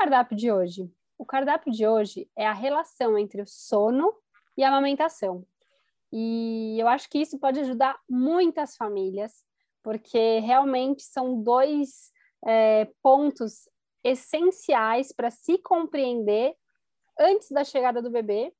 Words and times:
Cardápio 0.00 0.34
de 0.34 0.50
hoje? 0.50 0.90
O 1.18 1.26
cardápio 1.26 1.70
de 1.70 1.86
hoje 1.86 2.26
é 2.34 2.46
a 2.46 2.54
relação 2.54 3.18
entre 3.18 3.42
o 3.42 3.46
sono 3.46 4.14
e 4.56 4.64
a 4.64 4.68
amamentação. 4.68 5.44
E 6.10 6.78
eu 6.80 6.88
acho 6.88 7.06
que 7.10 7.18
isso 7.18 7.38
pode 7.38 7.60
ajudar 7.60 8.00
muitas 8.08 8.76
famílias, 8.76 9.44
porque 9.82 10.38
realmente 10.38 11.02
são 11.02 11.42
dois 11.42 12.10
é, 12.46 12.88
pontos 13.02 13.68
essenciais 14.02 15.12
para 15.12 15.30
se 15.30 15.58
compreender 15.58 16.56
antes 17.18 17.50
da 17.50 17.62
chegada 17.62 18.00
do 18.00 18.10
bebê 18.10 18.54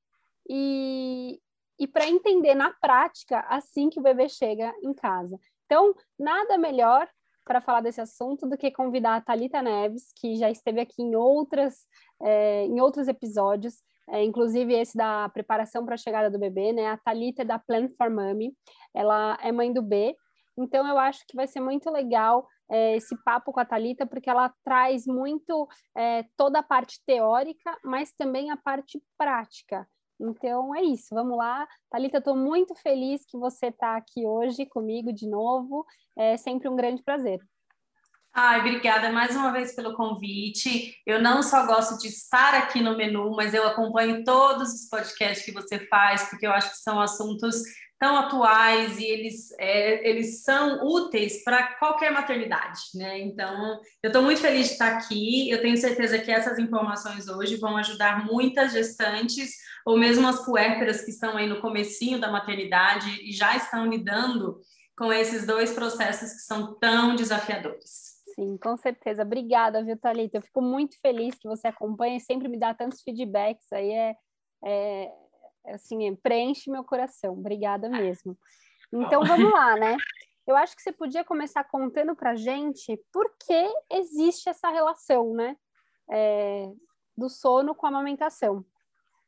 e, 0.46 1.40
e 1.78 1.86
para 1.86 2.06
entender 2.06 2.54
na 2.54 2.70
prática 2.70 3.40
assim 3.48 3.88
que 3.88 3.98
o 3.98 4.02
bebê 4.02 4.28
chega 4.28 4.74
em 4.82 4.92
casa. 4.92 5.40
Então, 5.64 5.94
nada 6.18 6.58
melhor 6.58 7.08
para 7.50 7.60
falar 7.60 7.80
desse 7.80 8.00
assunto 8.00 8.48
do 8.48 8.56
que 8.56 8.70
convidar 8.70 9.16
a 9.16 9.20
Talita 9.20 9.60
Neves, 9.60 10.12
que 10.14 10.36
já 10.36 10.48
esteve 10.48 10.80
aqui 10.80 11.02
em 11.02 11.16
outras 11.16 11.84
é, 12.22 12.64
em 12.66 12.80
outros 12.80 13.08
episódios, 13.08 13.82
é, 14.08 14.22
inclusive 14.22 14.72
esse 14.72 14.96
da 14.96 15.28
preparação 15.30 15.84
para 15.84 15.94
a 15.94 15.98
chegada 15.98 16.30
do 16.30 16.38
bebê, 16.38 16.72
né? 16.72 16.86
A 16.86 16.96
Talita 16.96 17.42
é 17.42 17.44
da 17.44 17.58
Plan 17.58 17.88
for 17.98 18.08
Mommy, 18.08 18.54
ela 18.94 19.36
é 19.42 19.50
mãe 19.50 19.72
do 19.72 19.82
B, 19.82 20.14
então 20.56 20.86
eu 20.86 20.96
acho 20.96 21.26
que 21.26 21.34
vai 21.34 21.48
ser 21.48 21.58
muito 21.58 21.90
legal 21.90 22.46
é, 22.70 22.94
esse 22.94 23.20
papo 23.24 23.52
com 23.52 23.58
a 23.58 23.64
Talita, 23.64 24.06
porque 24.06 24.30
ela 24.30 24.54
traz 24.64 25.04
muito 25.04 25.66
é, 25.96 26.24
toda 26.36 26.60
a 26.60 26.62
parte 26.62 27.00
teórica, 27.04 27.76
mas 27.82 28.12
também 28.12 28.52
a 28.52 28.56
parte 28.56 29.02
prática. 29.18 29.88
Então 30.20 30.74
é 30.74 30.82
isso, 30.82 31.14
vamos 31.14 31.36
lá. 31.36 31.66
Thalita, 31.90 32.18
estou 32.18 32.36
muito 32.36 32.74
feliz 32.74 33.24
que 33.24 33.38
você 33.38 33.66
está 33.66 33.96
aqui 33.96 34.26
hoje 34.26 34.66
comigo 34.66 35.12
de 35.12 35.26
novo. 35.26 35.86
É 36.16 36.36
sempre 36.36 36.68
um 36.68 36.76
grande 36.76 37.02
prazer. 37.02 37.40
Ai, 38.32 38.60
obrigada 38.60 39.10
mais 39.10 39.34
uma 39.34 39.50
vez 39.50 39.74
pelo 39.74 39.96
convite. 39.96 40.94
Eu 41.04 41.20
não 41.20 41.42
só 41.42 41.66
gosto 41.66 41.98
de 41.98 42.06
estar 42.08 42.54
aqui 42.54 42.80
no 42.80 42.96
menu, 42.96 43.34
mas 43.34 43.54
eu 43.54 43.66
acompanho 43.66 44.22
todos 44.22 44.72
os 44.72 44.88
podcasts 44.88 45.44
que 45.44 45.52
você 45.52 45.80
faz, 45.88 46.28
porque 46.30 46.46
eu 46.46 46.52
acho 46.52 46.70
que 46.70 46.76
são 46.76 47.00
assuntos 47.00 47.56
tão 48.00 48.16
atuais 48.16 48.98
e 48.98 49.04
eles, 49.04 49.52
é, 49.58 50.08
eles 50.08 50.42
são 50.42 50.82
úteis 50.82 51.44
para 51.44 51.74
qualquer 51.74 52.10
maternidade, 52.10 52.80
né? 52.94 53.20
Então, 53.20 53.78
eu 54.02 54.08
estou 54.08 54.22
muito 54.22 54.40
feliz 54.40 54.68
de 54.68 54.72
estar 54.72 54.96
aqui. 54.96 55.50
Eu 55.50 55.60
tenho 55.60 55.76
certeza 55.76 56.18
que 56.18 56.30
essas 56.30 56.58
informações 56.58 57.28
hoje 57.28 57.56
vão 57.56 57.76
ajudar 57.76 58.24
muitas 58.24 58.72
gestantes 58.72 59.50
ou 59.84 59.98
mesmo 59.98 60.26
as 60.26 60.42
puérperas 60.46 61.02
que 61.02 61.10
estão 61.10 61.36
aí 61.36 61.46
no 61.46 61.60
comecinho 61.60 62.18
da 62.18 62.32
maternidade 62.32 63.20
e 63.22 63.32
já 63.32 63.54
estão 63.54 63.86
lidando 63.86 64.58
com 64.96 65.12
esses 65.12 65.46
dois 65.46 65.70
processos 65.74 66.32
que 66.32 66.40
são 66.40 66.78
tão 66.78 67.14
desafiadores. 67.14 68.18
Sim, 68.34 68.56
com 68.56 68.78
certeza. 68.78 69.22
Obrigada, 69.22 69.84
viu, 69.84 69.98
Thalita? 69.98 70.38
Eu 70.38 70.42
fico 70.42 70.62
muito 70.62 70.98
feliz 71.02 71.34
que 71.38 71.46
você 71.46 71.68
acompanha 71.68 72.16
e 72.16 72.20
sempre 72.20 72.48
me 72.48 72.58
dá 72.58 72.72
tantos 72.72 73.02
feedbacks 73.02 73.70
aí. 73.74 73.92
É, 73.92 74.16
é, 74.64 75.12
assim, 75.66 76.14
preenche 76.16 76.70
meu 76.70 76.84
coração. 76.84 77.32
Obrigada 77.34 77.88
mesmo. 77.88 78.36
Então 78.92 79.22
vamos 79.24 79.50
lá, 79.52 79.76
né? 79.76 79.96
Eu 80.46 80.56
acho 80.56 80.74
que 80.74 80.82
você 80.82 80.90
podia 80.90 81.24
começar 81.24 81.62
contando 81.64 82.16
para 82.16 82.34
gente 82.34 83.00
por 83.12 83.30
que 83.38 83.72
existe 83.90 84.48
essa 84.48 84.68
relação, 84.68 85.32
né? 85.34 85.56
É, 86.10 86.68
do 87.16 87.28
sono 87.28 87.74
com 87.74 87.86
a 87.86 87.88
amamentação. 87.90 88.64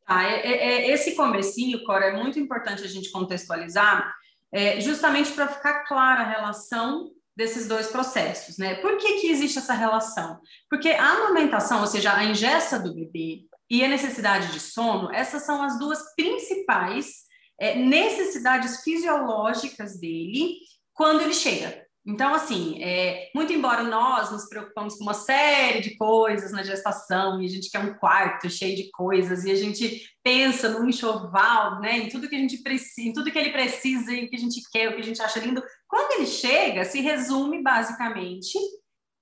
Tá, 0.04 0.25
é, 0.25 0.41
é, 0.41 0.53
é 0.56 0.91
esse 0.91 1.15
comecinho, 1.15 1.84
Cora, 1.84 2.06
é 2.06 2.16
muito 2.16 2.41
importante 2.41 2.82
a 2.82 2.88
gente 2.88 3.12
contextualizar, 3.12 4.12
é, 4.50 4.81
justamente 4.81 5.32
para 5.32 5.47
ficar 5.47 5.84
clara 5.84 6.22
a 6.22 6.28
relação 6.28 7.12
desses 7.37 7.66
dois 7.66 7.87
processos, 7.87 8.59
né? 8.59 8.75
Por 8.76 8.99
que, 8.99 9.20
que 9.20 9.31
existe 9.31 9.59
essa 9.59 9.72
relação? 9.75 10.41
Porque 10.69 10.91
a 10.91 11.12
amamentação, 11.12 11.81
ou 11.81 11.87
seja, 11.87 12.14
a 12.14 12.25
ingesta 12.25 12.78
do 12.78 12.94
bebê, 12.94 13.47
e 13.72 13.83
a 13.83 13.88
necessidade 13.88 14.53
de 14.53 14.60
sono, 14.60 15.10
essas 15.10 15.47
são 15.47 15.62
as 15.62 15.78
duas 15.78 16.15
principais 16.15 17.22
é, 17.59 17.75
necessidades 17.75 18.83
fisiológicas 18.83 19.99
dele 19.99 20.59
quando 20.93 21.22
ele 21.22 21.33
chega. 21.33 21.82
Então, 22.05 22.34
assim, 22.34 22.82
é, 22.82 23.31
muito 23.34 23.50
embora 23.50 23.82
nós 23.82 24.31
nos 24.31 24.47
preocupamos 24.47 24.97
com 24.97 25.05
uma 25.05 25.15
série 25.15 25.81
de 25.81 25.97
coisas 25.97 26.53
na 26.53 26.62
gestação, 26.62 27.41
e 27.41 27.47
a 27.47 27.49
gente 27.49 27.71
quer 27.71 27.78
um 27.78 27.94
quarto 27.94 28.50
cheio 28.50 28.77
de 28.77 28.91
coisas, 28.91 29.44
e 29.44 29.50
a 29.50 29.55
gente 29.55 30.03
pensa 30.22 30.69
no 30.69 30.87
enxoval, 30.87 31.81
né, 31.81 31.97
em 31.97 32.09
tudo 32.11 32.28
que 32.28 32.37
a 32.37 32.38
gente 32.38 32.59
precisa, 32.59 33.09
em 33.09 33.12
tudo 33.15 33.31
que 33.32 33.38
ele 33.38 33.53
precisa, 33.53 34.12
e 34.12 34.27
o 34.27 34.28
que 34.28 34.37
a 34.37 34.38
gente 34.38 34.61
quer, 34.71 34.91
o 34.91 34.97
que 34.97 35.00
a 35.00 35.05
gente 35.05 35.22
acha 35.22 35.41
lindo, 35.41 35.62
quando 35.88 36.12
ele 36.19 36.27
chega, 36.27 36.84
se 36.84 37.00
resume 37.00 37.62
basicamente 37.62 38.59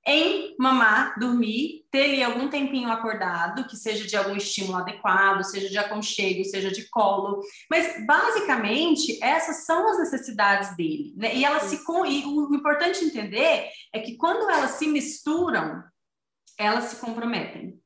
em 0.07 0.57
mamar, 0.59 1.19
dormir, 1.19 1.85
ter 1.91 2.05
ali 2.05 2.23
algum 2.23 2.49
tempinho 2.49 2.91
acordado, 2.91 3.67
que 3.67 3.77
seja 3.77 4.07
de 4.07 4.17
algum 4.17 4.35
estímulo 4.35 4.79
adequado, 4.79 5.43
seja 5.43 5.69
de 5.69 5.79
aconchego, 5.79 6.45
seja 6.45 6.71
de 6.71 6.89
colo. 6.89 7.41
Mas, 7.71 8.07
basicamente, 8.07 9.23
essas 9.23 9.67
são 9.67 9.89
as 9.91 9.99
necessidades 9.99 10.75
dele. 10.77 11.13
Né? 11.17 11.37
E 11.37 11.45
elas 11.45 11.65
se. 11.65 11.77
E 11.77 12.25
o 12.25 12.55
importante 12.55 13.05
entender 13.05 13.69
é 13.93 14.01
que 14.01 14.17
quando 14.17 14.49
elas 14.49 14.73
se 14.73 14.87
misturam, 14.87 15.83
elas 16.59 16.85
se 16.85 16.97
comprometem. 16.97 17.79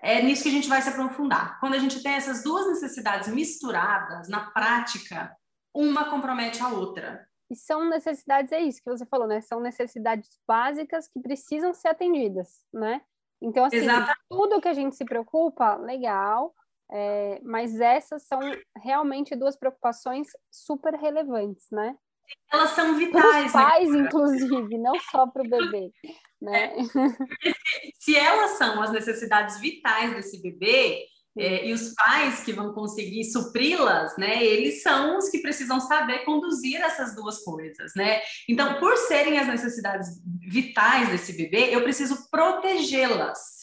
É 0.00 0.20
nisso 0.20 0.42
que 0.42 0.48
a 0.48 0.52
gente 0.52 0.68
vai 0.68 0.82
se 0.82 0.88
aprofundar. 0.88 1.60
Quando 1.60 1.74
a 1.74 1.78
gente 1.78 2.02
tem 2.02 2.14
essas 2.14 2.42
duas 2.42 2.66
necessidades 2.66 3.28
misturadas, 3.28 4.28
na 4.28 4.50
prática, 4.50 5.30
uma 5.72 6.10
compromete 6.10 6.60
a 6.60 6.68
outra. 6.68 7.26
E 7.52 7.56
são 7.56 7.86
necessidades, 7.86 8.50
é 8.50 8.60
isso 8.62 8.82
que 8.82 8.88
você 8.88 9.04
falou, 9.04 9.26
né? 9.26 9.42
São 9.42 9.60
necessidades 9.60 10.40
básicas 10.48 11.06
que 11.06 11.20
precisam 11.20 11.74
ser 11.74 11.88
atendidas, 11.88 12.64
né? 12.72 13.02
Então, 13.42 13.66
assim, 13.66 13.76
Exatamente. 13.76 14.18
tudo 14.30 14.60
que 14.60 14.68
a 14.68 14.72
gente 14.72 14.96
se 14.96 15.04
preocupa, 15.04 15.76
legal, 15.76 16.54
é, 16.90 17.38
mas 17.42 17.78
essas 17.78 18.22
são 18.22 18.40
realmente 18.82 19.36
duas 19.36 19.54
preocupações 19.54 20.28
super 20.50 20.94
relevantes, 20.94 21.66
né? 21.70 21.94
Elas 22.50 22.70
são 22.70 22.96
vitais. 22.96 23.22
Para 23.22 23.44
os 23.44 23.52
pais, 23.52 23.90
né? 23.90 23.98
inclusive, 23.98 24.78
não 24.78 24.98
só 25.10 25.26
para 25.26 25.42
o 25.42 25.48
bebê. 25.48 25.92
Né? 26.40 26.74
É. 26.74 26.82
Se 28.00 28.16
elas 28.16 28.52
são 28.52 28.80
as 28.80 28.90
necessidades 28.90 29.60
vitais 29.60 30.14
desse 30.14 30.40
bebê, 30.40 31.04
é, 31.38 31.66
e 31.66 31.72
os 31.72 31.94
pais 31.94 32.40
que 32.40 32.52
vão 32.52 32.72
conseguir 32.72 33.24
supri-las, 33.24 34.16
né, 34.18 34.44
eles 34.44 34.82
são 34.82 35.16
os 35.16 35.30
que 35.30 35.38
precisam 35.38 35.80
saber 35.80 36.24
conduzir 36.24 36.80
essas 36.80 37.14
duas 37.14 37.42
coisas, 37.42 37.92
né? 37.96 38.20
Então, 38.48 38.78
por 38.78 38.96
serem 38.96 39.38
as 39.38 39.48
necessidades 39.48 40.08
vitais 40.40 41.08
desse 41.08 41.32
bebê, 41.34 41.74
eu 41.74 41.82
preciso 41.82 42.28
protegê-las. 42.30 43.62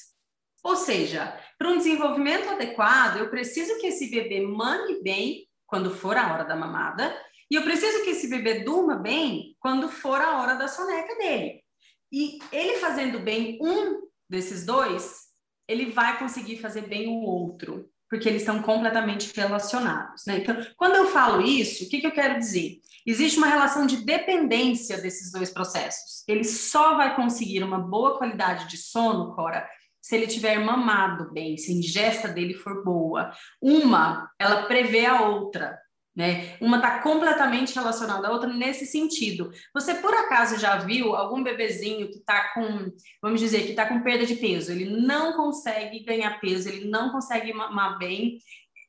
Ou 0.64 0.76
seja, 0.76 1.38
para 1.58 1.70
um 1.70 1.78
desenvolvimento 1.78 2.50
adequado, 2.50 3.18
eu 3.18 3.30
preciso 3.30 3.78
que 3.80 3.88
esse 3.88 4.10
bebê 4.10 4.42
mame 4.42 5.02
bem 5.02 5.48
quando 5.68 5.96
for 5.96 6.18
a 6.18 6.34
hora 6.34 6.44
da 6.44 6.56
mamada, 6.56 7.16
e 7.52 7.56
eu 7.56 7.64
preciso 7.64 8.04
que 8.04 8.12
esse 8.12 8.28
bebê 8.28 8.64
durma 8.64 8.96
bem 8.96 9.56
quando 9.60 9.90
for 9.90 10.20
a 10.20 10.42
hora 10.42 10.56
da 10.56 10.68
soneca 10.68 11.16
dele. 11.16 11.64
E 12.12 12.40
ele 12.52 12.80
fazendo 12.80 13.20
bem 13.20 13.58
um 13.62 14.08
desses 14.28 14.66
dois, 14.66 15.29
ele 15.70 15.92
vai 15.92 16.18
conseguir 16.18 16.58
fazer 16.58 16.88
bem 16.88 17.08
o 17.08 17.22
outro, 17.22 17.88
porque 18.10 18.28
eles 18.28 18.42
estão 18.42 18.60
completamente 18.60 19.32
relacionados. 19.36 20.26
Né? 20.26 20.40
Então, 20.40 20.58
quando 20.76 20.96
eu 20.96 21.08
falo 21.12 21.44
isso, 21.44 21.86
o 21.86 21.90
que, 21.90 22.02
que 22.02 22.08
eu 22.08 22.12
quero 22.12 22.40
dizer? 22.40 22.80
Existe 23.06 23.38
uma 23.38 23.48
relação 23.48 23.86
de 23.86 23.98
dependência 23.98 25.00
desses 25.00 25.32
dois 25.32 25.52
processos. 25.52 26.24
Ele 26.28 26.44
só 26.44 26.98
vai 26.98 27.16
conseguir 27.16 27.64
uma 27.64 27.78
boa 27.78 28.18
qualidade 28.18 28.68
de 28.68 28.78
sono, 28.78 29.36
Cora, 29.36 29.70
se 30.02 30.16
ele 30.16 30.26
tiver 30.26 30.58
mamado 30.58 31.32
bem, 31.32 31.56
se 31.56 31.72
a 31.72 31.76
ingesta 31.76 32.28
dele 32.28 32.56
for 32.56 32.84
boa. 32.84 33.32
Uma, 33.62 34.28
ela 34.40 34.64
prevê 34.64 35.06
a 35.06 35.22
outra. 35.22 35.78
Né? 36.20 36.58
Uma 36.60 36.76
está 36.76 37.00
completamente 37.00 37.74
relacionada 37.74 38.28
à 38.28 38.32
outra 38.32 38.52
nesse 38.52 38.86
sentido. 38.86 39.54
Você 39.74 39.96
por 39.96 40.14
acaso 40.14 40.60
já 40.60 40.76
viu 40.76 41.16
algum 41.16 41.42
bebezinho 41.42 42.10
que 42.10 42.18
está 42.18 42.54
com, 42.54 42.92
vamos 43.22 43.40
dizer, 43.40 43.62
que 43.62 43.70
está 43.70 43.86
com 43.86 44.02
perda 44.02 44.26
de 44.26 44.36
peso? 44.36 44.70
Ele 44.70 45.00
não 45.00 45.32
consegue 45.38 46.04
ganhar 46.04 46.38
peso, 46.42 46.68
ele 46.68 46.90
não 46.90 47.10
consegue 47.10 47.54
mamar 47.54 47.98
bem, 47.98 48.38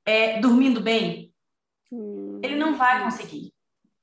é, 0.04 0.40
dormindo 0.40 0.80
bem? 0.80 1.32
Hum. 1.92 2.40
Ele 2.42 2.56
não 2.56 2.74
vai 2.74 3.04
conseguir. 3.04 3.52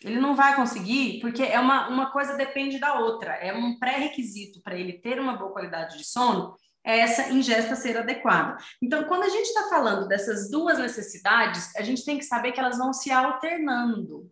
Ele 0.06 0.22
não 0.22 0.34
vai 0.34 0.56
conseguir, 0.56 1.20
porque 1.20 1.44
é 1.44 1.60
uma, 1.60 1.90
uma 1.90 2.10
coisa 2.10 2.38
depende 2.38 2.80
da 2.80 2.98
outra. 2.98 3.34
É 3.34 3.54
um 3.54 3.78
pré-requisito 3.78 4.62
para 4.62 4.80
ele 4.80 4.94
ter 4.94 5.20
uma 5.20 5.36
boa 5.36 5.52
qualidade 5.52 5.98
de 5.98 6.06
sono, 6.06 6.56
é 6.88 7.00
essa 7.00 7.30
ingesta 7.34 7.76
ser 7.76 7.98
adequada. 7.98 8.56
Então, 8.82 9.04
quando 9.04 9.24
a 9.24 9.30
gente 9.30 9.48
está 9.48 9.68
falando 9.68 10.08
dessas 10.08 10.50
duas 10.50 10.80
necessidades, 10.80 11.76
a 11.76 11.82
gente 11.82 12.06
tem 12.06 12.18
que 12.18 12.24
saber 12.24 12.54
que 12.54 12.62
elas 12.62 12.78
vão 12.78 12.94
se 12.94 13.12
alternando. 13.12 14.32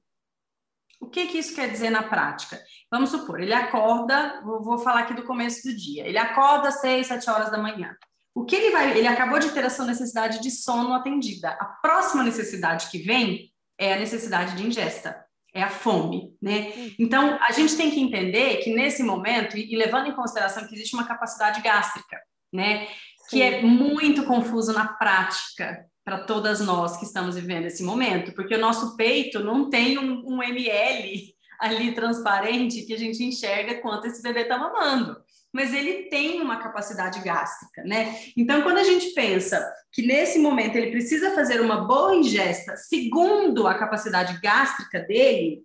O 1.01 1.07
que, 1.07 1.27
que 1.27 1.37
isso 1.37 1.53
quer 1.53 1.69
dizer 1.69 1.89
na 1.89 2.03
prática? 2.03 2.57
Vamos 2.89 3.09
supor, 3.09 3.41
ele 3.41 3.53
acorda, 3.53 4.41
vou, 4.41 4.77
falar 4.77 5.01
aqui 5.01 5.13
do 5.13 5.25
começo 5.25 5.67
do 5.67 5.75
dia, 5.75 6.07
ele 6.07 6.17
acorda 6.17 6.69
às 6.69 6.79
seis, 6.79 7.07
sete 7.07 7.29
horas 7.29 7.51
da 7.51 7.57
manhã. 7.57 7.93
O 8.33 8.45
que 8.45 8.55
ele 8.55 8.71
vai, 8.71 8.97
ele 8.97 9.07
acabou 9.07 9.37
de 9.37 9.51
ter 9.51 9.65
essa 9.65 9.83
necessidade 9.85 10.41
de 10.41 10.49
sono 10.49 10.93
atendida. 10.93 11.49
A 11.59 11.65
próxima 11.65 12.23
necessidade 12.23 12.87
que 12.89 12.99
vem 12.99 13.51
é 13.77 13.93
a 13.93 13.99
necessidade 13.99 14.55
de 14.55 14.65
ingesta, 14.65 15.25
é 15.53 15.61
a 15.61 15.69
fome, 15.69 16.33
né? 16.41 16.71
Então, 16.97 17.37
a 17.41 17.51
gente 17.51 17.75
tem 17.75 17.91
que 17.91 17.99
entender 17.99 18.57
que 18.57 18.73
nesse 18.73 19.03
momento, 19.03 19.57
e 19.57 19.75
levando 19.75 20.07
em 20.07 20.15
consideração 20.15 20.65
que 20.65 20.73
existe 20.73 20.95
uma 20.95 21.07
capacidade 21.07 21.61
gástrica, 21.61 22.17
né? 22.55 22.87
Que 23.29 23.41
é 23.41 23.61
muito 23.61 24.23
confuso 24.23 24.73
na 24.73 24.87
prática 24.87 25.85
para 26.03 26.19
todas 26.19 26.59
nós 26.61 26.97
que 26.97 27.05
estamos 27.05 27.35
vivendo 27.35 27.65
esse 27.65 27.83
momento, 27.83 28.33
porque 28.33 28.55
o 28.55 28.59
nosso 28.59 28.95
peito 28.95 29.39
não 29.39 29.69
tem 29.69 29.97
um, 29.97 30.23
um 30.25 30.43
ml 30.43 31.35
ali 31.59 31.93
transparente 31.93 32.85
que 32.85 32.93
a 32.93 32.97
gente 32.97 33.23
enxerga 33.23 33.81
quanto 33.81 34.07
esse 34.07 34.21
bebê 34.21 34.41
está 34.41 34.57
mamando 34.57 35.15
mas 35.55 35.73
ele 35.73 36.09
tem 36.09 36.41
uma 36.41 36.57
capacidade 36.57 37.21
gástrica, 37.21 37.81
né? 37.85 38.13
Então, 38.35 38.61
quando 38.61 38.77
a 38.77 38.83
gente 38.83 39.13
pensa 39.13 39.65
que 39.89 40.05
nesse 40.05 40.37
momento 40.37 40.75
ele 40.75 40.91
precisa 40.91 41.33
fazer 41.33 41.61
uma 41.61 41.87
boa 41.87 42.13
ingesta 42.13 42.75
segundo 42.75 43.65
a 43.65 43.73
capacidade 43.73 44.37
gástrica 44.41 44.99
dele, 44.99 45.63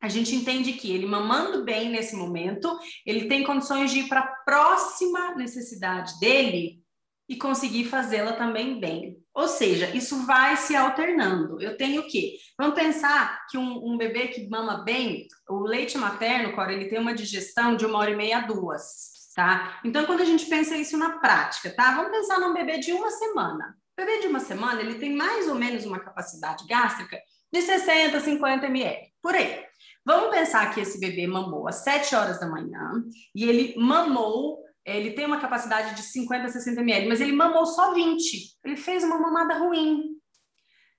a 0.00 0.08
gente 0.08 0.34
entende 0.34 0.72
que 0.74 0.92
ele 0.92 1.06
mamando 1.06 1.64
bem 1.64 1.88
nesse 1.88 2.14
momento, 2.14 2.78
ele 3.04 3.26
tem 3.26 3.44
condições 3.44 3.90
de 3.90 4.00
ir 4.00 4.08
para 4.08 4.20
a 4.20 4.26
próxima 4.44 5.34
necessidade 5.34 6.18
dele 6.20 6.80
e 7.28 7.36
conseguir 7.36 7.84
fazê-la 7.84 8.32
também 8.32 8.80
bem. 8.80 9.16
Ou 9.34 9.46
seja, 9.46 9.94
isso 9.94 10.24
vai 10.24 10.56
se 10.56 10.74
alternando. 10.74 11.60
Eu 11.60 11.76
tenho 11.76 12.02
o 12.02 12.06
quê? 12.06 12.36
Vamos 12.56 12.74
pensar 12.74 13.46
que 13.50 13.58
um, 13.58 13.92
um 13.92 13.98
bebê 13.98 14.28
que 14.28 14.48
mama 14.48 14.82
bem, 14.82 15.26
o 15.48 15.60
leite 15.60 15.98
materno, 15.98 16.54
Cora, 16.54 16.72
ele 16.72 16.88
tem 16.88 16.98
uma 16.98 17.14
digestão 17.14 17.76
de 17.76 17.84
uma 17.84 17.98
hora 17.98 18.10
e 18.10 18.16
meia 18.16 18.38
a 18.38 18.46
duas 18.46 19.18
tá? 19.38 19.78
Então, 19.84 20.04
quando 20.04 20.20
a 20.20 20.24
gente 20.24 20.46
pensa 20.46 20.76
isso 20.76 20.98
na 20.98 21.20
prática, 21.20 21.70
tá? 21.70 21.94
Vamos 21.94 22.10
pensar 22.10 22.40
num 22.40 22.52
bebê 22.52 22.80
de 22.80 22.92
uma 22.92 23.08
semana. 23.08 23.76
O 23.96 24.04
bebê 24.04 24.18
de 24.18 24.26
uma 24.26 24.40
semana, 24.40 24.80
ele 24.80 24.96
tem 24.96 25.14
mais 25.14 25.46
ou 25.46 25.54
menos 25.54 25.86
uma 25.86 26.00
capacidade 26.00 26.66
gástrica 26.66 27.16
de 27.52 27.62
60, 27.62 28.18
50 28.18 28.66
ml, 28.66 29.12
por 29.22 29.36
aí. 29.36 29.64
Vamos 30.08 30.30
pensar 30.30 30.72
que 30.72 30.80
esse 30.80 30.98
bebê 30.98 31.26
mamou 31.26 31.68
às 31.68 31.84
7 31.84 32.14
horas 32.14 32.40
da 32.40 32.48
manhã 32.48 33.04
e 33.34 33.44
ele 33.44 33.74
mamou, 33.76 34.64
ele 34.82 35.10
tem 35.10 35.26
uma 35.26 35.38
capacidade 35.38 35.94
de 35.94 36.02
50, 36.02 36.48
60 36.48 36.80
ml, 36.80 37.08
mas 37.10 37.20
ele 37.20 37.32
mamou 37.32 37.66
só 37.66 37.92
20. 37.92 38.56
Ele 38.64 38.76
fez 38.78 39.04
uma 39.04 39.20
mamada 39.20 39.58
ruim. 39.58 40.16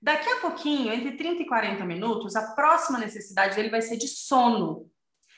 Daqui 0.00 0.30
a 0.30 0.36
pouquinho, 0.36 0.92
entre 0.92 1.16
30 1.16 1.42
e 1.42 1.46
40 1.48 1.84
minutos, 1.84 2.36
a 2.36 2.54
próxima 2.54 3.00
necessidade 3.00 3.56
dele 3.56 3.68
vai 3.68 3.82
ser 3.82 3.96
de 3.96 4.06
sono. 4.06 4.88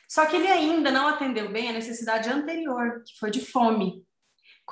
Só 0.07 0.27
que 0.27 0.37
ele 0.37 0.49
ainda 0.49 0.91
não 0.91 1.09
atendeu 1.09 1.51
bem 1.51 1.71
a 1.71 1.73
necessidade 1.73 2.29
anterior, 2.29 3.03
que 3.07 3.19
foi 3.19 3.31
de 3.31 3.41
fome. 3.41 4.05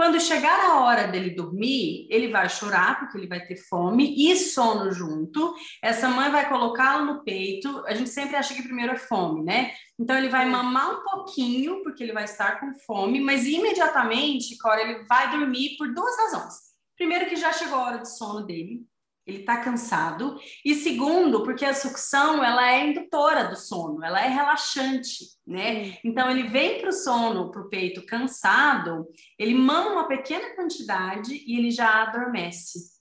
Quando 0.01 0.19
chegar 0.19 0.59
a 0.59 0.81
hora 0.81 1.09
dele 1.09 1.29
dormir, 1.29 2.07
ele 2.09 2.29
vai 2.29 2.49
chorar, 2.49 2.99
porque 2.99 3.19
ele 3.19 3.27
vai 3.27 3.45
ter 3.45 3.57
fome 3.57 4.15
e 4.17 4.35
sono 4.35 4.91
junto. 4.91 5.55
Essa 5.83 6.09
mãe 6.09 6.31
vai 6.31 6.49
colocá-lo 6.49 7.05
no 7.05 7.23
peito. 7.23 7.85
A 7.87 7.93
gente 7.93 8.09
sempre 8.09 8.35
acha 8.35 8.55
que 8.55 8.63
primeiro 8.63 8.93
é 8.95 8.97
fome, 8.97 9.43
né? 9.43 9.75
Então 9.99 10.17
ele 10.17 10.31
vai 10.31 10.47
mamar 10.47 10.91
um 10.91 11.03
pouquinho, 11.03 11.83
porque 11.83 12.03
ele 12.03 12.15
vai 12.15 12.25
estar 12.25 12.59
com 12.59 12.73
fome, 12.87 13.21
mas 13.21 13.45
imediatamente, 13.45 14.57
Cora, 14.57 14.81
ele 14.81 15.05
vai 15.05 15.39
dormir 15.39 15.77
por 15.77 15.93
duas 15.93 16.17
razões. 16.17 16.55
Primeiro, 16.97 17.27
que 17.27 17.37
já 17.37 17.53
chegou 17.53 17.79
a 17.79 17.85
hora 17.85 17.99
de 17.99 18.11
sono 18.11 18.47
dele 18.47 18.81
ele 19.27 19.41
está 19.41 19.59
cansado. 19.59 20.39
E 20.65 20.75
segundo, 20.75 21.43
porque 21.43 21.65
a 21.65 21.75
sucção 21.75 22.43
ela 22.43 22.73
é 22.73 22.87
indutora 22.87 23.45
do 23.45 23.57
sono, 23.57 24.05
ela 24.05 24.21
é 24.25 24.29
relaxante, 24.29 25.27
né? 25.47 25.99
Então 26.05 26.31
ele 26.31 26.45
vem 26.45 26.81
para 26.81 26.91
o 26.91 26.93
sono, 26.93 27.51
para 27.51 27.63
o 27.63 27.69
peito 27.69 28.05
cansado, 28.07 29.07
ele 29.39 29.55
mama 29.55 29.93
uma 29.93 30.09
pequena 30.09 30.55
quantidade 30.55 31.35
e 31.47 31.59
ele 31.59 31.71
já 31.71 32.03
adormece. 32.03 33.01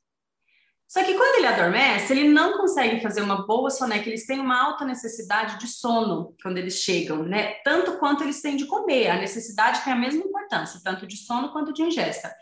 Só 0.88 1.04
que 1.04 1.14
quando 1.14 1.36
ele 1.36 1.46
adormece, 1.46 2.12
ele 2.12 2.30
não 2.30 2.58
consegue 2.58 3.00
fazer 3.00 3.22
uma 3.22 3.46
boa 3.46 3.70
soneca, 3.70 4.10
eles 4.10 4.26
têm 4.26 4.40
uma 4.40 4.60
alta 4.60 4.84
necessidade 4.84 5.60
de 5.60 5.68
sono 5.68 6.36
quando 6.42 6.58
eles 6.58 6.80
chegam, 6.80 7.22
né? 7.22 7.54
Tanto 7.64 8.00
quanto 8.00 8.24
eles 8.24 8.42
têm 8.42 8.56
de 8.56 8.66
comer, 8.66 9.08
a 9.08 9.20
necessidade 9.20 9.84
tem 9.84 9.94
a 9.94 9.96
mesma 9.96 10.24
importância, 10.24 10.82
tanto 10.84 11.06
de 11.06 11.16
sono 11.16 11.52
quanto 11.52 11.72
de 11.72 11.84
ingesta. 11.84 12.34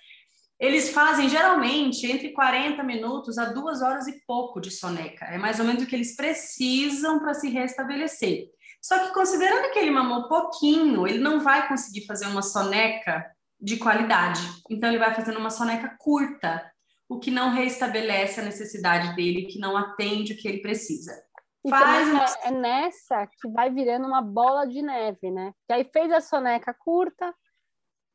Eles 0.60 0.90
fazem 0.92 1.30
geralmente 1.30 2.06
entre 2.08 2.32
40 2.32 2.82
minutos 2.84 3.38
a 3.38 3.46
duas 3.46 3.82
horas 3.82 4.08
e 4.08 4.24
pouco 4.26 4.60
de 4.60 4.72
soneca. 4.72 5.26
É 5.26 5.38
mais 5.38 5.60
ou 5.60 5.66
menos 5.66 5.84
o 5.84 5.86
que 5.86 5.96
eles 5.96 6.16
precisam 6.16 7.20
para 7.20 7.36
se 7.36 7.50
restabelecer. 7.50 8.50
Só 8.82 8.98
que 9.00 9.14
considerando 9.14 9.72
que 9.72 9.80
ele 9.80 9.92
mamou 9.92 10.28
pouquinho, 10.28 11.08
ele 11.08 11.20
não 11.20 11.40
vai 11.40 11.68
conseguir 11.68 12.06
fazer 12.06 12.26
uma 12.26 12.42
soneca 12.42 13.26
de 13.60 13.78
qualidade. 13.78 14.42
Então 14.70 14.90
ele 14.90 15.00
vai 15.00 15.14
fazendo 15.14 15.40
uma 15.40 15.50
soneca 15.50 15.96
curta, 16.00 16.72
o 17.10 17.20
que 17.20 17.30
não 17.30 17.52
restabelece 17.52 18.40
a 18.40 18.44
necessidade 18.44 19.16
dele, 19.16 19.46
que 19.46 19.60
não 19.60 19.78
atende 19.78 20.34
o 20.34 20.38
que 20.38 20.48
ele 20.48 20.62
precisa. 20.62 21.12
Então, 21.66 21.80
Faz 21.80 22.08
uma... 22.08 22.26
é 22.44 22.52
nessa 22.52 23.28
que 23.28 23.50
vai 23.50 23.70
virando 23.70 24.08
uma 24.08 24.22
bola 24.22 24.66
de 24.66 24.82
neve, 24.82 25.30
né? 25.32 25.54
Que 25.68 25.74
aí 25.74 25.90
fez 25.92 26.12
a 26.12 26.22
soneca 26.22 26.74
curta, 26.74 27.34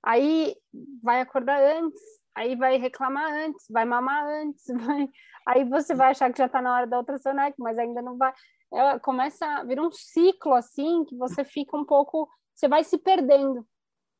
aí 0.02 0.56
vai 1.02 1.20
acordar 1.20 1.60
antes, 1.60 2.00
aí 2.34 2.56
vai 2.56 2.79
reclamar 2.79 3.31
antes, 3.32 3.67
vai 3.70 3.84
mamar 3.84 4.25
antes, 4.26 4.64
vai... 4.87 5.08
aí 5.46 5.64
você 5.64 5.94
vai 5.94 6.11
achar 6.11 6.32
que 6.32 6.38
já 6.38 6.46
está 6.46 6.61
na 6.61 6.75
hora 6.75 6.87
da 6.87 7.19
soneca, 7.19 7.56
mas 7.58 7.79
ainda 7.79 8.02
não 8.02 8.17
vai. 8.17 8.32
Ela 8.73 8.99
começa 8.99 9.46
a 9.46 9.64
vir 9.64 9.81
um 9.81 9.90
ciclo 9.90 10.55
assim 10.55 11.05
que 11.05 11.17
você 11.17 11.44
fica 11.44 11.76
um 11.76 11.84
pouco, 11.84 12.29
você 12.55 12.69
vai 12.69 12.82
se 12.84 12.96
perdendo, 12.99 13.67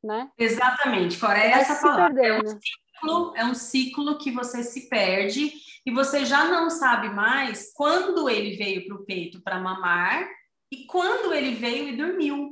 né? 0.03 0.31
Exatamente, 0.39 1.19
Cora, 1.19 1.39
é 1.39 1.51
essa 1.53 1.81
palavra. 1.81 2.27
É 2.27 2.39
um, 2.39 2.47
ciclo, 2.47 3.37
é 3.37 3.45
um 3.45 3.55
ciclo 3.55 4.19
que 4.19 4.31
você 4.31 4.63
se 4.63 4.89
perde 4.89 5.53
e 5.87 5.91
você 5.91 6.25
já 6.25 6.45
não 6.45 6.69
sabe 6.69 7.09
mais 7.09 7.73
quando 7.73 8.29
ele 8.29 8.57
veio 8.57 8.87
para 8.87 8.97
o 8.97 9.05
peito 9.05 9.43
para 9.43 9.59
mamar 9.59 10.29
e 10.71 10.87
quando 10.87 11.33
ele 11.33 11.55
veio 11.55 11.89
e 11.89 11.97
dormiu. 11.97 12.52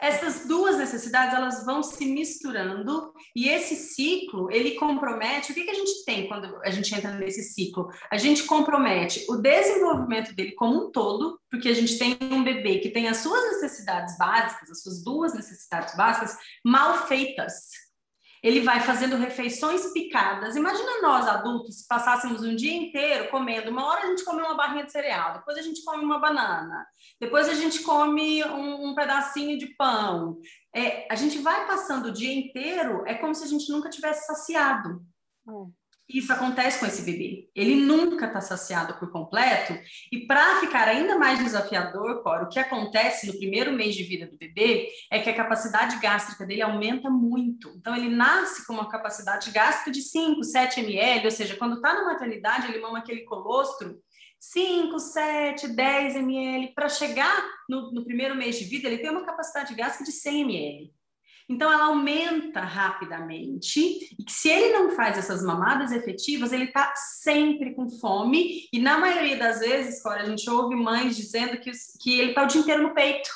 Essas 0.00 0.46
duas 0.46 0.76
necessidades 0.76 1.34
elas 1.34 1.64
vão 1.64 1.82
se 1.82 2.04
misturando 2.06 3.12
e 3.36 3.48
esse 3.48 3.76
ciclo 3.76 4.50
ele 4.50 4.72
compromete 4.72 5.52
o 5.52 5.54
que, 5.54 5.64
que 5.64 5.70
a 5.70 5.74
gente 5.74 6.04
tem 6.04 6.26
quando 6.26 6.60
a 6.62 6.70
gente 6.70 6.92
entra 6.94 7.12
nesse 7.12 7.42
ciclo? 7.42 7.88
A 8.10 8.16
gente 8.16 8.42
compromete 8.44 9.24
o 9.28 9.36
desenvolvimento 9.36 10.34
dele 10.34 10.52
como 10.52 10.86
um 10.86 10.90
todo, 10.90 11.40
porque 11.48 11.68
a 11.68 11.74
gente 11.74 11.96
tem 11.98 12.18
um 12.32 12.42
bebê 12.42 12.80
que 12.80 12.90
tem 12.90 13.08
as 13.08 13.18
suas 13.18 13.44
necessidades 13.52 14.18
básicas, 14.18 14.70
as 14.70 14.82
suas 14.82 15.04
duas 15.04 15.34
necessidades 15.34 15.96
básicas 15.96 16.36
mal 16.64 17.06
feitas 17.06 17.83
ele 18.44 18.60
vai 18.60 18.78
fazendo 18.80 19.16
refeições 19.16 19.90
picadas. 19.94 20.54
Imagina 20.54 21.00
nós 21.00 21.26
adultos 21.26 21.86
passássemos 21.88 22.42
um 22.42 22.54
dia 22.54 22.74
inteiro 22.74 23.30
comendo. 23.30 23.70
Uma 23.70 23.86
hora 23.86 24.02
a 24.02 24.06
gente 24.08 24.22
come 24.22 24.42
uma 24.42 24.54
barrinha 24.54 24.84
de 24.84 24.92
cereal, 24.92 25.38
depois 25.38 25.56
a 25.56 25.62
gente 25.62 25.82
come 25.82 26.04
uma 26.04 26.18
banana, 26.18 26.86
depois 27.18 27.48
a 27.48 27.54
gente 27.54 27.82
come 27.82 28.44
um, 28.44 28.90
um 28.90 28.94
pedacinho 28.94 29.58
de 29.58 29.68
pão. 29.68 30.38
É, 30.74 31.10
a 31.10 31.14
gente 31.14 31.38
vai 31.38 31.66
passando 31.66 32.08
o 32.08 32.12
dia 32.12 32.34
inteiro, 32.34 33.02
é 33.06 33.14
como 33.14 33.34
se 33.34 33.44
a 33.44 33.46
gente 33.46 33.72
nunca 33.72 33.88
tivesse 33.88 34.26
saciado. 34.26 35.02
É. 35.48 35.83
Isso 36.08 36.30
acontece 36.32 36.78
com 36.78 36.86
esse 36.86 37.02
bebê. 37.02 37.48
Ele 37.54 37.76
nunca 37.76 38.26
está 38.26 38.40
saciado 38.40 38.94
por 38.98 39.10
completo. 39.10 39.72
E 40.12 40.26
para 40.26 40.60
ficar 40.60 40.86
ainda 40.86 41.18
mais 41.18 41.38
desafiador, 41.38 42.22
Coro, 42.22 42.44
o 42.44 42.48
que 42.48 42.58
acontece 42.58 43.26
no 43.26 43.38
primeiro 43.38 43.72
mês 43.72 43.94
de 43.94 44.02
vida 44.02 44.26
do 44.26 44.36
bebê 44.36 44.90
é 45.10 45.18
que 45.18 45.30
a 45.30 45.34
capacidade 45.34 45.98
gástrica 45.98 46.44
dele 46.44 46.60
aumenta 46.60 47.08
muito. 47.08 47.70
Então, 47.76 47.96
ele 47.96 48.14
nasce 48.14 48.66
com 48.66 48.74
uma 48.74 48.88
capacidade 48.88 49.50
gástrica 49.50 49.90
de 49.90 50.02
5, 50.02 50.44
7 50.44 50.80
ml, 50.80 51.24
ou 51.24 51.30
seja, 51.30 51.56
quando 51.56 51.76
está 51.76 51.94
na 51.94 52.04
maternidade, 52.04 52.68
ele 52.68 52.82
mama 52.82 52.98
aquele 52.98 53.22
colostro 53.22 53.98
5, 54.38 54.98
7, 54.98 55.68
10 55.68 56.16
ml. 56.16 56.74
Para 56.74 56.90
chegar 56.90 57.44
no, 57.66 57.92
no 57.92 58.04
primeiro 58.04 58.36
mês 58.36 58.58
de 58.58 58.66
vida, 58.66 58.88
ele 58.88 58.98
tem 58.98 59.10
uma 59.10 59.24
capacidade 59.24 59.74
gástrica 59.74 60.04
de 60.04 60.12
100 60.12 60.40
ml. 60.42 60.92
Então, 61.48 61.70
ela 61.70 61.86
aumenta 61.86 62.60
rapidamente, 62.60 63.80
e 64.18 64.24
que 64.24 64.32
se 64.32 64.48
ele 64.48 64.72
não 64.72 64.92
faz 64.92 65.18
essas 65.18 65.42
mamadas 65.42 65.92
efetivas, 65.92 66.52
ele 66.52 66.64
está 66.64 66.94
sempre 66.96 67.74
com 67.74 67.88
fome, 67.88 68.66
e 68.72 68.78
na 68.78 68.96
maioria 68.96 69.36
das 69.36 69.60
vezes, 69.60 70.02
Cora, 70.02 70.22
a 70.22 70.26
gente 70.26 70.48
ouve 70.48 70.74
mães 70.74 71.16
dizendo 71.16 71.58
que, 71.58 71.70
que 72.00 72.18
ele 72.18 72.30
está 72.30 72.44
o 72.44 72.46
dia 72.46 72.60
inteiro 72.60 72.82
no 72.82 72.94
peito. 72.94 73.28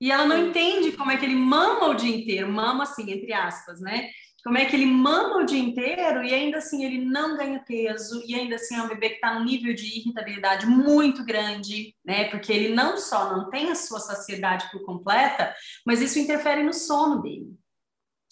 E 0.00 0.12
ela 0.12 0.26
não 0.26 0.48
entende 0.48 0.92
como 0.92 1.10
é 1.10 1.16
que 1.16 1.24
ele 1.24 1.34
mama 1.34 1.88
o 1.88 1.94
dia 1.94 2.14
inteiro, 2.14 2.52
mama 2.52 2.84
assim, 2.84 3.10
entre 3.10 3.32
aspas, 3.32 3.80
né? 3.80 4.10
Como 4.46 4.58
é 4.58 4.64
que 4.64 4.76
ele 4.76 4.86
mama 4.86 5.38
o 5.38 5.44
dia 5.44 5.58
inteiro 5.58 6.22
e 6.22 6.32
ainda 6.32 6.58
assim 6.58 6.84
ele 6.84 7.04
não 7.04 7.36
ganha 7.36 7.58
peso, 7.58 8.22
e 8.24 8.32
ainda 8.32 8.54
assim 8.54 8.76
é 8.76 8.82
um 8.82 8.86
bebê 8.86 9.08
que 9.08 9.14
está 9.16 9.34
num 9.34 9.44
nível 9.44 9.74
de 9.74 9.84
irritabilidade 9.98 10.66
muito 10.66 11.24
grande, 11.24 11.96
né? 12.04 12.26
Porque 12.26 12.52
ele 12.52 12.72
não 12.72 12.96
só 12.96 13.36
não 13.36 13.50
tem 13.50 13.72
a 13.72 13.74
sua 13.74 13.98
saciedade 13.98 14.70
por 14.70 14.84
completa, 14.84 15.52
mas 15.84 16.00
isso 16.00 16.20
interfere 16.20 16.62
no 16.62 16.72
sono 16.72 17.22
dele. 17.22 17.58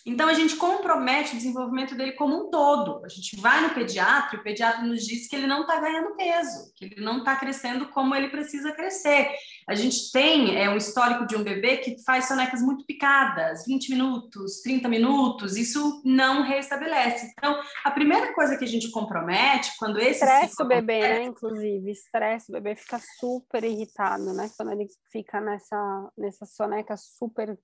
Então, 0.07 0.29
a 0.29 0.35
gente 0.35 0.55
compromete 0.55 1.33
o 1.33 1.37
desenvolvimento 1.37 1.97
dele 1.97 2.13
como 2.13 2.47
um 2.47 2.51
todo. 2.51 3.05
A 3.05 3.09
gente 3.09 3.35
vai 3.41 3.63
no 3.63 3.71
pediatra 3.71 4.37
e 4.37 4.39
o 4.39 4.43
pediatra 4.43 4.83
nos 4.83 5.05
diz 5.05 5.27
que 5.27 5.35
ele 5.35 5.47
não 5.47 5.63
está 5.63 5.81
ganhando 5.81 6.15
peso, 6.15 6.73
que 6.77 6.85
ele 6.85 7.01
não 7.01 7.19
está 7.19 7.35
crescendo 7.35 7.89
como 7.89 8.15
ele 8.15 8.29
precisa 8.29 8.71
crescer. 8.71 9.35
A 9.67 9.75
gente 9.75 10.11
tem 10.13 10.57
é, 10.57 10.69
um 10.69 10.77
histórico 10.77 11.27
de 11.27 11.37
um 11.37 11.43
bebê 11.43 11.79
que 11.79 12.03
faz 12.05 12.27
sonecas 12.27 12.61
muito 12.61 12.85
picadas, 12.85 13.65
20 13.67 13.91
minutos, 13.91 14.61
30 14.61 14.89
minutos, 14.89 15.57
isso 15.57 16.03
não 16.05 16.43
restabelece. 16.43 17.33
Então, 17.39 17.61
a 17.85 17.91
primeira 17.91 18.35
coisa 18.35 18.57
que 18.57 18.65
a 18.65 18.69
gente 18.69 18.91
compromete 18.91 19.73
quando 19.79 19.99
esse. 19.99 20.25
Estresse 20.25 20.63
o 20.63 20.67
bebê, 20.67 20.99
acontece... 20.99 21.21
né? 21.21 21.25
Inclusive, 21.25 21.91
estresse, 21.91 22.51
o 22.51 22.53
bebê 22.53 22.77
fica 22.77 23.01
super 23.19 23.65
irritado, 23.65 24.33
né? 24.35 24.51
Quando 24.57 24.73
ele 24.73 24.87
fica 25.11 25.41
nessa, 25.41 26.13
nessa 26.17 26.47
soneca 26.47 26.97
super 26.97 27.59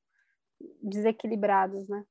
desequilibrados, 0.82 1.88
né? 1.88 2.02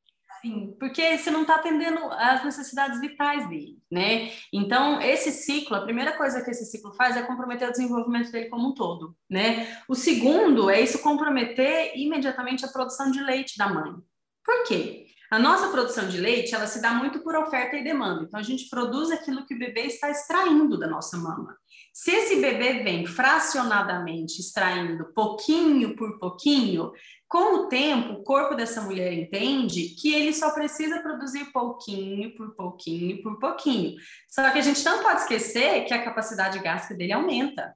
Sim, 0.41 0.75
porque 0.79 1.17
você 1.17 1.29
não 1.29 1.41
está 1.41 1.55
atendendo 1.55 1.99
às 2.13 2.45
necessidades 2.45 3.01
vitais 3.01 3.49
dele, 3.49 3.77
né? 3.91 4.31
Então, 4.53 5.01
esse 5.01 5.31
ciclo, 5.31 5.75
a 5.75 5.81
primeira 5.81 6.15
coisa 6.15 6.41
que 6.41 6.49
esse 6.49 6.65
ciclo 6.65 6.93
faz 6.93 7.17
é 7.17 7.23
comprometer 7.23 7.67
o 7.67 7.71
desenvolvimento 7.71 8.31
dele 8.31 8.47
como 8.47 8.69
um 8.69 8.73
todo, 8.73 9.13
né? 9.29 9.67
O 9.87 9.95
segundo 9.95 10.69
é 10.69 10.79
isso 10.79 11.01
comprometer 11.01 11.91
imediatamente 11.95 12.63
a 12.63 12.69
produção 12.69 13.11
de 13.11 13.21
leite 13.21 13.57
da 13.57 13.67
mãe. 13.67 13.93
Por 14.45 14.63
quê? 14.63 15.08
A 15.31 15.37
nossa 15.37 15.67
produção 15.69 16.09
de 16.09 16.19
leite, 16.19 16.55
ela 16.55 16.65
se 16.65 16.81
dá 16.81 16.91
muito 16.91 17.19
por 17.19 17.35
oferta 17.35 17.75
e 17.75 17.83
demanda. 17.83 18.23
Então, 18.23 18.39
a 18.39 18.43
gente 18.43 18.67
produz 18.67 19.11
aquilo 19.11 19.45
que 19.45 19.53
o 19.53 19.59
bebê 19.59 19.81
está 19.81 20.09
extraindo 20.09 20.77
da 20.77 20.87
nossa 20.87 21.17
mama. 21.17 21.55
Se 21.93 22.11
esse 22.11 22.41
bebê 22.41 22.81
vem 22.83 23.05
fracionadamente 23.05 24.39
extraindo 24.39 25.13
pouquinho 25.13 25.95
por 25.95 26.17
pouquinho, 26.17 26.91
com 27.27 27.55
o 27.55 27.67
tempo, 27.67 28.13
o 28.13 28.23
corpo 28.23 28.55
dessa 28.55 28.81
mulher 28.81 29.13
entende 29.13 29.89
que 29.89 30.15
ele 30.15 30.33
só 30.33 30.51
precisa 30.51 30.99
produzir 30.99 31.51
pouquinho 31.51 32.35
por 32.35 32.55
pouquinho 32.55 33.21
por 33.21 33.37
pouquinho. 33.37 33.97
Só 34.27 34.49
que 34.49 34.57
a 34.57 34.61
gente 34.61 34.83
não 34.83 35.03
pode 35.03 35.21
esquecer 35.21 35.85
que 35.85 35.93
a 35.93 36.03
capacidade 36.03 36.57
gástrica 36.57 36.95
dele 36.95 37.13
aumenta. 37.13 37.75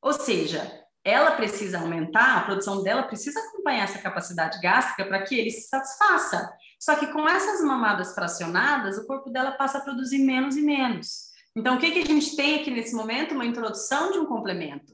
Ou 0.00 0.14
seja, 0.14 0.84
ela 1.04 1.32
precisa 1.32 1.80
aumentar, 1.80 2.38
a 2.38 2.44
produção 2.44 2.82
dela 2.82 3.02
precisa 3.02 3.38
acompanhar 3.40 3.84
essa 3.84 3.98
capacidade 3.98 4.58
gástrica 4.60 5.04
para 5.04 5.22
que 5.22 5.38
ele 5.38 5.50
se 5.50 5.68
satisfaça. 5.68 6.50
Só 6.78 6.96
que 6.96 7.06
com 7.08 7.28
essas 7.28 7.62
mamadas 7.62 8.14
fracionadas, 8.14 8.98
o 8.98 9.06
corpo 9.06 9.30
dela 9.30 9.52
passa 9.52 9.78
a 9.78 9.80
produzir 9.80 10.18
menos 10.18 10.56
e 10.56 10.62
menos. 10.62 11.32
Então, 11.56 11.76
o 11.76 11.78
que, 11.78 11.92
que 11.92 12.00
a 12.00 12.06
gente 12.06 12.34
tem 12.34 12.60
aqui 12.60 12.70
nesse 12.70 12.94
momento? 12.94 13.34
Uma 13.34 13.46
introdução 13.46 14.10
de 14.10 14.18
um 14.18 14.26
complemento. 14.26 14.92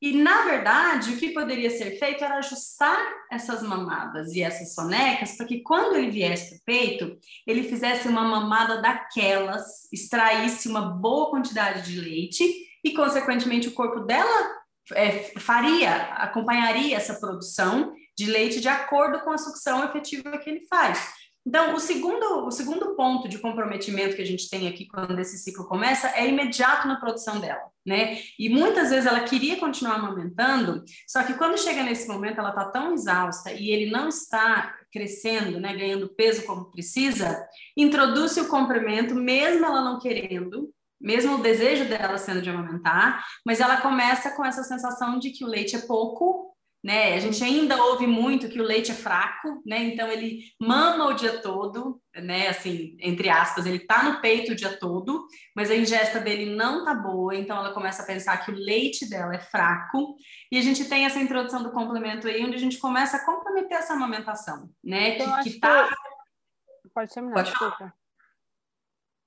E, 0.00 0.12
na 0.12 0.44
verdade, 0.44 1.12
o 1.12 1.16
que 1.16 1.30
poderia 1.30 1.70
ser 1.70 1.98
feito 1.98 2.22
era 2.22 2.38
ajustar 2.38 2.98
essas 3.32 3.62
mamadas 3.62 4.32
e 4.32 4.42
essas 4.42 4.72
sonecas 4.72 5.36
para 5.36 5.46
que, 5.46 5.60
quando 5.60 5.96
ele 5.96 6.10
viesse 6.10 6.50
para 6.50 6.56
o 6.56 6.64
peito, 6.64 7.18
ele 7.44 7.64
fizesse 7.64 8.06
uma 8.06 8.22
mamada 8.22 8.80
daquelas, 8.80 9.92
extraísse 9.92 10.68
uma 10.68 10.82
boa 10.82 11.30
quantidade 11.30 11.92
de 11.92 12.00
leite 12.00 12.44
e, 12.84 12.94
consequentemente, 12.94 13.68
o 13.68 13.74
corpo 13.74 14.00
dela 14.00 14.58
é, 14.94 15.32
faria, 15.40 16.14
acompanharia 16.14 16.96
essa 16.96 17.14
produção 17.14 17.92
de 18.18 18.26
leite 18.26 18.60
de 18.60 18.68
acordo 18.68 19.20
com 19.20 19.30
a 19.30 19.38
sucção 19.38 19.84
efetiva 19.84 20.36
que 20.38 20.50
ele 20.50 20.66
faz. 20.66 21.12
Então, 21.46 21.74
o 21.74 21.80
segundo, 21.80 22.46
o 22.46 22.50
segundo 22.50 22.94
ponto 22.94 23.26
de 23.28 23.38
comprometimento 23.38 24.16
que 24.16 24.20
a 24.20 24.26
gente 24.26 24.50
tem 24.50 24.68
aqui 24.68 24.86
quando 24.86 25.18
esse 25.18 25.38
ciclo 25.38 25.66
começa 25.66 26.08
é 26.08 26.28
imediato 26.28 26.86
na 26.86 27.00
produção 27.00 27.40
dela, 27.40 27.62
né? 27.86 28.18
E 28.38 28.50
muitas 28.50 28.90
vezes 28.90 29.06
ela 29.06 29.20
queria 29.20 29.56
continuar 29.56 29.94
amamentando, 29.94 30.84
só 31.06 31.22
que 31.22 31.34
quando 31.34 31.58
chega 31.58 31.82
nesse 31.82 32.06
momento 32.06 32.38
ela 32.38 32.50
está 32.50 32.66
tão 32.66 32.92
exausta 32.92 33.52
e 33.52 33.70
ele 33.70 33.90
não 33.90 34.08
está 34.08 34.74
crescendo, 34.92 35.58
né, 35.58 35.74
ganhando 35.74 36.14
peso 36.14 36.44
como 36.44 36.70
precisa, 36.70 37.46
introduz 37.76 38.36
o 38.36 38.48
complemento, 38.48 39.14
mesmo 39.14 39.64
ela 39.64 39.80
não 39.80 39.98
querendo, 39.98 40.70
mesmo 41.00 41.36
o 41.36 41.42
desejo 41.42 41.86
dela 41.86 42.18
sendo 42.18 42.42
de 42.42 42.50
amamentar, 42.50 43.24
mas 43.46 43.60
ela 43.60 43.80
começa 43.80 44.32
com 44.32 44.44
essa 44.44 44.64
sensação 44.64 45.18
de 45.18 45.30
que 45.30 45.44
o 45.44 45.48
leite 45.48 45.76
é 45.76 45.80
pouco 45.80 46.57
né? 46.82 47.14
A 47.14 47.18
gente 47.18 47.42
ainda 47.42 47.82
ouve 47.82 48.06
muito 48.06 48.48
que 48.48 48.60
o 48.60 48.64
leite 48.64 48.90
é 48.90 48.94
fraco, 48.94 49.62
né? 49.66 49.82
Então 49.84 50.08
ele 50.08 50.44
mama 50.60 51.06
o 51.06 51.14
dia 51.14 51.40
todo, 51.40 52.00
né? 52.14 52.48
Assim, 52.48 52.96
entre 53.00 53.28
aspas, 53.28 53.66
ele 53.66 53.80
tá 53.80 54.04
no 54.04 54.20
peito 54.20 54.52
o 54.52 54.54
dia 54.54 54.78
todo, 54.78 55.26
mas 55.54 55.70
a 55.70 55.76
ingesta 55.76 56.20
dele 56.20 56.54
não 56.54 56.84
tá 56.84 56.94
boa, 56.94 57.34
então 57.34 57.56
ela 57.56 57.74
começa 57.74 58.02
a 58.02 58.06
pensar 58.06 58.44
que 58.44 58.50
o 58.50 58.54
leite 58.54 59.08
dela 59.08 59.34
é 59.34 59.40
fraco, 59.40 60.16
e 60.52 60.58
a 60.58 60.62
gente 60.62 60.84
tem 60.88 61.04
essa 61.04 61.18
introdução 61.18 61.62
do 61.62 61.72
complemento 61.72 62.28
aí, 62.28 62.44
onde 62.44 62.56
a 62.56 62.60
gente 62.60 62.78
começa 62.78 63.16
a 63.16 63.24
comprometer 63.24 63.78
essa 63.78 63.94
amamentação, 63.94 64.70
né? 64.82 65.16
Então, 65.16 65.42
que, 65.42 65.50
que 65.50 65.60
tá. 65.60 65.88
Que... 65.88 66.88
Pode 66.94 67.12
terminar, 67.12 67.34
Pode 67.34 67.50
desculpa. 67.50 67.94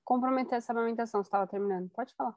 Comprometer 0.03 0.57
essa 0.57 0.71
amamentação, 0.71 1.21
você 1.21 1.27
estava 1.27 1.47
terminando. 1.47 1.89
Pode 1.89 2.13
falar. 2.15 2.35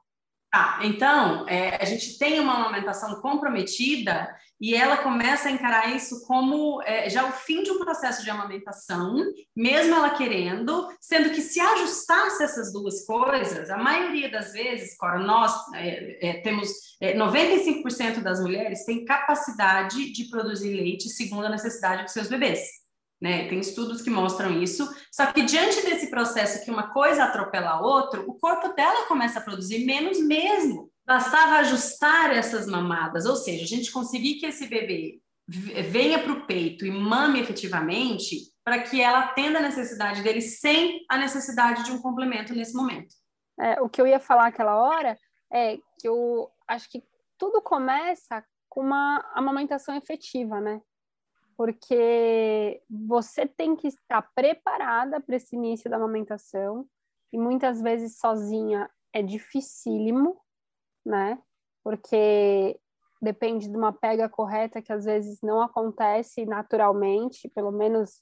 Tá, 0.55 0.79
então, 0.83 1.45
é, 1.49 1.75
a 1.81 1.83
gente 1.83 2.17
tem 2.17 2.39
uma 2.39 2.53
amamentação 2.53 3.19
comprometida 3.19 4.33
e 4.57 4.73
ela 4.73 4.95
começa 4.95 5.49
a 5.49 5.51
encarar 5.51 5.93
isso 5.93 6.25
como 6.25 6.81
é, 6.83 7.09
já 7.09 7.27
o 7.27 7.33
fim 7.33 7.61
de 7.61 7.71
um 7.71 7.79
processo 7.79 8.23
de 8.23 8.29
amamentação, 8.29 9.17
mesmo 9.53 9.93
ela 9.93 10.11
querendo, 10.11 10.87
sendo 11.01 11.31
que 11.31 11.41
se 11.41 11.59
ajustasse 11.59 12.41
essas 12.41 12.71
duas 12.71 13.05
coisas, 13.05 13.69
a 13.69 13.75
maioria 13.75 14.31
das 14.31 14.53
vezes, 14.53 14.95
Cora, 14.97 15.19
nós 15.19 15.51
é, 15.73 16.29
é 16.29 16.33
temos 16.35 16.69
95% 17.03 17.99
é, 17.99 18.21
das 18.21 18.39
mulheres 18.39 18.85
têm 18.85 19.03
capacidade 19.03 20.13
de 20.13 20.29
produzir 20.29 20.73
leite 20.73 21.09
segundo 21.09 21.47
a 21.47 21.49
necessidade 21.49 22.03
dos 22.03 22.13
seus 22.13 22.29
bebês. 22.29 22.84
Né? 23.21 23.47
Tem 23.47 23.59
estudos 23.59 24.01
que 24.01 24.09
mostram 24.09 24.61
isso. 24.61 24.87
Só 25.11 25.25
que 25.27 25.43
diante 25.43 25.81
desse 25.81 26.09
processo 26.09 26.63
que 26.63 26.71
uma 26.71 26.91
coisa 26.91 27.23
atropela 27.23 27.71
a 27.71 27.81
outra, 27.81 28.21
o 28.21 28.37
corpo 28.37 28.69
dela 28.69 29.07
começa 29.07 29.39
a 29.39 29.41
produzir 29.41 29.85
menos 29.85 30.19
mesmo. 30.19 30.91
Bastava 31.05 31.57
ajustar 31.57 32.31
essas 32.31 32.65
mamadas, 32.65 33.25
ou 33.25 33.35
seja, 33.35 33.63
a 33.63 33.67
gente 33.67 33.91
conseguir 33.91 34.35
que 34.35 34.47
esse 34.47 34.67
bebê 34.67 35.19
venha 35.47 36.19
para 36.19 36.31
o 36.31 36.45
peito 36.47 36.85
e 36.85 36.91
mame 36.91 37.39
efetivamente, 37.39 38.37
para 38.63 38.81
que 38.81 38.99
ela 38.99 39.19
atenda 39.19 39.59
a 39.59 39.61
necessidade 39.61 40.23
dele 40.23 40.41
sem 40.41 41.05
a 41.09 41.17
necessidade 41.17 41.83
de 41.83 41.91
um 41.91 42.01
complemento 42.01 42.53
nesse 42.53 42.73
momento. 42.73 43.13
É, 43.59 43.79
o 43.79 43.87
que 43.87 44.01
eu 44.01 44.07
ia 44.07 44.19
falar 44.19 44.47
aquela 44.47 44.75
hora 44.75 45.17
é 45.53 45.77
que 45.99 46.07
eu 46.07 46.49
acho 46.67 46.89
que 46.89 47.03
tudo 47.37 47.61
começa 47.61 48.43
com 48.67 48.81
uma 48.81 49.23
amamentação 49.33 49.95
efetiva, 49.95 50.59
né? 50.59 50.81
Porque 51.57 52.81
você 52.89 53.45
tem 53.45 53.75
que 53.75 53.87
estar 53.87 54.21
preparada 54.35 55.21
para 55.21 55.35
esse 55.35 55.55
início 55.55 55.89
da 55.89 55.97
amamentação 55.97 56.85
e 57.31 57.37
muitas 57.37 57.81
vezes 57.81 58.17
sozinha 58.17 58.89
é 59.13 59.21
dificílimo, 59.21 60.39
né? 61.05 61.41
Porque 61.83 62.79
depende 63.21 63.69
de 63.69 63.75
uma 63.77 63.93
pega 63.93 64.27
correta 64.27 64.81
que 64.81 64.91
às 64.91 65.05
vezes 65.05 65.41
não 65.41 65.61
acontece 65.61 66.45
naturalmente, 66.45 67.49
pelo 67.49 67.71
menos 67.71 68.21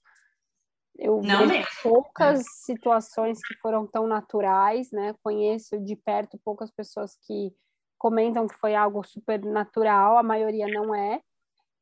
eu 0.95 1.21
não 1.21 1.47
vejo 1.47 1.67
poucas 1.81 2.43
situações 2.65 3.39
que 3.39 3.55
foram 3.55 3.87
tão 3.87 4.05
naturais, 4.05 4.91
né? 4.91 5.15
Conheço 5.23 5.79
de 5.79 5.95
perto 5.95 6.39
poucas 6.43 6.69
pessoas 6.71 7.17
que 7.25 7.51
comentam 7.97 8.47
que 8.47 8.55
foi 8.55 8.75
algo 8.75 9.03
super 9.03 9.43
natural, 9.43 10.17
a 10.17 10.23
maioria 10.23 10.67
não 10.67 10.93
é. 10.93 11.21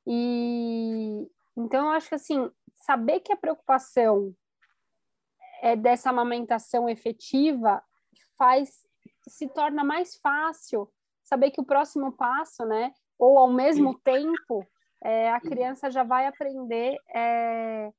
E, 0.07 1.27
então, 1.57 1.85
eu 1.85 1.91
acho 1.91 2.09
que 2.09 2.15
assim, 2.15 2.49
saber 2.73 3.19
que 3.19 3.33
a 3.33 3.37
preocupação 3.37 4.33
é 5.61 5.75
dessa 5.75 6.09
amamentação 6.09 6.89
efetiva 6.89 7.83
faz 8.37 8.85
se 9.27 9.47
torna 9.47 9.83
mais 9.83 10.15
fácil 10.17 10.91
saber 11.23 11.51
que 11.51 11.61
o 11.61 11.65
próximo 11.65 12.11
passo, 12.11 12.65
né, 12.65 12.91
ou 13.17 13.37
ao 13.37 13.49
mesmo 13.49 13.97
tempo, 13.99 14.67
é, 15.03 15.31
a 15.31 15.39
criança 15.39 15.89
já 15.89 16.03
vai 16.03 16.25
aprender 16.25 16.97
é, 17.13 17.91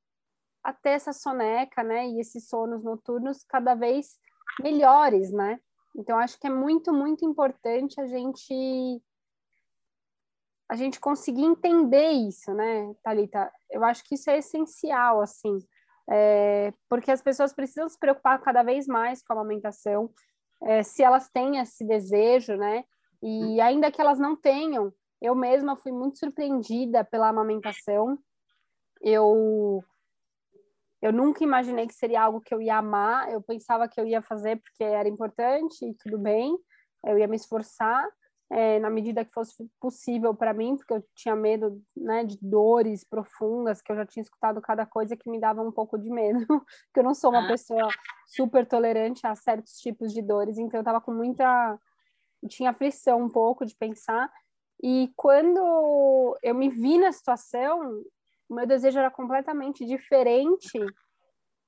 a 0.62 0.72
ter 0.72 0.90
essa 0.90 1.12
soneca, 1.12 1.82
né, 1.82 2.08
e 2.08 2.20
esses 2.20 2.48
sonos 2.48 2.82
noturnos 2.82 3.44
cada 3.44 3.74
vez 3.74 4.18
melhores, 4.60 5.32
né? 5.32 5.60
Então, 5.96 6.18
acho 6.18 6.38
que 6.38 6.46
é 6.46 6.50
muito, 6.50 6.92
muito 6.92 7.24
importante 7.24 8.00
a 8.00 8.06
gente 8.06 9.02
a 10.72 10.74
gente 10.74 10.98
conseguir 10.98 11.44
entender 11.44 12.12
isso, 12.12 12.50
né, 12.54 12.94
Talita? 13.02 13.52
Eu 13.70 13.84
acho 13.84 14.02
que 14.04 14.14
isso 14.14 14.30
é 14.30 14.38
essencial, 14.38 15.20
assim, 15.20 15.58
é, 16.10 16.72
porque 16.88 17.10
as 17.10 17.20
pessoas 17.20 17.52
precisam 17.52 17.86
se 17.90 17.98
preocupar 17.98 18.40
cada 18.40 18.62
vez 18.62 18.86
mais 18.86 19.22
com 19.22 19.34
a 19.34 19.36
amamentação, 19.36 20.10
é, 20.62 20.82
se 20.82 21.02
elas 21.02 21.28
têm 21.28 21.58
esse 21.58 21.84
desejo, 21.84 22.56
né? 22.56 22.84
E 23.22 23.60
ainda 23.60 23.92
que 23.92 24.00
elas 24.00 24.18
não 24.18 24.34
tenham, 24.34 24.90
eu 25.20 25.34
mesma 25.34 25.76
fui 25.76 25.92
muito 25.92 26.18
surpreendida 26.18 27.04
pela 27.04 27.28
amamentação. 27.28 28.18
Eu 29.02 29.84
Eu 31.02 31.12
nunca 31.12 31.44
imaginei 31.44 31.86
que 31.86 31.94
seria 31.94 32.22
algo 32.22 32.40
que 32.40 32.54
eu 32.54 32.62
ia 32.62 32.78
amar. 32.78 33.30
Eu 33.30 33.42
pensava 33.42 33.86
que 33.86 34.00
eu 34.00 34.06
ia 34.06 34.22
fazer 34.22 34.56
porque 34.56 34.82
era 34.82 35.06
importante 35.06 35.84
e 35.84 35.94
tudo 36.02 36.18
bem. 36.18 36.56
Eu 37.04 37.18
ia 37.18 37.28
me 37.28 37.36
esforçar 37.36 38.08
é, 38.52 38.78
na 38.78 38.90
medida 38.90 39.24
que 39.24 39.32
fosse 39.32 39.66
possível 39.80 40.34
para 40.34 40.52
mim, 40.52 40.76
porque 40.76 40.92
eu 40.92 41.02
tinha 41.14 41.34
medo 41.34 41.82
né, 41.96 42.22
de 42.22 42.36
dores 42.42 43.02
profundas, 43.02 43.80
que 43.80 43.90
eu 43.90 43.96
já 43.96 44.04
tinha 44.04 44.22
escutado 44.22 44.60
cada 44.60 44.84
coisa 44.84 45.16
que 45.16 45.30
me 45.30 45.40
dava 45.40 45.62
um 45.62 45.72
pouco 45.72 45.96
de 45.96 46.10
medo, 46.10 46.46
porque 46.86 47.00
eu 47.00 47.02
não 47.02 47.14
sou 47.14 47.30
uma 47.30 47.46
ah. 47.46 47.48
pessoa 47.48 47.88
super 48.26 48.66
tolerante 48.66 49.26
a 49.26 49.34
certos 49.34 49.78
tipos 49.78 50.12
de 50.12 50.20
dores, 50.20 50.58
então 50.58 50.78
eu 50.78 50.82
estava 50.82 51.00
com 51.00 51.14
muita. 51.14 51.78
tinha 52.46 52.70
aflição 52.70 53.22
um 53.22 53.28
pouco 53.30 53.64
de 53.64 53.74
pensar. 53.74 54.30
E 54.82 55.10
quando 55.16 56.38
eu 56.42 56.54
me 56.54 56.68
vi 56.68 56.98
na 56.98 57.10
situação, 57.10 58.02
o 58.50 58.54
meu 58.54 58.66
desejo 58.66 58.98
era 58.98 59.10
completamente 59.10 59.86
diferente 59.86 60.78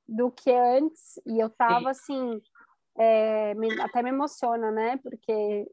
do 0.07 0.31
que 0.31 0.53
antes, 0.53 1.19
e 1.25 1.41
eu 1.41 1.49
tava 1.49 1.89
assim, 1.89 2.43
é, 2.99 3.55
me, 3.55 3.81
até 3.81 4.03
me 4.03 4.11
emociona, 4.11 4.71
né? 4.71 4.99
Porque 4.99 5.67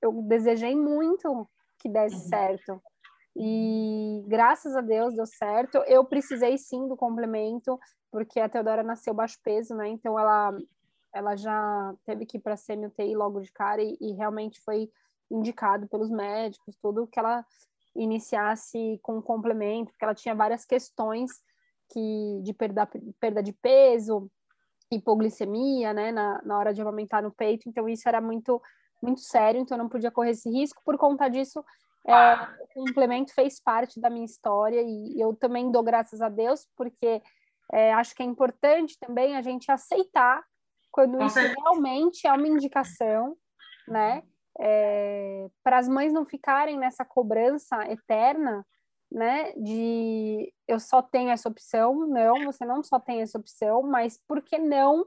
eu 0.00 0.12
desejei 0.22 0.74
muito 0.74 1.48
que 1.78 1.88
desse 1.88 2.16
uhum. 2.16 2.28
certo. 2.28 2.82
E 3.36 4.24
graças 4.26 4.74
a 4.74 4.80
Deus 4.80 5.14
deu 5.14 5.26
certo. 5.26 5.76
Eu 5.86 6.04
precisei 6.04 6.56
sim 6.56 6.88
do 6.88 6.96
complemento, 6.96 7.78
porque 8.10 8.40
a 8.40 8.48
Teodora 8.48 8.82
nasceu 8.82 9.12
baixo 9.12 9.38
peso, 9.42 9.74
né? 9.74 9.88
Então 9.88 10.18
ela, 10.18 10.56
ela 11.12 11.36
já 11.36 11.94
teve 12.04 12.24
que 12.24 12.38
ir 12.38 12.40
para 12.40 12.54
a 12.54 12.56
CMUTI 12.56 13.14
logo 13.14 13.40
de 13.40 13.52
cara 13.52 13.82
e, 13.82 13.96
e 14.00 14.12
realmente 14.12 14.60
foi 14.62 14.90
indicado 15.30 15.86
pelos 15.88 16.10
médicos, 16.10 16.76
tudo 16.80 17.06
que 17.06 17.18
ela 17.18 17.44
iniciasse 17.94 18.98
com 19.02 19.20
complemento, 19.20 19.90
porque 19.90 20.04
ela 20.04 20.14
tinha 20.14 20.34
várias 20.34 20.64
questões 20.64 21.30
que 21.90 22.40
de 22.42 22.52
perda, 22.52 22.88
perda 23.18 23.42
de 23.42 23.52
peso, 23.52 24.30
hipoglicemia, 24.90 25.92
né, 25.92 26.12
na, 26.12 26.40
na 26.44 26.58
hora 26.58 26.72
de 26.72 26.80
amamentar 26.80 27.22
no 27.22 27.32
peito, 27.32 27.68
então 27.68 27.88
isso 27.88 28.08
era 28.08 28.20
muito 28.20 28.62
muito 29.02 29.20
sério, 29.20 29.60
então 29.60 29.76
eu 29.76 29.82
não 29.82 29.88
podia 29.88 30.10
correr 30.10 30.30
esse 30.30 30.50
risco, 30.50 30.82
por 30.84 30.96
conta 30.96 31.28
disso 31.28 31.64
é, 32.06 32.34
o 32.62 32.84
complemento 32.84 33.34
fez 33.34 33.60
parte 33.60 34.00
da 34.00 34.08
minha 34.08 34.24
história 34.24 34.80
e 34.80 35.20
eu 35.20 35.34
também 35.34 35.70
dou 35.70 35.82
graças 35.82 36.20
a 36.20 36.28
Deus, 36.28 36.66
porque 36.76 37.20
é, 37.72 37.92
acho 37.94 38.14
que 38.14 38.22
é 38.22 38.26
importante 38.26 38.96
também 38.98 39.36
a 39.36 39.42
gente 39.42 39.70
aceitar 39.70 40.44
quando 40.90 41.22
isso 41.22 41.38
realmente 41.38 42.26
é 42.26 42.32
uma 42.32 42.46
indicação, 42.46 43.36
né? 43.88 44.22
é, 44.58 45.48
para 45.62 45.78
as 45.78 45.88
mães 45.88 46.12
não 46.12 46.24
ficarem 46.24 46.78
nessa 46.78 47.04
cobrança 47.04 47.84
eterna, 47.90 48.66
né, 49.10 49.52
de 49.52 50.52
eu 50.66 50.80
só 50.80 51.00
tenho 51.00 51.30
essa 51.30 51.48
opção, 51.48 52.06
não, 52.08 52.44
você 52.44 52.64
não 52.64 52.82
só 52.82 52.98
tem 52.98 53.22
essa 53.22 53.38
opção, 53.38 53.82
mas 53.82 54.18
por 54.26 54.42
que 54.42 54.58
não 54.58 55.06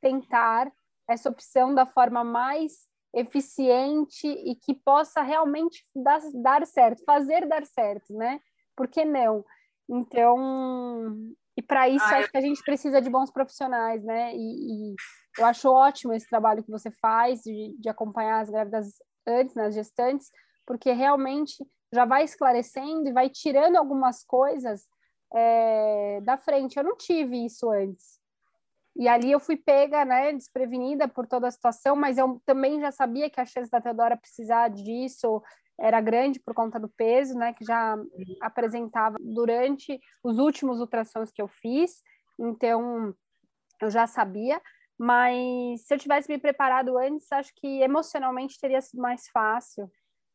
tentar 0.00 0.70
essa 1.08 1.30
opção 1.30 1.74
da 1.74 1.86
forma 1.86 2.22
mais 2.22 2.86
eficiente 3.18 4.26
e 4.26 4.54
que 4.54 4.74
possa 4.74 5.22
realmente 5.22 5.84
dar, 5.94 6.20
dar 6.34 6.66
certo, 6.66 7.04
fazer 7.04 7.46
dar 7.46 7.64
certo, 7.66 8.12
né? 8.14 8.40
Por 8.76 8.88
que 8.88 9.04
não? 9.04 9.44
Então, 9.88 11.16
e 11.56 11.62
para 11.62 11.88
isso 11.88 12.04
ah, 12.04 12.18
acho 12.18 12.28
eu... 12.28 12.30
que 12.30 12.38
a 12.38 12.42
gente 12.42 12.62
precisa 12.62 13.00
de 13.00 13.10
bons 13.10 13.30
profissionais, 13.30 14.04
né? 14.04 14.34
E, 14.34 14.92
e 14.92 14.94
eu 15.38 15.44
acho 15.44 15.70
ótimo 15.70 16.12
esse 16.12 16.28
trabalho 16.28 16.62
que 16.62 16.70
você 16.70 16.90
faz 16.90 17.40
de, 17.42 17.76
de 17.78 17.88
acompanhar 17.88 18.40
as 18.40 18.50
grávidas 18.50 18.94
antes, 19.26 19.54
nas 19.54 19.74
gestantes, 19.74 20.30
porque 20.66 20.92
realmente 20.92 21.56
já 21.92 22.04
vai 22.04 22.24
esclarecendo 22.24 23.08
e 23.08 23.12
vai 23.12 23.28
tirando 23.28 23.76
algumas 23.76 24.22
coisas 24.22 24.86
é, 25.34 26.20
da 26.22 26.36
frente. 26.36 26.76
Eu 26.76 26.84
não 26.84 26.96
tive 26.96 27.44
isso 27.44 27.70
antes. 27.70 28.17
E 28.98 29.06
ali 29.06 29.30
eu 29.30 29.38
fui 29.38 29.56
pega, 29.56 30.04
né, 30.04 30.32
desprevenida 30.32 31.06
por 31.06 31.26
toda 31.26 31.46
a 31.46 31.50
situação, 31.50 31.94
mas 31.94 32.18
eu 32.18 32.42
também 32.44 32.80
já 32.80 32.90
sabia 32.90 33.30
que 33.30 33.40
a 33.40 33.46
chance 33.46 33.70
da 33.70 33.80
Teodora 33.80 34.16
precisar 34.16 34.68
disso 34.68 35.40
era 35.78 36.00
grande 36.00 36.40
por 36.40 36.52
conta 36.52 36.80
do 36.80 36.88
peso, 36.88 37.38
né, 37.38 37.52
que 37.52 37.64
já 37.64 37.96
apresentava 38.40 39.16
durante 39.20 40.00
os 40.24 40.38
últimos 40.38 40.80
ultrassons 40.80 41.30
que 41.30 41.40
eu 41.40 41.46
fiz. 41.46 42.02
Então, 42.36 43.14
eu 43.80 43.88
já 43.88 44.06
sabia. 44.08 44.60
Mas 44.98 45.86
se 45.86 45.94
eu 45.94 45.98
tivesse 45.98 46.28
me 46.28 46.38
preparado 46.38 46.98
antes, 46.98 47.30
acho 47.30 47.52
que 47.54 47.80
emocionalmente 47.80 48.58
teria 48.60 48.80
sido 48.80 49.00
mais 49.00 49.28
fácil, 49.28 49.88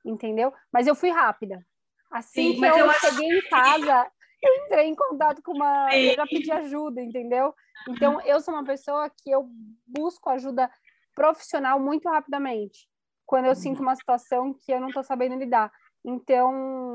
entendeu? 0.05 0.53
Mas 0.71 0.87
eu 0.87 0.95
fui 0.95 1.09
rápida. 1.09 1.61
Assim 2.09 2.53
Sim, 2.53 2.59
que 2.59 2.65
eu, 2.65 2.77
eu 2.77 2.93
cheguei 2.93 3.39
em 3.39 3.49
casa, 3.49 4.09
eu 4.45 4.65
entrei 4.65 4.87
em 4.87 4.95
contato 4.95 5.41
com 5.41 5.53
uma. 5.53 5.95
Eu 5.95 6.15
já 6.15 6.25
pedi 6.25 6.51
ajuda, 6.51 7.01
entendeu? 7.01 7.53
Então, 7.89 8.21
eu 8.21 8.39
sou 8.39 8.53
uma 8.53 8.63
pessoa 8.63 9.09
que 9.09 9.29
eu 9.31 9.47
busco 9.85 10.29
ajuda 10.29 10.69
profissional 11.15 11.79
muito 11.79 12.09
rapidamente, 12.09 12.87
quando 13.25 13.45
eu 13.45 13.55
sinto 13.55 13.81
uma 13.81 13.95
situação 13.95 14.53
que 14.53 14.71
eu 14.71 14.79
não 14.79 14.87
estou 14.87 15.03
sabendo 15.03 15.35
lidar. 15.35 15.71
Então, 16.03 16.93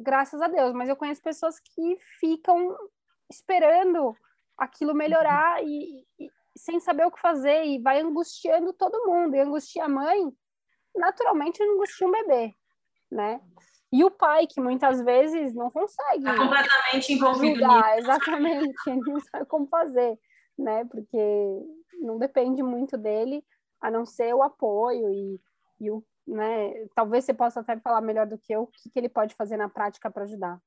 graças 0.00 0.40
a 0.40 0.48
Deus, 0.48 0.72
mas 0.72 0.88
eu 0.88 0.96
conheço 0.96 1.22
pessoas 1.22 1.58
que 1.60 1.98
ficam 2.18 2.76
esperando 3.30 4.16
aquilo 4.56 4.94
melhorar 4.94 5.62
e, 5.62 6.06
e, 6.18 6.30
sem 6.56 6.80
saber 6.80 7.06
o 7.06 7.10
que 7.10 7.20
fazer 7.20 7.64
e 7.64 7.80
vai 7.80 8.00
angustiando 8.00 8.72
todo 8.72 9.06
mundo. 9.06 9.34
E 9.34 9.40
angustia 9.40 9.84
a 9.84 9.88
mãe, 9.88 10.32
naturalmente 10.94 11.62
angustia 11.62 12.06
um 12.06 12.12
bebê, 12.12 12.54
né? 13.10 13.40
E 13.92 14.04
o 14.04 14.10
pai, 14.10 14.46
que 14.46 14.60
muitas 14.60 15.00
vezes 15.02 15.54
não 15.54 15.70
consegue. 15.70 16.18
Está 16.18 16.36
completamente 16.36 17.12
envolvido 17.12 17.64
ajudar, 17.64 17.96
nisso. 17.96 17.98
Exatamente, 17.98 18.76
ele 18.86 19.00
não 19.00 19.20
sabe 19.20 19.46
como 19.46 19.66
fazer, 19.68 20.18
né? 20.58 20.84
Porque 20.86 21.18
não 22.00 22.18
depende 22.18 22.62
muito 22.62 22.96
dele, 22.96 23.44
a 23.80 23.90
não 23.90 24.04
ser 24.04 24.34
o 24.34 24.42
apoio 24.42 25.10
e, 25.10 25.40
e 25.80 25.90
o, 25.90 26.04
né? 26.26 26.72
Talvez 26.94 27.24
você 27.24 27.32
possa 27.32 27.60
até 27.60 27.78
falar 27.78 28.00
melhor 28.00 28.26
do 28.26 28.38
que 28.38 28.52
eu 28.52 28.62
o 28.62 28.66
que, 28.66 28.90
que 28.90 28.98
ele 28.98 29.08
pode 29.08 29.34
fazer 29.34 29.56
na 29.56 29.68
prática 29.68 30.10
para 30.10 30.24
ajudar. 30.24 30.58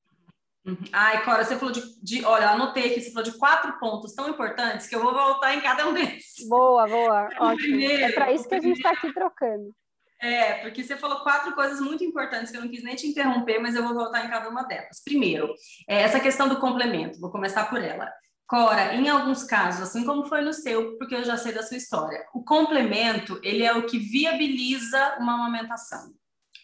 Uhum. 0.66 0.78
Ai, 0.92 1.24
Cora, 1.24 1.44
você 1.44 1.56
falou 1.56 1.74
de, 1.74 1.82
de, 2.04 2.24
Olha, 2.26 2.50
anotei 2.50 2.92
aqui, 2.92 3.02
você 3.02 3.12
falou 3.12 3.24
de 3.24 3.38
quatro 3.38 3.80
pontos 3.80 4.14
tão 4.14 4.30
importantes 4.30 4.88
que 4.88 4.96
eu 4.96 5.02
vou 5.02 5.14
voltar 5.14 5.56
em 5.56 5.62
cada 5.62 5.88
um 5.88 5.94
deles. 5.94 6.26
Boa, 6.48 6.88
boa. 6.88 7.30
Ótimo. 7.40 7.58
Primeiro, 7.58 8.04
é 8.04 8.12
para 8.12 8.32
isso 8.32 8.48
que 8.48 8.56
a 8.56 8.62
gente 8.62 8.78
está 8.78 8.92
aqui 8.92 9.14
trocando. 9.14 9.74
É, 10.22 10.56
porque 10.56 10.84
você 10.84 10.98
falou 10.98 11.22
quatro 11.22 11.54
coisas 11.56 11.80
muito 11.80 12.04
importantes 12.04 12.52
que 12.52 12.58
eu 12.58 12.62
não 12.62 12.70
quis 12.70 12.84
nem 12.84 12.96
te 12.96 13.08
interromper, 13.08 13.60
mas 13.60 13.76
eu 13.76 13.84
vou 13.84 13.94
voltar 13.94 14.26
em 14.26 14.30
cada 14.30 14.50
uma 14.50 14.64
delas. 14.64 15.02
Primeiro, 15.04 15.54
é 15.88 16.02
essa 16.02 16.20
questão 16.20 16.50
do 16.50 16.60
complemento, 16.60 17.20
vou 17.20 17.32
começar 17.32 17.70
por 17.70 17.82
ela. 17.82 18.12
Cora, 18.46 18.96
em 18.96 19.08
alguns 19.08 19.44
casos, 19.44 19.82
assim 19.82 20.04
como 20.04 20.26
foi 20.26 20.42
no 20.42 20.52
seu, 20.52 20.98
porque 20.98 21.16
eu 21.16 21.24
já 21.24 21.38
sei 21.38 21.54
da 21.54 21.64
sua 21.64 21.78
história, 21.78 22.26
o 22.34 22.44
complemento, 22.44 23.40
ele 23.44 23.64
é 23.64 23.72
o 23.74 23.86
que 23.86 24.00
viabiliza 24.00 25.18
uma 25.20 25.36
amamentação. 25.36 26.12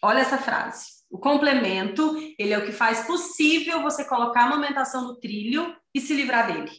Olha 0.02 0.18
essa 0.18 0.36
frase. 0.36 0.96
O 1.08 1.18
complemento, 1.18 2.16
ele 2.38 2.52
é 2.52 2.58
o 2.58 2.66
que 2.66 2.72
faz 2.72 3.06
possível 3.06 3.80
você 3.80 4.04
colocar 4.04 4.42
a 4.42 4.46
amamentação 4.46 5.02
no 5.02 5.18
trilho 5.18 5.74
e 5.94 6.00
se 6.00 6.12
livrar 6.12 6.52
dele. 6.52 6.70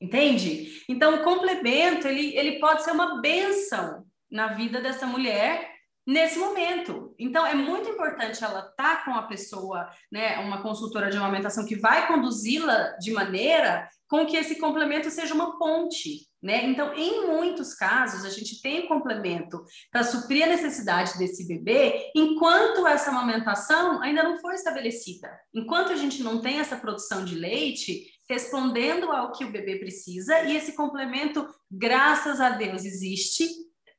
Entende? 0.00 0.82
Então, 0.88 1.16
o 1.16 1.22
complemento, 1.22 2.06
ele, 2.06 2.36
ele 2.36 2.58
pode 2.58 2.84
ser 2.84 2.92
uma 2.92 3.20
benção 3.20 4.04
na 4.30 4.48
vida 4.54 4.80
dessa 4.80 5.06
mulher 5.06 5.71
nesse 6.06 6.38
momento. 6.38 7.14
Então, 7.18 7.46
é 7.46 7.54
muito 7.54 7.88
importante 7.88 8.42
ela 8.42 8.60
estar 8.60 8.74
tá 8.76 9.04
com 9.04 9.12
a 9.12 9.22
pessoa, 9.22 9.88
né, 10.10 10.38
uma 10.38 10.62
consultora 10.62 11.10
de 11.10 11.16
amamentação 11.16 11.66
que 11.66 11.76
vai 11.76 12.06
conduzi-la 12.06 12.96
de 12.98 13.12
maneira 13.12 13.88
com 14.08 14.26
que 14.26 14.36
esse 14.36 14.58
complemento 14.58 15.10
seja 15.10 15.32
uma 15.32 15.58
ponte, 15.58 16.26
né? 16.42 16.66
Então, 16.66 16.92
em 16.92 17.28
muitos 17.28 17.72
casos, 17.72 18.26
a 18.26 18.28
gente 18.28 18.60
tem 18.60 18.84
um 18.84 18.88
complemento 18.88 19.64
para 19.90 20.04
suprir 20.04 20.44
a 20.44 20.48
necessidade 20.48 21.16
desse 21.16 21.48
bebê, 21.48 22.10
enquanto 22.14 22.86
essa 22.86 23.10
amamentação 23.10 24.02
ainda 24.02 24.22
não 24.22 24.36
foi 24.36 24.54
estabelecida. 24.54 25.30
Enquanto 25.54 25.92
a 25.92 25.96
gente 25.96 26.22
não 26.22 26.42
tem 26.42 26.58
essa 26.58 26.76
produção 26.76 27.24
de 27.24 27.36
leite 27.36 28.04
respondendo 28.28 29.10
ao 29.10 29.32
que 29.32 29.46
o 29.46 29.50
bebê 29.50 29.78
precisa, 29.78 30.40
e 30.40 30.56
esse 30.56 30.74
complemento, 30.76 31.48
graças 31.70 32.38
a 32.38 32.50
Deus, 32.50 32.84
existe 32.84 33.46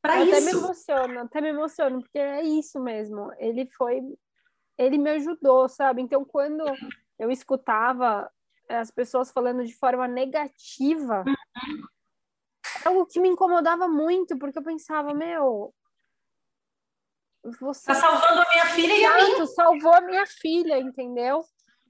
para 0.03 0.21
isso. 0.21 0.35
Até 0.35 0.41
me 0.41 0.51
emociono, 0.51 1.19
até 1.21 1.41
me 1.41 1.47
emociono, 1.47 2.01
porque 2.01 2.19
é 2.19 2.43
isso 2.43 2.77
mesmo. 2.77 3.31
Ele 3.37 3.65
foi, 3.67 4.01
ele 4.77 4.97
me 4.97 5.11
ajudou, 5.11 5.69
sabe? 5.69 6.01
Então, 6.01 6.25
quando 6.25 6.61
eu 7.17 7.31
escutava 7.31 8.29
as 8.67 8.91
pessoas 8.91 9.31
falando 9.31 9.63
de 9.63 9.73
forma 9.73 10.05
negativa, 10.05 11.23
uhum. 11.25 11.87
algo 12.83 13.05
que 13.05 13.21
me 13.21 13.29
incomodava 13.29 13.87
muito, 13.87 14.37
porque 14.37 14.59
eu 14.59 14.63
pensava, 14.63 15.13
meu, 15.13 15.73
você 17.61 17.87
tá 17.87 17.95
salvando 17.95 18.41
a 18.41 18.49
minha 18.51 18.65
filha 18.67 18.97
e 18.97 19.05
a 19.05 19.39
mim. 19.39 19.47
salvou 19.47 19.93
a 19.93 20.01
minha 20.01 20.25
filha, 20.25 20.79
entendeu? 20.79 21.45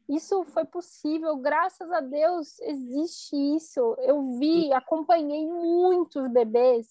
Isso 0.07 0.43
foi 0.45 0.65
possível, 0.65 1.35
graças 1.37 1.89
a 1.91 2.01
Deus 2.01 2.59
existe 2.59 3.35
isso. 3.55 3.95
Eu 3.99 4.37
vi, 4.37 4.71
acompanhei 4.71 5.47
muitos 5.47 6.27
bebês 6.27 6.87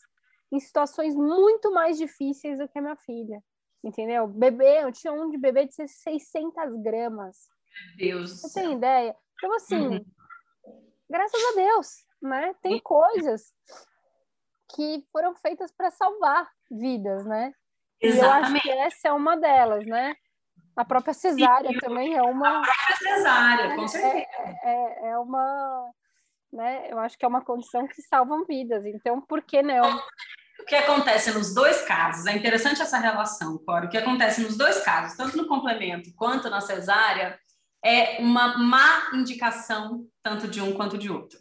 em 0.53 0.61
situações 0.61 1.15
muito 1.15 1.73
mais 1.73 1.97
difíceis 1.97 2.59
do 2.59 2.69
que 2.69 2.79
a 2.79 2.83
minha 2.83 2.97
filha, 2.97 3.43
entendeu? 3.83 4.27
Bebê, 4.27 4.85
eu 4.85 4.93
tinha 4.93 5.13
um 5.13 5.31
de 5.31 5.39
bebê 5.39 5.67
de 5.67 5.89
600 5.89 6.77
gramas. 6.83 7.49
Meu 7.97 8.19
Deus. 8.19 8.41
Você 8.41 8.61
tem 8.61 8.75
ideia? 8.75 9.17
Então, 9.37 9.55
assim, 9.55 9.89
uhum. 9.89 10.05
graças 11.09 11.41
a 11.43 11.57
Deus, 11.57 11.89
né? 12.21 12.55
Tem 12.63 12.79
coisas 12.79 13.53
que 14.75 15.05
foram 15.11 15.35
feitas 15.35 15.73
para 15.73 15.91
salvar 15.91 16.49
vidas, 16.71 17.25
né? 17.25 17.53
Exatamente. 18.01 18.17
E 18.17 18.21
eu 18.21 18.31
acho 18.31 18.63
que 18.63 18.71
essa 18.71 19.09
é 19.09 19.13
uma 19.13 19.37
delas, 19.37 19.87
né? 19.87 20.15
A 20.75 20.85
própria 20.85 21.13
cesárea 21.13 21.71
Sim, 21.71 21.79
também 21.79 22.15
é 22.15 22.23
uma. 22.23 22.61
A 22.61 22.63
própria 22.63 22.97
cesárea, 22.97 23.77
com 23.77 23.85
é, 23.85 23.89
certeza. 23.89 24.15
É, 24.15 24.61
é, 24.65 25.11
é, 25.11 25.19
uma. 25.19 25.91
Né? 26.51 26.91
Eu 26.91 26.99
acho 26.99 27.19
que 27.19 27.25
é 27.25 27.29
uma 27.29 27.45
condição 27.45 27.87
que 27.87 28.01
salvam 28.03 28.45
vidas. 28.45 28.85
Então, 28.87 29.21
por 29.21 29.43
que 29.43 29.63
não? 29.63 30.01
O 30.63 30.65
que 30.65 30.77
acontece 30.77 31.33
nos 31.33 31.53
dois 31.53 31.83
casos? 31.83 32.27
É 32.27 32.37
interessante 32.37 32.81
essa 32.81 32.99
relação, 32.99 33.59
Cora. 33.59 33.87
O 33.87 33.89
que 33.89 33.99
acontece 33.99 34.41
nos 34.41 34.57
dois 34.57 34.79
casos, 34.83 35.17
tanto 35.17 35.37
no 35.37 35.49
complemento 35.49 36.13
quanto 36.15 36.49
na 36.49 36.61
cesárea, 36.61 37.39
é 37.85 38.21
uma 38.21 38.57
má 38.59 39.11
indicação, 39.13 40.07
tanto 40.23 40.47
de 40.47 40.61
um 40.61 40.73
quanto 40.73 40.97
de 40.97 41.11
outro. 41.11 41.39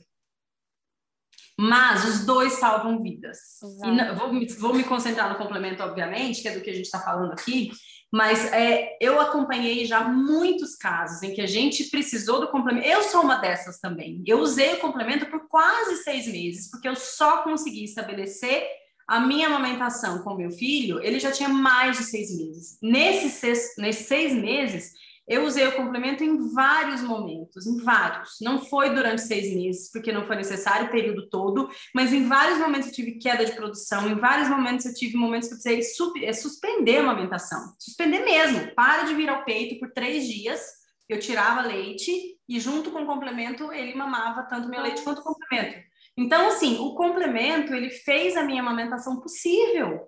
Mas 1.60 2.04
os 2.04 2.26
dois 2.26 2.54
salvam 2.54 3.00
vidas. 3.00 3.38
E 3.86 4.16
vou, 4.16 4.32
vou, 4.58 4.74
me 4.74 4.84
concentrar 4.84 5.30
no 5.30 5.38
complemento, 5.38 5.84
obviamente, 5.84 6.42
que 6.42 6.48
é 6.48 6.56
do 6.56 6.62
que 6.62 6.72
a 6.72 6.74
gente 6.74 6.86
está 6.86 7.00
falando 7.00 7.34
aqui, 7.34 7.70
mas 8.12 8.52
é, 8.52 8.98
eu 9.00 9.22
acompanhei 9.22 9.86
já 9.86 10.04
muitos 10.04 10.76
casos 10.76 11.22
em 11.22 11.34
que 11.34 11.42
a 11.42 11.46
gente 11.46 11.92
precisou 11.92 12.42
do 12.42 12.50
complemento. 12.50 12.88
Eu 12.88 13.04
sou 13.04 13.22
uma 13.22 13.36
dessas 13.36 13.80
também. 13.80 14.24
Eu 14.26 14.40
usei 14.40 14.74
o 14.74 14.80
complemento 14.80 15.28
por 15.28 15.48
quase 15.48 15.98
seis 15.98 16.26
meses, 16.26 16.70
porque 16.72 16.90
eu 16.90 16.96
só 16.96 17.44
consegui 17.44 17.84
estabelecer 17.84 18.81
a 19.12 19.20
minha 19.20 19.48
amamentação 19.48 20.20
com 20.24 20.36
meu 20.36 20.50
filho. 20.50 21.04
Ele 21.04 21.20
já 21.20 21.34
tinha 21.34 21.50
mais 21.50 21.98
de 21.98 22.04
seis 22.06 22.34
meses. 22.34 22.78
Nesses 22.82 23.34
seis, 23.34 23.76
nesses 23.78 24.08
seis 24.08 24.32
meses, 24.32 24.94
eu 25.28 25.44
usei 25.44 25.68
o 25.68 25.76
complemento 25.76 26.24
em 26.24 26.54
vários 26.54 27.02
momentos, 27.02 27.68
em 27.68 27.76
vários. 27.84 28.38
Não 28.40 28.64
foi 28.64 28.96
durante 28.96 29.22
seis 29.22 29.54
meses, 29.54 29.92
porque 29.92 30.14
não 30.14 30.26
foi 30.26 30.38
necessário 30.38 30.88
o 30.88 30.90
período 30.90 31.30
todo, 31.30 31.70
mas 31.94 32.14
em 32.14 32.26
vários 32.26 32.58
momentos 32.58 32.88
eu 32.88 32.94
tive 32.94 33.20
queda 33.20 33.44
de 33.44 33.52
produção, 33.52 34.10
em 34.10 34.16
vários 34.16 34.48
momentos 34.48 34.86
eu 34.86 34.94
tive 34.94 35.18
momentos 35.18 35.50
que 35.50 35.56
eu 35.56 35.60
precisei 35.60 36.24
é, 36.24 36.32
suspender 36.32 37.00
a 37.00 37.02
amamentação. 37.02 37.76
Suspender 37.78 38.20
mesmo. 38.24 38.74
Para 38.74 39.04
de 39.04 39.14
vir 39.14 39.28
ao 39.28 39.44
peito 39.44 39.78
por 39.78 39.92
três 39.92 40.26
dias, 40.26 40.62
eu 41.10 41.20
tirava 41.20 41.68
leite 41.68 42.12
e 42.48 42.60
junto 42.62 42.92
com 42.92 43.04
o 43.04 43.06
complemento 43.06 43.74
ele 43.74 43.94
mamava 43.94 44.44
tanto 44.44 44.70
meu 44.70 44.82
leite 44.82 45.02
quanto 45.02 45.20
o 45.20 45.24
complemento. 45.24 45.91
Então, 46.22 46.48
assim, 46.48 46.78
o 46.80 46.94
complemento 46.94 47.74
ele 47.74 47.90
fez 47.90 48.38
a 48.38 48.44
minha 48.44 48.62
amamentação 48.62 49.20
possível. 49.20 50.08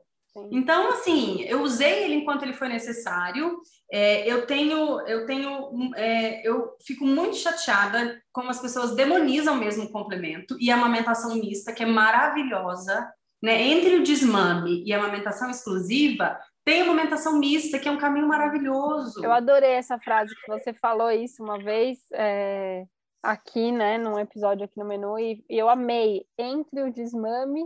Então, 0.51 0.89
assim, 0.89 1.43
eu 1.43 1.61
usei 1.61 2.05
ele 2.05 2.15
enquanto 2.15 2.43
ele 2.43 2.53
foi 2.53 2.67
necessário. 2.67 3.59
É, 3.91 4.27
eu 4.27 4.47
tenho, 4.47 4.99
eu 5.01 5.25
tenho, 5.25 5.93
é, 5.95 6.47
eu 6.47 6.75
fico 6.85 7.05
muito 7.05 7.35
chateada 7.35 8.19
como 8.31 8.49
as 8.49 8.59
pessoas 8.59 8.95
demonizam 8.95 9.55
mesmo 9.55 9.83
o 9.83 9.91
complemento 9.91 10.57
e 10.59 10.71
a 10.71 10.75
amamentação 10.75 11.35
mista, 11.35 11.71
que 11.71 11.83
é 11.83 11.85
maravilhosa, 11.85 13.11
né? 13.41 13.61
Entre 13.61 13.95
o 13.95 14.03
desmame 14.03 14.83
e 14.83 14.91
a 14.91 14.97
amamentação 14.97 15.51
exclusiva, 15.51 16.39
tem 16.65 16.81
a 16.81 16.85
amamentação 16.85 17.37
mista, 17.37 17.77
que 17.77 17.87
é 17.87 17.91
um 17.91 17.99
caminho 17.99 18.27
maravilhoso. 18.27 19.23
Eu 19.23 19.31
adorei 19.31 19.71
essa 19.71 19.99
frase 19.99 20.33
que 20.33 20.47
você 20.47 20.73
falou 20.73 21.11
isso 21.11 21.43
uma 21.43 21.59
vez 21.59 21.99
é, 22.11 22.85
aqui, 23.23 23.71
né, 23.71 23.97
num 23.97 24.19
episódio 24.19 24.65
aqui 24.65 24.77
no 24.77 24.85
menu, 24.85 25.17
e, 25.17 25.43
eu 25.47 25.69
amei. 25.69 26.25
Entre 26.37 26.83
o 26.83 26.91
desmame 26.91 27.65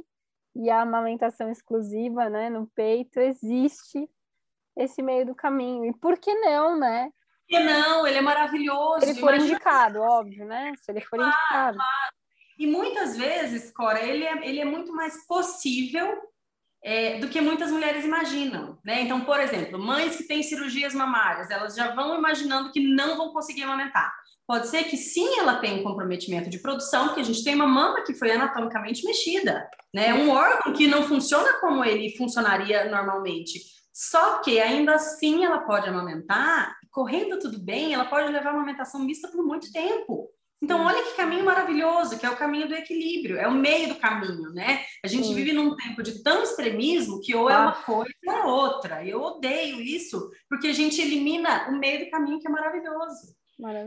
e 0.56 0.70
a 0.70 0.82
amamentação 0.82 1.50
exclusiva, 1.50 2.30
né, 2.30 2.50
no 2.50 2.68
peito, 2.68 3.20
existe 3.20 4.08
esse 4.76 5.02
meio 5.02 5.26
do 5.26 5.36
caminho. 5.36 5.86
E 5.86 5.94
por 5.98 6.20
que 6.20 6.34
não, 6.36 6.78
né? 6.78 7.12
Por 7.50 7.58
que 7.58 7.60
não? 7.60 8.06
Ele 8.06 8.18
é 8.18 8.22
maravilhoso. 8.22 9.00
Se 9.02 9.10
ele 9.10 9.20
for 9.20 9.34
Imagina... 9.34 9.52
indicado, 9.52 10.02
óbvio, 10.02 10.46
né? 10.46 10.74
Se 10.78 10.92
ele 10.92 11.02
for 11.02 11.18
claro, 11.18 11.32
indicado. 11.32 11.78
Claro. 11.78 12.14
E 12.60 12.68
muitas 12.68 13.18
vezes, 13.18 13.72
Cora, 13.72 14.04
ele 14.04 14.24
é, 14.24 14.48
ele 14.48 14.60
é 14.60 14.66
muito 14.66 14.94
mais 14.94 15.26
possível 15.26 16.22
é, 16.84 17.20
do 17.20 17.30
que 17.30 17.42
muitas 17.42 17.72
mulheres 17.72 18.06
imaginam, 18.06 18.78
né? 18.84 19.02
Então, 19.02 19.22
por 19.22 19.40
exemplo, 19.40 19.80
mães 19.80 20.16
que 20.16 20.24
têm 20.24 20.44
cirurgias 20.44 20.94
mamárias, 20.94 21.50
elas 21.50 21.76
já 21.76 21.94
vão 21.94 22.18
imaginando 22.18 22.72
que 22.72 22.80
não 22.80 23.18
vão 23.18 23.32
conseguir 23.32 23.64
amamentar. 23.64 24.14
Pode 24.48 24.70
ser 24.70 24.86
que 24.86 24.96
sim, 24.96 25.38
ela 25.38 25.58
tenha 25.58 25.76
um 25.76 25.84
comprometimento 25.84 26.50
de 26.50 26.60
produção, 26.60 27.08
porque 27.08 27.20
a 27.20 27.24
gente 27.24 27.44
tem 27.44 27.54
uma 27.54 27.68
mama 27.68 28.02
que 28.04 28.14
foi 28.14 28.32
anatomicamente 28.32 29.04
mexida, 29.04 29.70
né? 29.94 30.14
Um 30.14 30.30
órgão 30.30 30.72
que 30.72 30.88
não 30.88 31.04
funciona 31.04 31.60
como 31.60 31.84
ele 31.84 32.16
funcionaria 32.16 32.90
normalmente. 32.90 33.60
Só 33.92 34.40
que 34.40 34.60
ainda 34.60 34.96
assim 34.96 35.44
ela 35.44 35.60
pode 35.60 35.90
amamentar, 35.90 36.74
correndo 36.92 37.40
tudo 37.40 37.60
bem, 37.60 37.94
ela 37.94 38.06
pode 38.06 38.32
levar 38.32 38.52
a 38.52 38.54
amamentação 38.54 39.02
mista 39.02 39.28
por 39.28 39.44
muito 39.44 39.70
tempo. 39.72 40.30
Então, 40.62 40.86
olha 40.86 41.04
que 41.04 41.16
caminho 41.16 41.46
maravilhoso, 41.46 42.18
que 42.18 42.26
é 42.26 42.30
o 42.30 42.38
caminho 42.38 42.68
do 42.68 42.74
equilíbrio, 42.74 43.38
é 43.38 43.48
o 43.48 43.54
meio 43.54 43.90
do 43.90 43.96
caminho, 43.96 44.50
né? 44.54 44.84
A 45.04 45.08
gente 45.08 45.28
Sim. 45.28 45.36
vive 45.36 45.54
num 45.54 45.76
tempo 45.76 46.02
de 46.02 46.24
tão 46.24 46.42
extremismo 46.42 47.22
que 47.22 47.36
ou 47.36 47.50
é 47.50 47.58
uma 47.58 47.74
coisa 47.74 48.12
ou 48.26 48.34
é 48.34 48.44
outra. 48.46 49.06
Eu 49.06 49.22
odeio 49.22 49.80
isso, 49.82 50.32
porque 50.50 50.68
a 50.68 50.74
gente 50.74 51.00
elimina 51.00 51.68
o 51.70 51.78
meio 51.78 52.06
do 52.06 52.10
caminho 52.10 52.40
que 52.40 52.48
é 52.48 52.50
maravilhoso. 52.50 53.37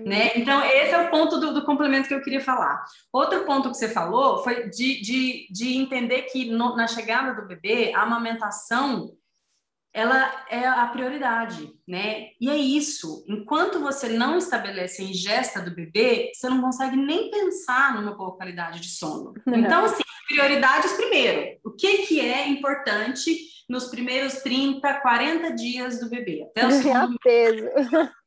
Né? 0.04 0.32
Então, 0.34 0.64
esse 0.64 0.92
é 0.92 0.98
o 1.00 1.10
ponto 1.10 1.38
do, 1.38 1.54
do, 1.54 1.64
complemento 1.64 2.08
que 2.08 2.14
eu 2.14 2.22
queria 2.22 2.40
falar. 2.40 2.84
Outro 3.12 3.44
ponto 3.44 3.70
que 3.70 3.76
você 3.76 3.88
falou 3.88 4.42
foi 4.42 4.68
de, 4.68 5.00
de, 5.00 5.46
de 5.50 5.76
entender 5.76 6.22
que 6.22 6.50
no, 6.50 6.74
na 6.74 6.88
chegada 6.88 7.40
do 7.40 7.46
bebê, 7.46 7.92
a 7.94 8.02
amamentação 8.02 9.12
ela 9.92 10.44
é 10.48 10.66
a 10.66 10.86
prioridade, 10.86 11.72
né? 11.86 12.28
E 12.40 12.48
é 12.48 12.56
isso. 12.56 13.24
Enquanto 13.28 13.80
você 13.80 14.08
não 14.08 14.38
estabelece 14.38 15.02
a 15.02 15.04
ingesta 15.04 15.60
do 15.60 15.74
bebê, 15.74 16.30
você 16.32 16.48
não 16.48 16.60
consegue 16.60 16.96
nem 16.96 17.30
pensar 17.30 17.94
numa 17.94 18.14
boa 18.14 18.36
qualidade 18.36 18.80
de 18.80 18.88
sono. 18.88 19.34
Então, 19.46 19.84
assim, 19.84 20.02
prioridades 20.28 20.92
primeiro. 20.92 21.58
O 21.64 21.72
que, 21.72 22.06
que 22.06 22.20
é 22.20 22.48
importante 22.48 23.36
nos 23.68 23.86
primeiros 23.86 24.34
30, 24.42 25.00
40 25.00 25.52
dias 25.54 25.98
do 25.98 26.08
bebê? 26.08 26.46
Até 26.50 26.66
o 26.66 26.70
sono... 26.82 27.16
peso. 27.22 27.66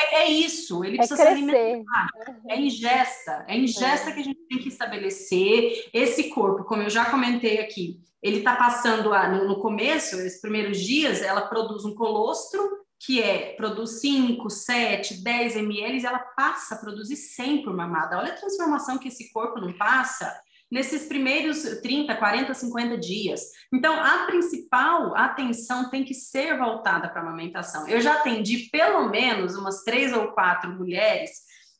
É, 0.00 0.22
é 0.22 0.30
isso, 0.30 0.84
ele 0.84 0.94
é 0.94 0.98
precisa 0.98 1.22
crescer. 1.22 1.44
se 1.44 1.52
alimentar. 1.52 2.08
É 2.48 2.60
ingesta, 2.60 3.44
é 3.48 3.56
ingesta 3.56 4.10
é. 4.10 4.12
que 4.12 4.20
a 4.20 4.24
gente 4.24 4.40
tem 4.48 4.58
que 4.58 4.68
estabelecer. 4.68 5.88
Esse 5.92 6.30
corpo, 6.30 6.64
como 6.64 6.82
eu 6.82 6.90
já 6.90 7.06
comentei 7.06 7.60
aqui, 7.60 8.00
ele 8.22 8.38
está 8.38 8.56
passando 8.56 9.12
a, 9.12 9.28
no, 9.28 9.48
no 9.48 9.60
começo, 9.60 10.16
esses 10.16 10.40
primeiros 10.40 10.78
dias, 10.78 11.22
ela 11.22 11.42
produz 11.42 11.84
um 11.84 11.94
colostro, 11.94 12.60
que 13.00 13.22
é, 13.22 13.54
produz 13.54 14.00
5, 14.00 14.50
7, 14.50 15.22
10 15.22 15.56
ml, 15.56 16.00
e 16.00 16.06
ela 16.06 16.18
passa 16.18 16.74
a 16.74 16.78
produzir 16.78 17.16
100 17.16 17.62
por 17.62 17.74
mamada. 17.74 18.18
Olha 18.18 18.32
a 18.32 18.36
transformação 18.36 18.98
que 18.98 19.08
esse 19.08 19.32
corpo 19.32 19.60
não 19.60 19.72
passa 19.72 20.34
nesses 20.70 21.06
primeiros 21.06 21.62
30, 21.80 22.14
40, 22.14 22.54
50 22.54 22.98
dias. 22.98 23.40
Então, 23.72 23.94
a 23.94 24.26
principal 24.26 25.16
atenção 25.16 25.90
tem 25.90 26.04
que 26.04 26.14
ser 26.14 26.56
voltada 26.58 27.08
para 27.08 27.20
a 27.20 27.24
amamentação. 27.24 27.88
Eu 27.88 28.00
já 28.00 28.14
atendi 28.14 28.68
pelo 28.70 29.08
menos 29.08 29.56
umas 29.56 29.82
três 29.82 30.12
ou 30.12 30.28
quatro 30.32 30.70
mulheres 30.72 31.30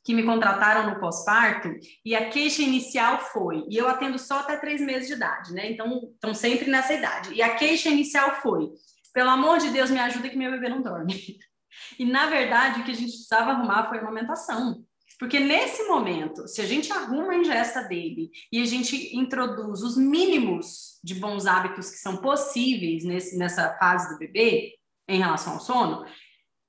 que 0.03 0.13
me 0.13 0.23
contrataram 0.23 0.89
no 0.89 0.99
pós-parto 0.99 1.69
e 2.03 2.15
a 2.15 2.29
queixa 2.29 2.63
inicial 2.63 3.19
foi, 3.19 3.63
e 3.69 3.77
eu 3.77 3.87
atendo 3.87 4.17
só 4.17 4.39
até 4.39 4.57
três 4.57 4.81
meses 4.81 5.07
de 5.07 5.13
idade, 5.13 5.53
né? 5.53 5.69
Então, 5.69 6.09
estão 6.13 6.33
sempre 6.33 6.69
nessa 6.69 6.93
idade. 6.93 7.33
E 7.33 7.41
a 7.41 7.55
queixa 7.55 7.89
inicial 7.89 8.41
foi, 8.41 8.69
pelo 9.13 9.29
amor 9.29 9.59
de 9.59 9.69
Deus, 9.69 9.91
me 9.91 9.99
ajuda 9.99 10.29
que 10.29 10.37
meu 10.37 10.51
bebê 10.51 10.69
não 10.69 10.81
dorme. 10.81 11.13
E, 11.97 12.05
na 12.05 12.25
verdade, 12.25 12.81
o 12.81 12.83
que 12.83 12.91
a 12.91 12.95
gente 12.95 13.11
precisava 13.11 13.51
arrumar 13.51 13.87
foi 13.87 13.99
a 13.99 14.01
amamentação. 14.01 14.83
Porque 15.19 15.37
nesse 15.37 15.83
momento, 15.83 16.47
se 16.47 16.61
a 16.61 16.65
gente 16.65 16.91
arruma 16.93 17.33
a 17.33 17.37
ingesta 17.37 17.83
dele 17.83 18.31
e 18.49 18.61
a 18.61 18.65
gente 18.65 19.13
introduz 19.15 19.81
os 19.81 19.97
mínimos 19.97 20.97
de 21.03 21.13
bons 21.13 21.45
hábitos 21.45 21.91
que 21.91 21.97
são 21.97 22.17
possíveis 22.17 23.03
nesse, 23.03 23.37
nessa 23.37 23.77
fase 23.77 24.13
do 24.13 24.17
bebê 24.17 24.75
em 25.09 25.19
relação 25.19 25.53
ao 25.53 25.59
sono, 25.59 26.05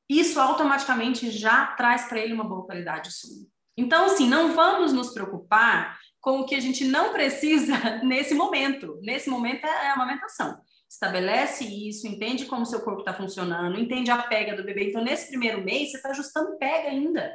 isso 0.08 0.40
automaticamente 0.40 1.30
já 1.30 1.68
traz 1.76 2.08
para 2.08 2.18
ele 2.18 2.32
uma 2.32 2.42
boa 2.42 2.66
qualidade 2.66 3.08
de 3.08 3.14
sono. 3.14 3.46
Então, 3.76 4.06
assim, 4.06 4.28
não 4.28 4.52
vamos 4.52 4.92
nos 4.92 5.14
preocupar 5.14 5.96
com 6.20 6.40
o 6.40 6.44
que 6.44 6.56
a 6.56 6.60
gente 6.60 6.84
não 6.84 7.12
precisa 7.12 7.76
nesse 8.02 8.34
momento. 8.34 8.98
Nesse 9.00 9.30
momento 9.30 9.64
é 9.64 9.90
a 9.90 9.94
amamentação. 9.94 10.60
Estabelece 10.90 11.64
isso, 11.64 12.08
entende 12.08 12.46
como 12.46 12.66
seu 12.66 12.80
corpo 12.80 13.00
está 13.00 13.14
funcionando, 13.14 13.78
entende 13.78 14.10
a 14.10 14.18
pega 14.24 14.56
do 14.56 14.64
bebê. 14.64 14.88
Então, 14.88 15.04
nesse 15.04 15.28
primeiro 15.28 15.64
mês, 15.64 15.92
você 15.92 15.98
está 15.98 16.10
ajustando 16.10 16.58
pega 16.58 16.88
ainda. 16.88 17.32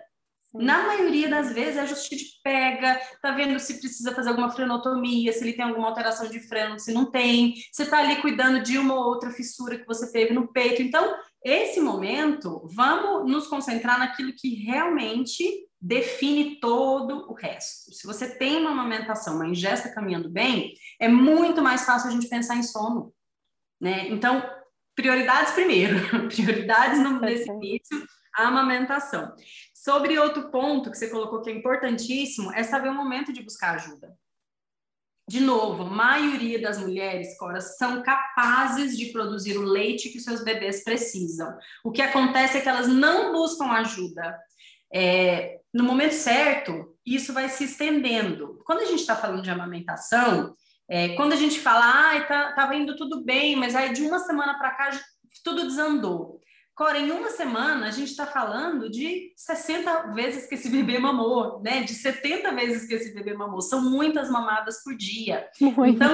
Na 0.59 0.87
maioria 0.87 1.29
das 1.29 1.53
vezes 1.53 1.77
é 1.77 1.81
ajuste 1.81 2.15
de 2.15 2.25
pega, 2.43 2.99
tá 3.21 3.31
vendo 3.31 3.59
se 3.59 3.79
precisa 3.79 4.13
fazer 4.13 4.29
alguma 4.29 4.51
frenotomia, 4.51 5.31
se 5.33 5.43
ele 5.43 5.53
tem 5.53 5.65
alguma 5.65 5.87
alteração 5.87 6.29
de 6.29 6.39
freno, 6.39 6.79
se 6.79 6.93
não 6.93 7.09
tem, 7.09 7.55
você 7.71 7.85
tá 7.85 7.99
ali 7.99 8.21
cuidando 8.21 8.61
de 8.61 8.77
uma 8.77 8.93
ou 8.93 9.05
outra 9.05 9.31
fissura 9.31 9.77
que 9.77 9.85
você 9.85 10.11
teve 10.11 10.33
no 10.33 10.47
peito. 10.47 10.81
Então, 10.81 11.15
esse 11.43 11.79
momento, 11.79 12.67
vamos 12.73 13.31
nos 13.31 13.47
concentrar 13.47 13.99
naquilo 13.99 14.33
que 14.33 14.55
realmente 14.55 15.67
define 15.79 16.59
todo 16.59 17.29
o 17.29 17.33
resto. 17.33 17.93
Se 17.93 18.07
você 18.07 18.35
tem 18.37 18.57
uma 18.57 18.71
amamentação, 18.71 19.35
uma 19.35 19.47
ingesta 19.47 19.93
caminhando 19.93 20.29
bem, 20.29 20.73
é 20.99 21.07
muito 21.07 21.61
mais 21.61 21.85
fácil 21.85 22.09
a 22.09 22.11
gente 22.11 22.27
pensar 22.27 22.55
em 22.55 22.63
sono, 22.63 23.13
né? 23.79 24.07
Então, 24.09 24.43
prioridades 24.95 25.53
primeiro, 25.53 25.95
prioridades 26.33 26.99
no, 26.99 27.19
nesse 27.19 27.49
início, 27.49 28.07
a 28.35 28.47
amamentação. 28.47 29.33
Sobre 29.85 30.17
outro 30.17 30.49
ponto 30.49 30.89
que 30.89 30.97
você 30.97 31.11
colocou 31.11 31.43
que 31.43 31.49
é 31.51 31.53
importantíssimo, 31.53 32.51
é 32.53 32.63
saber 32.63 32.89
o 32.89 32.95
momento 32.95 33.31
de 33.31 33.43
buscar 33.43 33.75
ajuda. 33.75 34.17
De 35.29 35.39
novo, 35.39 35.83
a 35.83 35.89
maioria 35.89 36.59
das 36.59 36.79
mulheres, 36.79 37.37
Cora, 37.37 37.61
são 37.61 38.01
capazes 38.01 38.97
de 38.97 39.11
produzir 39.11 39.55
o 39.59 39.61
leite 39.61 40.09
que 40.09 40.19
seus 40.19 40.43
bebês 40.43 40.83
precisam. 40.83 41.55
O 41.83 41.91
que 41.91 42.01
acontece 42.01 42.57
é 42.57 42.61
que 42.61 42.69
elas 42.69 42.87
não 42.87 43.31
buscam 43.31 43.65
ajuda. 43.65 44.35
É, 44.91 45.59
no 45.71 45.83
momento 45.83 46.13
certo, 46.13 46.97
isso 47.05 47.31
vai 47.31 47.47
se 47.47 47.65
estendendo. 47.65 48.59
Quando 48.65 48.79
a 48.79 48.85
gente 48.85 49.01
está 49.01 49.15
falando 49.15 49.43
de 49.43 49.51
amamentação, 49.51 50.55
é, 50.89 51.09
quando 51.09 51.33
a 51.33 51.37
gente 51.37 51.59
fala, 51.59 52.15
ah, 52.15 52.21
tá, 52.23 52.53
tava 52.53 52.75
indo 52.75 52.95
tudo 52.95 53.23
bem, 53.23 53.55
mas 53.55 53.75
aí 53.75 53.93
de 53.93 54.01
uma 54.01 54.17
semana 54.17 54.57
para 54.57 54.71
cá 54.71 54.89
tudo 55.43 55.67
desandou. 55.67 56.41
Cora, 56.75 56.99
em 56.99 57.09
uma 57.09 57.29
semana 57.29 57.87
a 57.87 57.91
gente 57.91 58.09
está 58.09 58.25
falando 58.25 58.89
de 58.89 59.31
60 59.37 60.13
vezes 60.13 60.45
que 60.45 60.55
esse 60.55 60.69
bebê 60.69 60.99
mamou, 60.99 61.61
né? 61.63 61.83
De 61.83 61.93
70 61.93 62.51
vezes 62.53 62.85
que 62.85 62.93
esse 62.93 63.13
bebê 63.13 63.33
mamou. 63.33 63.61
São 63.61 63.81
muitas 63.81 64.29
mamadas 64.29 64.83
por 64.83 64.93
dia. 64.93 65.47
Muitas. 65.61 66.11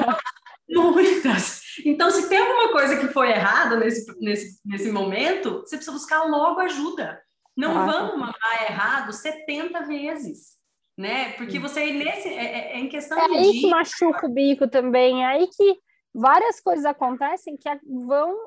Então, 0.69 0.91
muitas. 0.91 1.62
Então, 1.84 2.12
se 2.12 2.30
tem 2.30 2.38
alguma 2.38 2.71
coisa 2.71 2.97
que 3.00 3.08
foi 3.08 3.32
errada 3.32 3.76
nesse, 3.78 4.06
nesse, 4.19 4.60
nesse 4.63 4.91
momento, 4.91 5.62
você 5.62 5.78
precisa 5.78 5.91
buscar 5.91 6.24
logo 6.26 6.60
ajuda. 6.60 7.19
Não 7.58 7.78
ah, 7.80 7.86
vamos 7.86 8.19
mamar 8.19 8.63
errado 8.69 9.12
70 9.12 9.82
vezes, 9.88 10.58
né? 10.97 11.34
Porque 11.34 11.58
você 11.58 11.91
nesse 11.91 12.30
é, 12.30 12.34
é, 12.34 12.71
é 12.74 12.80
em 12.80 12.88
questão 12.88 13.17
é 13.17 13.28
de 13.28 13.36
aí 13.36 13.52
que 13.52 13.69
machuca 13.69 14.28
o 14.28 14.30
bico 14.30 14.67
também, 14.67 15.24
é 15.24 15.28
aí 15.28 15.47
que 15.47 15.80
várias 16.13 16.62
coisas 16.62 16.86
acontecem 16.86 17.58
que 17.58 17.67
vão 18.06 18.38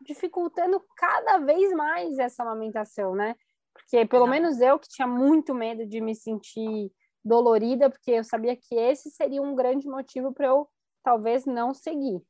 dificultando 0.00 0.82
cada 0.96 1.38
vez 1.38 1.72
mais 1.72 2.18
essa 2.18 2.42
amamentação, 2.42 3.14
né? 3.14 3.34
Porque 3.72 4.04
pelo 4.06 4.24
Não. 4.24 4.30
menos 4.32 4.60
eu 4.60 4.78
que 4.78 4.88
tinha 4.88 5.06
muito 5.06 5.54
medo 5.54 5.86
de 5.86 6.00
me 6.00 6.14
sentir 6.14 6.92
dolorida, 7.24 7.90
porque 7.90 8.12
eu 8.12 8.24
sabia 8.24 8.56
que 8.56 8.74
esse 8.74 9.10
seria 9.10 9.42
um 9.42 9.54
grande 9.54 9.88
motivo 9.88 10.32
para 10.32 10.46
eu 10.46 10.68
talvez 11.02 11.46
não 11.46 11.72
seguir. 11.74 12.22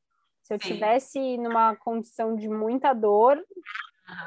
Se 0.42 0.54
eu 0.54 0.58
Sim. 0.58 0.68
tivesse 0.68 1.38
numa 1.38 1.76
condição 1.76 2.34
de 2.34 2.48
muita 2.48 2.92
dor, 2.92 3.42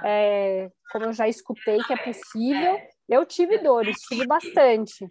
é, 0.04 0.71
como 0.91 1.06
eu 1.06 1.13
já 1.13 1.27
escutei 1.27 1.84
que 1.84 1.93
é 1.93 1.97
possível, 1.97 2.80
eu 3.10 3.25
tive 3.25 3.58
dores, 3.60 3.97
tive 4.01 4.25
bastante, 4.25 5.10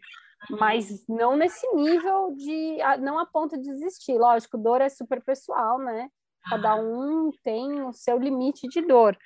mas 0.49 1.07
não 1.09 1.37
nesse 1.37 1.67
nível 1.75 2.35
de, 2.37 2.79
não 3.01 3.19
a 3.19 3.27
ponto 3.27 3.57
de 3.57 3.71
desistir. 3.71 4.15
Lógico, 4.15 4.57
dor 4.57 4.81
é 4.81 4.89
super 4.89 5.23
pessoal, 5.23 5.79
né? 5.79 6.09
Cada 6.49 6.75
um 6.77 7.31
tem 7.45 7.83
o 7.83 7.93
seu 7.93 8.19
limite 8.19 8.69
de 8.69 8.81
dor. 8.83 9.17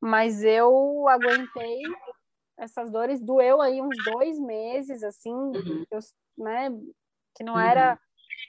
Mas 0.00 0.42
eu 0.44 1.08
aguentei 1.08 1.82
essas 2.56 2.90
dores, 2.90 3.20
doeu 3.20 3.60
aí 3.60 3.80
uns 3.80 3.96
dois 4.04 4.38
meses, 4.38 5.02
assim, 5.02 5.32
uhum. 5.32 5.84
eu, 5.90 5.98
né? 6.36 6.70
Que 7.34 7.44
não 7.44 7.58
era 7.58 7.92
uhum. 7.92 7.98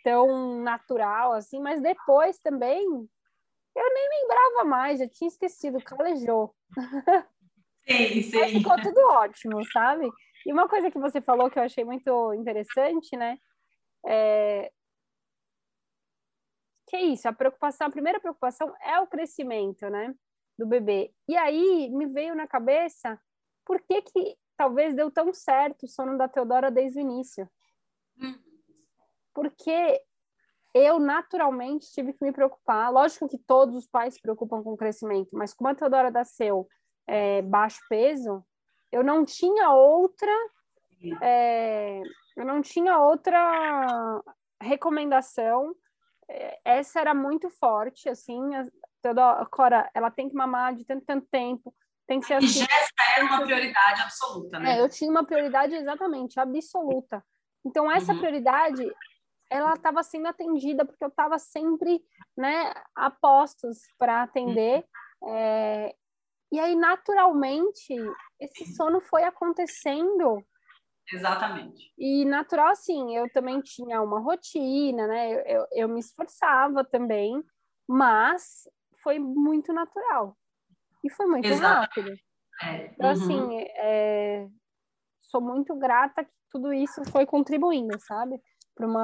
tão 0.03 0.61
natural, 0.61 1.33
assim, 1.33 1.59
mas 1.59 1.81
depois 1.81 2.39
também 2.39 2.85
eu 3.75 3.93
nem 3.93 4.09
lembrava 4.21 4.65
mais, 4.65 4.99
já 4.99 5.07
tinha 5.07 5.27
esquecido, 5.27 5.81
calejou. 5.83 6.53
Sim, 7.87 8.21
sim. 8.23 8.37
Mas 8.39 8.51
ficou 8.51 8.81
tudo 8.81 8.99
ótimo, 9.11 9.63
sabe? 9.71 10.09
E 10.45 10.51
uma 10.51 10.67
coisa 10.67 10.91
que 10.91 10.99
você 10.99 11.21
falou 11.21 11.49
que 11.49 11.57
eu 11.57 11.63
achei 11.63 11.83
muito 11.83 12.33
interessante, 12.33 13.15
né? 13.15 13.37
É, 14.05 14.71
que 16.89 16.95
é 16.95 17.01
isso, 17.03 17.27
a 17.27 17.33
preocupação, 17.33 17.87
a 17.87 17.91
primeira 17.91 18.19
preocupação 18.19 18.73
é 18.81 18.99
o 18.99 19.07
crescimento, 19.07 19.87
né, 19.89 20.13
do 20.57 20.65
bebê. 20.65 21.13
E 21.27 21.37
aí 21.37 21.89
me 21.91 22.07
veio 22.07 22.35
na 22.35 22.47
cabeça 22.47 23.19
por 23.63 23.79
que 23.81 24.01
que 24.01 24.35
talvez 24.57 24.95
deu 24.95 25.11
tão 25.11 25.31
certo 25.31 25.83
o 25.83 25.87
sono 25.87 26.17
da 26.17 26.27
Teodora 26.27 26.71
desde 26.71 26.99
o 26.99 27.01
início. 27.01 27.47
Porque 29.33 30.01
eu 30.73 30.99
naturalmente 30.99 31.91
tive 31.91 32.11
que 32.11 32.25
me 32.25 32.31
preocupar. 32.31 32.91
Lógico 32.91 33.29
que 33.29 33.37
todos 33.37 33.75
os 33.75 33.87
pais 33.87 34.15
se 34.15 34.21
preocupam 34.21 34.63
com 34.63 34.73
o 34.73 34.77
crescimento, 34.77 35.29
mas 35.33 35.53
como 35.53 35.69
a 35.69 35.75
Teodora 35.75 36.09
nasceu 36.09 36.67
é, 37.07 37.41
baixo 37.43 37.79
peso, 37.87 38.43
eu 38.91 39.03
não 39.03 39.23
tinha 39.23 39.71
outra, 39.71 40.31
é, 41.21 42.01
eu 42.35 42.45
não 42.45 42.61
tinha 42.61 42.99
outra 42.99 44.21
recomendação 44.59 45.75
essa 46.63 46.99
era 46.99 47.13
muito 47.13 47.49
forte, 47.49 48.07
assim, 48.07 48.55
a, 48.55 48.65
toda, 49.01 49.45
Cora, 49.51 49.89
ela 49.93 50.11
tem 50.11 50.29
que 50.29 50.35
mamar 50.35 50.75
de 50.75 50.85
tanto, 50.85 51.05
tanto 51.05 51.27
tempo, 51.31 51.73
tem 52.07 52.19
que 52.19 52.27
ser 52.27 52.35
assim. 52.35 52.45
E 52.45 52.49
Jéssica 52.49 53.03
era 53.15 53.25
uma 53.25 53.41
prioridade 53.41 54.01
absoluta, 54.01 54.59
né? 54.59 54.77
É, 54.77 54.81
eu 54.81 54.89
tinha 54.89 55.09
uma 55.09 55.25
prioridade 55.25 55.75
exatamente, 55.75 56.39
absoluta. 56.39 57.23
Então, 57.65 57.91
essa 57.91 58.13
uhum. 58.13 58.19
prioridade, 58.19 58.83
ela 59.49 59.73
estava 59.73 60.03
sendo 60.03 60.27
atendida, 60.27 60.85
porque 60.85 61.03
eu 61.03 61.09
estava 61.09 61.37
sempre, 61.39 62.01
né, 62.37 62.73
a 62.95 63.09
postos 63.09 63.79
para 63.97 64.23
atender, 64.23 64.85
uhum. 65.21 65.35
é, 65.35 65.95
e 66.51 66.59
aí, 66.59 66.75
naturalmente, 66.75 67.93
esse 68.39 68.65
sono 68.73 68.99
foi 68.99 69.23
acontecendo 69.23 70.43
Exatamente. 71.13 71.91
E 71.97 72.25
natural, 72.25 72.69
assim, 72.69 73.15
eu 73.15 73.29
também 73.31 73.61
tinha 73.61 74.01
uma 74.01 74.19
rotina, 74.19 75.07
né? 75.07 75.31
Eu, 75.45 75.67
eu, 75.71 75.89
me 75.89 75.99
esforçava 75.99 76.83
também, 76.83 77.43
mas 77.87 78.67
foi 79.01 79.17
muito 79.19 79.73
natural. 79.73 80.37
E 81.03 81.09
foi 81.09 81.25
muito 81.25 81.47
Exatamente. 81.47 81.87
rápido. 81.87 82.11
É. 82.61 82.85
Então, 82.93 83.09
assim, 83.09 83.35
uhum. 83.35 83.45
assim, 83.45 83.65
é, 83.77 84.47
sou 85.21 85.41
muito 85.41 85.75
grata 85.75 86.23
que 86.23 86.31
tudo 86.51 86.73
isso 86.73 87.01
foi 87.11 87.25
contribuindo, 87.25 87.97
sabe? 87.99 88.39
Para 88.75 88.87
uma 88.87 89.03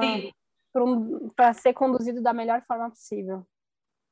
para 0.72 0.84
um, 0.84 1.30
ser 1.54 1.72
conduzido 1.72 2.20
da 2.22 2.34
melhor 2.34 2.62
forma 2.66 2.90
possível. 2.90 3.46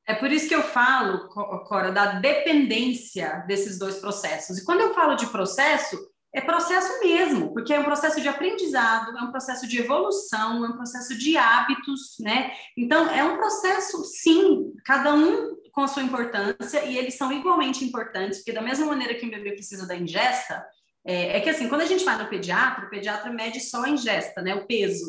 É 0.07 0.15
por 0.15 0.31
isso 0.31 0.47
que 0.47 0.55
eu 0.55 0.63
falo, 0.63 1.29
Cora, 1.29 1.91
da 1.91 2.19
dependência 2.19 3.43
desses 3.47 3.77
dois 3.77 3.99
processos. 3.99 4.57
E 4.57 4.65
quando 4.65 4.81
eu 4.81 4.93
falo 4.93 5.15
de 5.15 5.27
processo, 5.27 5.97
é 6.35 6.41
processo 6.41 6.99
mesmo, 6.99 7.53
porque 7.53 7.73
é 7.73 7.79
um 7.79 7.85
processo 7.85 8.19
de 8.19 8.27
aprendizado, 8.27 9.17
é 9.17 9.21
um 9.21 9.31
processo 9.31 9.65
de 9.65 9.79
evolução, 9.79 10.65
é 10.65 10.67
um 10.67 10.75
processo 10.75 11.17
de 11.17 11.37
hábitos, 11.37 12.17
né? 12.19 12.51
Então, 12.77 13.09
é 13.09 13.23
um 13.23 13.37
processo, 13.37 14.03
sim, 14.03 14.73
cada 14.83 15.13
um 15.13 15.55
com 15.71 15.81
a 15.81 15.87
sua 15.87 16.03
importância, 16.03 16.83
e 16.83 16.97
eles 16.97 17.17
são 17.17 17.31
igualmente 17.31 17.85
importantes, 17.85 18.39
porque 18.39 18.51
da 18.51 18.61
mesma 18.61 18.85
maneira 18.85 19.15
que 19.15 19.25
um 19.25 19.29
bebê 19.29 19.53
precisa 19.53 19.87
da 19.87 19.95
ingesta, 19.95 20.65
é, 21.05 21.37
é 21.37 21.39
que 21.39 21.49
assim, 21.49 21.69
quando 21.69 21.81
a 21.81 21.85
gente 21.85 22.03
vai 22.03 22.17
no 22.17 22.27
pediatra, 22.27 22.85
o 22.85 22.89
pediatra 22.89 23.31
mede 23.31 23.61
só 23.61 23.83
a 23.83 23.89
ingesta, 23.89 24.41
né? 24.41 24.53
O 24.55 24.67
peso. 24.67 25.05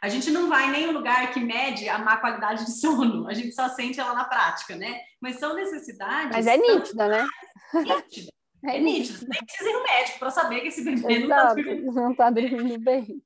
A 0.00 0.08
gente 0.08 0.30
não 0.30 0.48
vai 0.48 0.68
em 0.68 0.70
nenhum 0.70 0.92
lugar 0.92 1.32
que 1.32 1.40
mede 1.40 1.88
a 1.88 1.98
má 1.98 2.18
qualidade 2.18 2.64
de 2.64 2.78
sono, 2.78 3.28
a 3.28 3.34
gente 3.34 3.52
só 3.52 3.68
sente 3.68 3.98
ela 3.98 4.14
na 4.14 4.24
prática, 4.24 4.76
né? 4.76 5.00
Mas 5.20 5.40
são 5.40 5.56
necessidades. 5.56 6.30
Mas 6.30 6.46
é 6.46 6.56
nítida, 6.56 7.08
né? 7.08 7.26
Nítida. 7.74 8.37
É, 8.64 8.76
é 8.76 8.80
nítido, 8.80 9.26
nem 9.28 9.40
precisa 9.44 9.70
ir 9.70 9.72
no 9.72 9.82
médico 9.82 10.18
para 10.18 10.30
saber 10.30 10.60
que 10.60 10.68
esse 10.68 10.82
bebê 10.82 11.20
não 11.20 11.22
está 11.22 11.54
dormindo. 11.54 11.92
Não 11.92 12.10
está 12.10 12.30
dormindo 12.30 12.78
bem. 12.80 13.22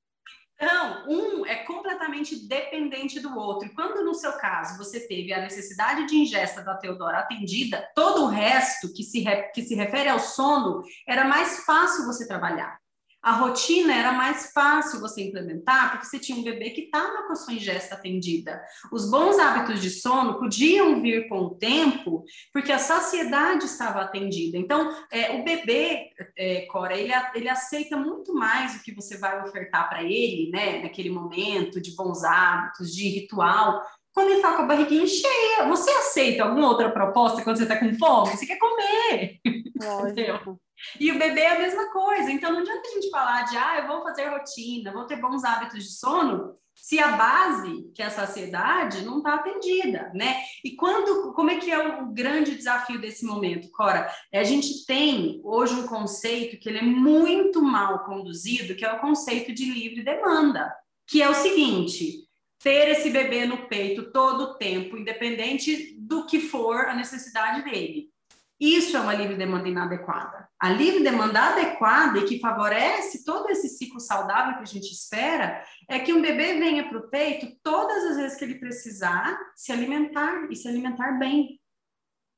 Então, 0.54 1.08
um 1.08 1.46
é 1.46 1.56
completamente 1.64 2.46
dependente 2.46 3.18
do 3.18 3.36
outro. 3.36 3.66
E 3.66 3.74
quando, 3.74 4.04
no 4.04 4.14
seu 4.14 4.32
caso, 4.34 4.78
você 4.78 5.00
teve 5.08 5.32
a 5.32 5.40
necessidade 5.40 6.06
de 6.06 6.16
ingesta 6.16 6.62
da 6.62 6.76
Teodora 6.76 7.18
atendida, 7.18 7.90
todo 7.96 8.24
o 8.24 8.28
resto 8.28 8.92
que 8.94 9.02
se, 9.02 9.20
re... 9.20 9.50
que 9.54 9.62
se 9.62 9.74
refere 9.74 10.08
ao 10.08 10.20
sono 10.20 10.82
era 11.08 11.24
mais 11.24 11.64
fácil 11.64 12.06
você 12.06 12.28
trabalhar 12.28 12.81
a 13.22 13.32
rotina 13.32 13.94
era 13.94 14.12
mais 14.12 14.52
fácil 14.52 15.00
você 15.00 15.22
implementar, 15.22 15.92
porque 15.92 16.06
você 16.06 16.18
tinha 16.18 16.36
um 16.36 16.42
bebê 16.42 16.70
que 16.70 16.82
estava 16.82 17.22
com 17.22 17.32
a 17.32 17.36
sua 17.36 17.54
ingesta 17.54 17.94
atendida. 17.94 18.60
Os 18.90 19.08
bons 19.08 19.38
hábitos 19.38 19.80
de 19.80 19.90
sono 19.90 20.40
podiam 20.40 21.00
vir 21.00 21.28
com 21.28 21.38
o 21.38 21.54
tempo, 21.54 22.24
porque 22.52 22.72
a 22.72 22.78
saciedade 22.78 23.64
estava 23.64 24.00
atendida. 24.00 24.58
Então, 24.58 24.92
é, 25.10 25.38
o 25.38 25.44
bebê, 25.44 26.10
é, 26.36 26.66
Cora, 26.66 26.96
ele, 26.96 27.12
ele 27.34 27.48
aceita 27.48 27.96
muito 27.96 28.34
mais 28.34 28.74
o 28.74 28.82
que 28.82 28.92
você 28.92 29.16
vai 29.16 29.40
ofertar 29.42 29.88
para 29.88 30.02
ele, 30.02 30.50
né, 30.50 30.82
naquele 30.82 31.10
momento 31.10 31.80
de 31.80 31.94
bons 31.94 32.24
hábitos, 32.24 32.92
de 32.92 33.08
ritual, 33.08 33.82
quando 34.12 34.28
ele 34.28 34.36
está 34.36 34.56
com 34.56 34.62
a 34.62 34.66
barriguinha 34.66 35.06
cheia. 35.06 35.66
Você 35.68 35.90
aceita 35.90 36.44
alguma 36.44 36.68
outra 36.68 36.90
proposta 36.90 37.42
quando 37.42 37.56
você 37.56 37.64
está 37.64 37.78
com 37.78 37.94
fome? 37.94 38.36
Você 38.36 38.46
quer 38.46 38.58
comer. 38.58 39.40
Lógico. 39.82 40.60
E 40.98 41.12
o 41.12 41.18
bebê 41.18 41.40
é 41.42 41.56
a 41.56 41.58
mesma 41.58 41.90
coisa. 41.92 42.30
Então, 42.30 42.52
não 42.52 42.60
adianta 42.60 42.88
a 42.88 42.94
gente 42.94 43.10
falar 43.10 43.42
de, 43.42 43.56
ah, 43.56 43.78
eu 43.78 43.86
vou 43.86 44.02
fazer 44.02 44.28
rotina, 44.28 44.92
vou 44.92 45.06
ter 45.06 45.16
bons 45.16 45.44
hábitos 45.44 45.84
de 45.84 45.92
sono, 45.92 46.54
se 46.74 46.98
a 46.98 47.12
base, 47.12 47.90
que 47.94 48.02
é 48.02 48.06
a 48.06 48.10
saciedade, 48.10 49.04
não 49.04 49.18
está 49.18 49.34
atendida, 49.34 50.10
né? 50.14 50.36
E 50.64 50.74
quando, 50.74 51.32
como 51.32 51.50
é 51.50 51.56
que 51.58 51.70
é 51.70 51.78
o 51.78 52.06
grande 52.06 52.56
desafio 52.56 53.00
desse 53.00 53.24
momento, 53.24 53.70
Cora? 53.70 54.10
É, 54.32 54.40
a 54.40 54.44
gente 54.44 54.84
tem 54.86 55.40
hoje 55.44 55.74
um 55.74 55.86
conceito 55.86 56.58
que 56.58 56.68
ele 56.68 56.78
é 56.78 56.82
muito 56.82 57.62
mal 57.62 58.04
conduzido, 58.04 58.74
que 58.74 58.84
é 58.84 58.92
o 58.92 59.00
conceito 59.00 59.52
de 59.54 59.64
livre 59.64 60.02
demanda, 60.02 60.74
que 61.06 61.22
é 61.22 61.28
o 61.28 61.34
seguinte: 61.34 62.26
ter 62.62 62.88
esse 62.90 63.10
bebê 63.10 63.44
no 63.44 63.66
peito 63.66 64.12
todo 64.12 64.42
o 64.42 64.54
tempo, 64.54 64.96
independente 64.96 65.96
do 65.98 66.26
que 66.26 66.40
for 66.40 66.86
a 66.86 66.94
necessidade 66.94 67.64
dele. 67.64 68.12
Isso 68.60 68.96
é 68.96 69.00
uma 69.00 69.12
livre 69.12 69.34
demanda 69.34 69.68
inadequada. 69.68 70.48
A 70.56 70.70
livre 70.70 71.02
demanda 71.02 71.40
adequada 71.40 72.20
e 72.20 72.24
que 72.24 72.38
favorece 72.38 73.24
todo 73.24 73.50
esse 73.50 73.68
ciclo 73.68 73.98
saudável 73.98 74.54
que 74.54 74.62
a 74.62 74.66
gente 74.66 74.92
espera 74.92 75.64
é 75.88 75.98
que 75.98 76.12
um 76.12 76.22
bebê 76.22 76.54
venha 76.54 76.88
para 76.88 76.98
o 76.98 77.08
peito 77.08 77.48
todas 77.60 78.04
as 78.04 78.16
vezes 78.18 78.38
que 78.38 78.44
ele 78.44 78.60
precisar 78.60 79.36
se 79.56 79.72
alimentar 79.72 80.46
e 80.48 80.54
se 80.54 80.68
alimentar 80.68 81.18
bem. 81.18 81.60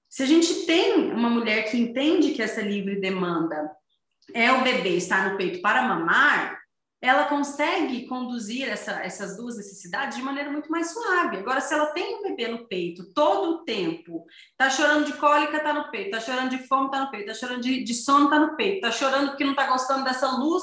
Se 0.09 0.23
a 0.23 0.27
gente 0.27 0.65
tem 0.65 1.13
uma 1.13 1.29
mulher 1.29 1.71
que 1.71 1.77
entende 1.77 2.33
que 2.33 2.41
essa 2.41 2.63
livre 2.63 2.99
demanda 2.99 3.71
é 4.33 4.51
o 4.51 4.63
bebê 4.63 4.97
estar 4.97 5.31
no 5.31 5.37
peito 5.37 5.61
para 5.61 5.83
mamar, 5.83 6.64
ela 7.05 7.27
consegue 7.27 8.07
conduzir 8.07 8.67
essa, 8.67 8.93
essas 9.03 9.37
duas 9.37 9.59
necessidades 9.59 10.17
de 10.17 10.23
maneira 10.23 10.51
muito 10.51 10.71
mais 10.71 10.91
suave. 10.91 11.37
Agora, 11.37 11.61
se 11.61 11.75
ela 11.75 11.87
tem 11.87 12.17
um 12.17 12.23
bebê 12.23 12.49
no 12.49 12.67
peito 12.67 13.13
todo 13.13 13.51
o 13.51 13.65
tempo, 13.65 14.25
tá 14.57 14.71
chorando 14.71 15.05
de 15.05 15.13
cólica, 15.13 15.61
tá 15.61 15.75
no 15.75 15.91
peito, 15.91 16.13
tá 16.13 16.21
chorando 16.21 16.49
de 16.49 16.67
fome, 16.67 16.91
tá 16.91 17.05
no 17.05 17.11
peito, 17.11 17.27
tá 17.27 17.35
chorando 17.35 17.61
de, 17.61 17.85
de 17.85 17.93
sono, 17.93 18.31
tá 18.31 18.39
no 18.39 18.57
peito, 18.57 18.81
tá 18.81 18.91
chorando 18.91 19.29
porque 19.29 19.45
não 19.45 19.55
tá 19.55 19.67
gostando 19.67 20.03
dessa 20.03 20.31
luz, 20.31 20.63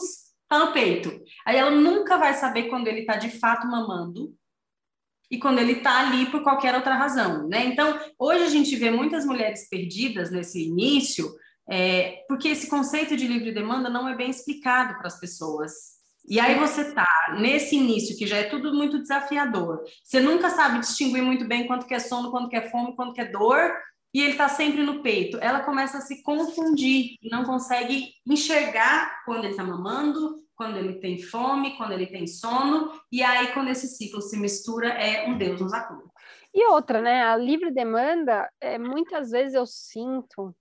tá 0.50 0.58
no 0.58 0.74
peito. 0.74 1.22
Aí 1.46 1.58
ela 1.58 1.70
nunca 1.70 2.18
vai 2.18 2.34
saber 2.34 2.70
quando 2.70 2.88
ele 2.88 3.06
tá 3.06 3.18
de 3.18 3.30
fato 3.30 3.68
mamando 3.68 4.34
e 5.30 5.38
quando 5.38 5.60
ele 5.60 5.76
tá 5.76 6.00
ali 6.00 6.26
por 6.26 6.42
qualquer 6.42 6.74
outra 6.74 6.96
razão, 6.96 7.48
né? 7.48 7.66
Então, 7.66 8.00
hoje 8.18 8.44
a 8.46 8.50
gente 8.50 8.76
vê 8.76 8.90
muitas 8.90 9.26
mulheres 9.26 9.70
perdidas 9.70 10.32
nesse 10.32 10.66
início, 10.66 11.32
é, 11.70 12.26
porque 12.28 12.48
esse 12.48 12.68
conceito 12.68 13.16
de 13.16 13.28
livre 13.28 13.52
demanda 13.52 13.92
não 13.92 14.10
é 14.10 14.16
bem 14.16 14.32
explicado 14.32 14.98
para 14.98 15.06
as 15.06 15.20
pessoas. 15.20 15.91
E 16.28 16.40
aí 16.40 16.58
você 16.58 16.94
tá 16.94 17.08
nesse 17.40 17.76
início 17.76 18.18
que 18.18 18.28
já 18.28 18.38
é 18.38 18.44
tudo 18.44 18.74
muito 18.74 19.00
desafiador. 19.00 19.84
Você 20.04 20.20
nunca 20.20 20.50
sabe 20.50 20.80
distinguir 20.80 21.24
muito 21.24 21.46
bem 21.46 21.68
quanto 21.68 21.86
que 21.86 21.94
é 21.94 22.00
sono, 22.00 22.32
quanto 22.32 22.50
que 22.50 22.56
é 22.56 22.70
fome, 22.70 22.96
quanto 22.96 23.14
que 23.14 23.22
é 23.22 23.26
dor, 23.26 23.74
e 24.14 24.22
ele 24.22 24.36
tá 24.36 24.48
sempre 24.50 24.84
no 24.84 25.02
peito. 25.02 25.38
Ela 25.42 25.62
começa 25.62 25.98
a 25.98 26.02
se 26.02 26.22
confundir, 26.22 27.16
não 27.24 27.44
consegue 27.44 28.14
enxergar 28.26 29.24
quando 29.26 29.46
ele 29.46 29.56
tá 29.56 29.64
mamando, 29.64 30.42
quando 30.56 30.78
ele 30.78 31.00
tem 31.00 31.22
fome, 31.22 31.76
quando 31.78 31.94
ele 31.94 32.06
tem 32.06 32.28
sono, 32.28 32.92
e 33.12 33.24
aí 33.24 33.52
quando 33.54 33.70
esse 33.70 33.88
ciclo 33.88 34.22
se 34.22 34.38
mistura 34.38 34.90
é 34.90 35.28
um 35.28 35.38
Deus 35.38 35.60
nos 35.60 35.74
acuda. 35.74 36.04
E 36.54 36.68
outra, 36.68 37.02
né? 37.02 37.24
A 37.24 37.36
livre 37.38 37.72
demanda, 37.72 38.50
é, 38.60 38.78
muitas 38.78 39.32
vezes 39.32 39.54
eu 39.56 39.66
sinto 39.66 40.56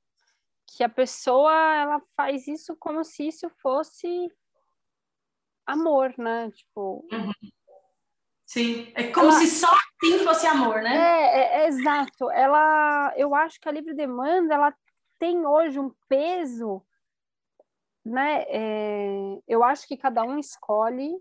que 0.67 0.85
a 0.85 0.89
pessoa 0.89 1.53
ela 1.53 2.01
faz 2.17 2.47
isso 2.47 2.77
como 2.79 3.03
se 3.05 3.27
isso 3.27 3.51
fosse 3.61 4.31
amor, 5.67 6.15
né? 6.19 6.51
Tipo. 6.51 7.07
Uhum. 7.13 7.33
Sim, 8.47 8.93
é 8.97 9.13
como 9.13 9.29
ela... 9.29 9.39
se 9.39 9.47
só 9.47 9.69
assim 9.73 10.25
fosse 10.25 10.47
amor, 10.47 10.83
né? 10.83 10.97
É, 10.97 11.39
é, 11.39 11.63
é, 11.63 11.69
exato. 11.69 12.31
Ela, 12.31 13.13
eu 13.17 13.35
acho 13.35 13.61
que 13.61 13.69
a 13.69 13.73
livre 13.73 13.95
demanda, 13.95 14.55
ela 14.55 14.75
tem 15.19 15.47
hoje 15.47 15.79
um 15.79 15.93
peso, 16.09 16.85
né? 18.05 18.45
É, 18.49 19.39
eu 19.47 19.63
acho 19.63 19.87
que 19.87 19.97
cada 19.97 20.25
um 20.25 20.39
escolhe 20.39 21.13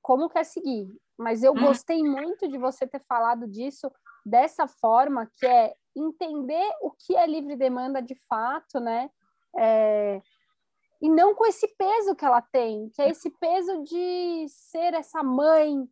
como 0.00 0.30
quer 0.30 0.44
seguir. 0.44 0.88
Mas 1.18 1.42
eu 1.42 1.52
hum. 1.52 1.60
gostei 1.60 2.02
muito 2.02 2.48
de 2.48 2.58
você 2.58 2.86
ter 2.86 3.02
falado 3.06 3.46
disso 3.46 3.90
dessa 4.24 4.66
forma, 4.66 5.30
que 5.38 5.46
é 5.46 5.74
entender 5.94 6.66
o 6.80 6.90
que 6.90 7.14
é 7.14 7.26
livre 7.26 7.56
demanda 7.56 8.00
de 8.00 8.14
fato, 8.28 8.80
né? 8.80 9.10
É, 9.56 10.20
e 11.04 11.08
não 11.10 11.34
com 11.34 11.44
esse 11.44 11.68
peso 11.68 12.16
que 12.16 12.24
ela 12.24 12.40
tem, 12.40 12.88
que 12.88 13.02
é 13.02 13.10
esse 13.10 13.28
peso 13.28 13.82
de 13.82 14.46
ser 14.48 14.94
essa 14.94 15.22
mãe 15.22 15.86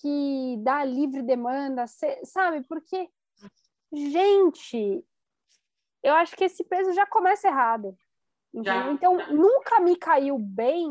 que 0.00 0.56
dá 0.60 0.84
livre 0.84 1.20
demanda, 1.20 1.84
sabe? 2.22 2.62
Porque, 2.68 3.08
gente, 3.92 5.04
eu 6.00 6.14
acho 6.14 6.36
que 6.36 6.44
esse 6.44 6.62
peso 6.62 6.92
já 6.92 7.04
começa 7.04 7.48
errado. 7.48 7.98
Então, 8.54 9.16
nunca 9.32 9.80
me 9.80 9.96
caiu 9.96 10.38
bem 10.38 10.88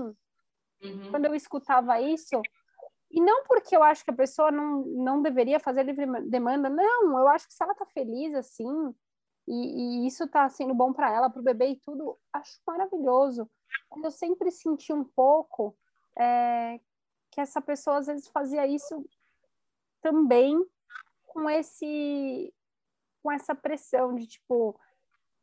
uhum. 0.84 1.10
quando 1.10 1.28
eu 1.28 1.34
escutava 1.34 2.02
isso. 2.02 2.42
E 3.10 3.22
não 3.22 3.46
porque 3.46 3.74
eu 3.74 3.84
acho 3.84 4.04
que 4.04 4.12
a 4.12 4.16
pessoa 4.16 4.52
não, 4.52 4.84
não 4.84 5.22
deveria 5.22 5.62
fazer 5.62 5.84
livre 5.84 6.06
demanda, 6.30 6.70
não. 6.70 7.18
Eu 7.18 7.30
acho 7.30 7.48
que 7.48 7.54
se 7.54 7.64
ela 7.64 7.74
tá 7.74 7.86
feliz 7.86 8.36
assim, 8.36 8.94
e, 9.48 10.04
e 10.04 10.08
isso 10.08 10.28
tá 10.28 10.50
sendo 10.50 10.74
bom 10.74 10.92
para 10.92 11.10
ela, 11.10 11.30
para 11.30 11.40
o 11.40 11.46
bebê 11.46 11.68
e 11.70 11.80
tudo, 11.80 12.20
acho 12.34 12.60
maravilhoso 12.68 13.50
eu 14.04 14.12
sempre 14.12 14.52
senti 14.52 14.94
um 14.94 15.04
pouco 15.04 15.76
é, 16.18 16.80
que 17.30 17.40
essa 17.40 17.62
pessoa 17.62 17.98
às 17.98 18.08
vezes 18.08 18.28
fazia 18.28 18.66
isso 18.68 19.06
também 20.02 20.66
com 21.28 21.50
esse 21.50 22.54
com 23.24 23.32
essa 23.32 23.54
pressão 23.54 24.16
de 24.16 24.26
tipo 24.26 24.80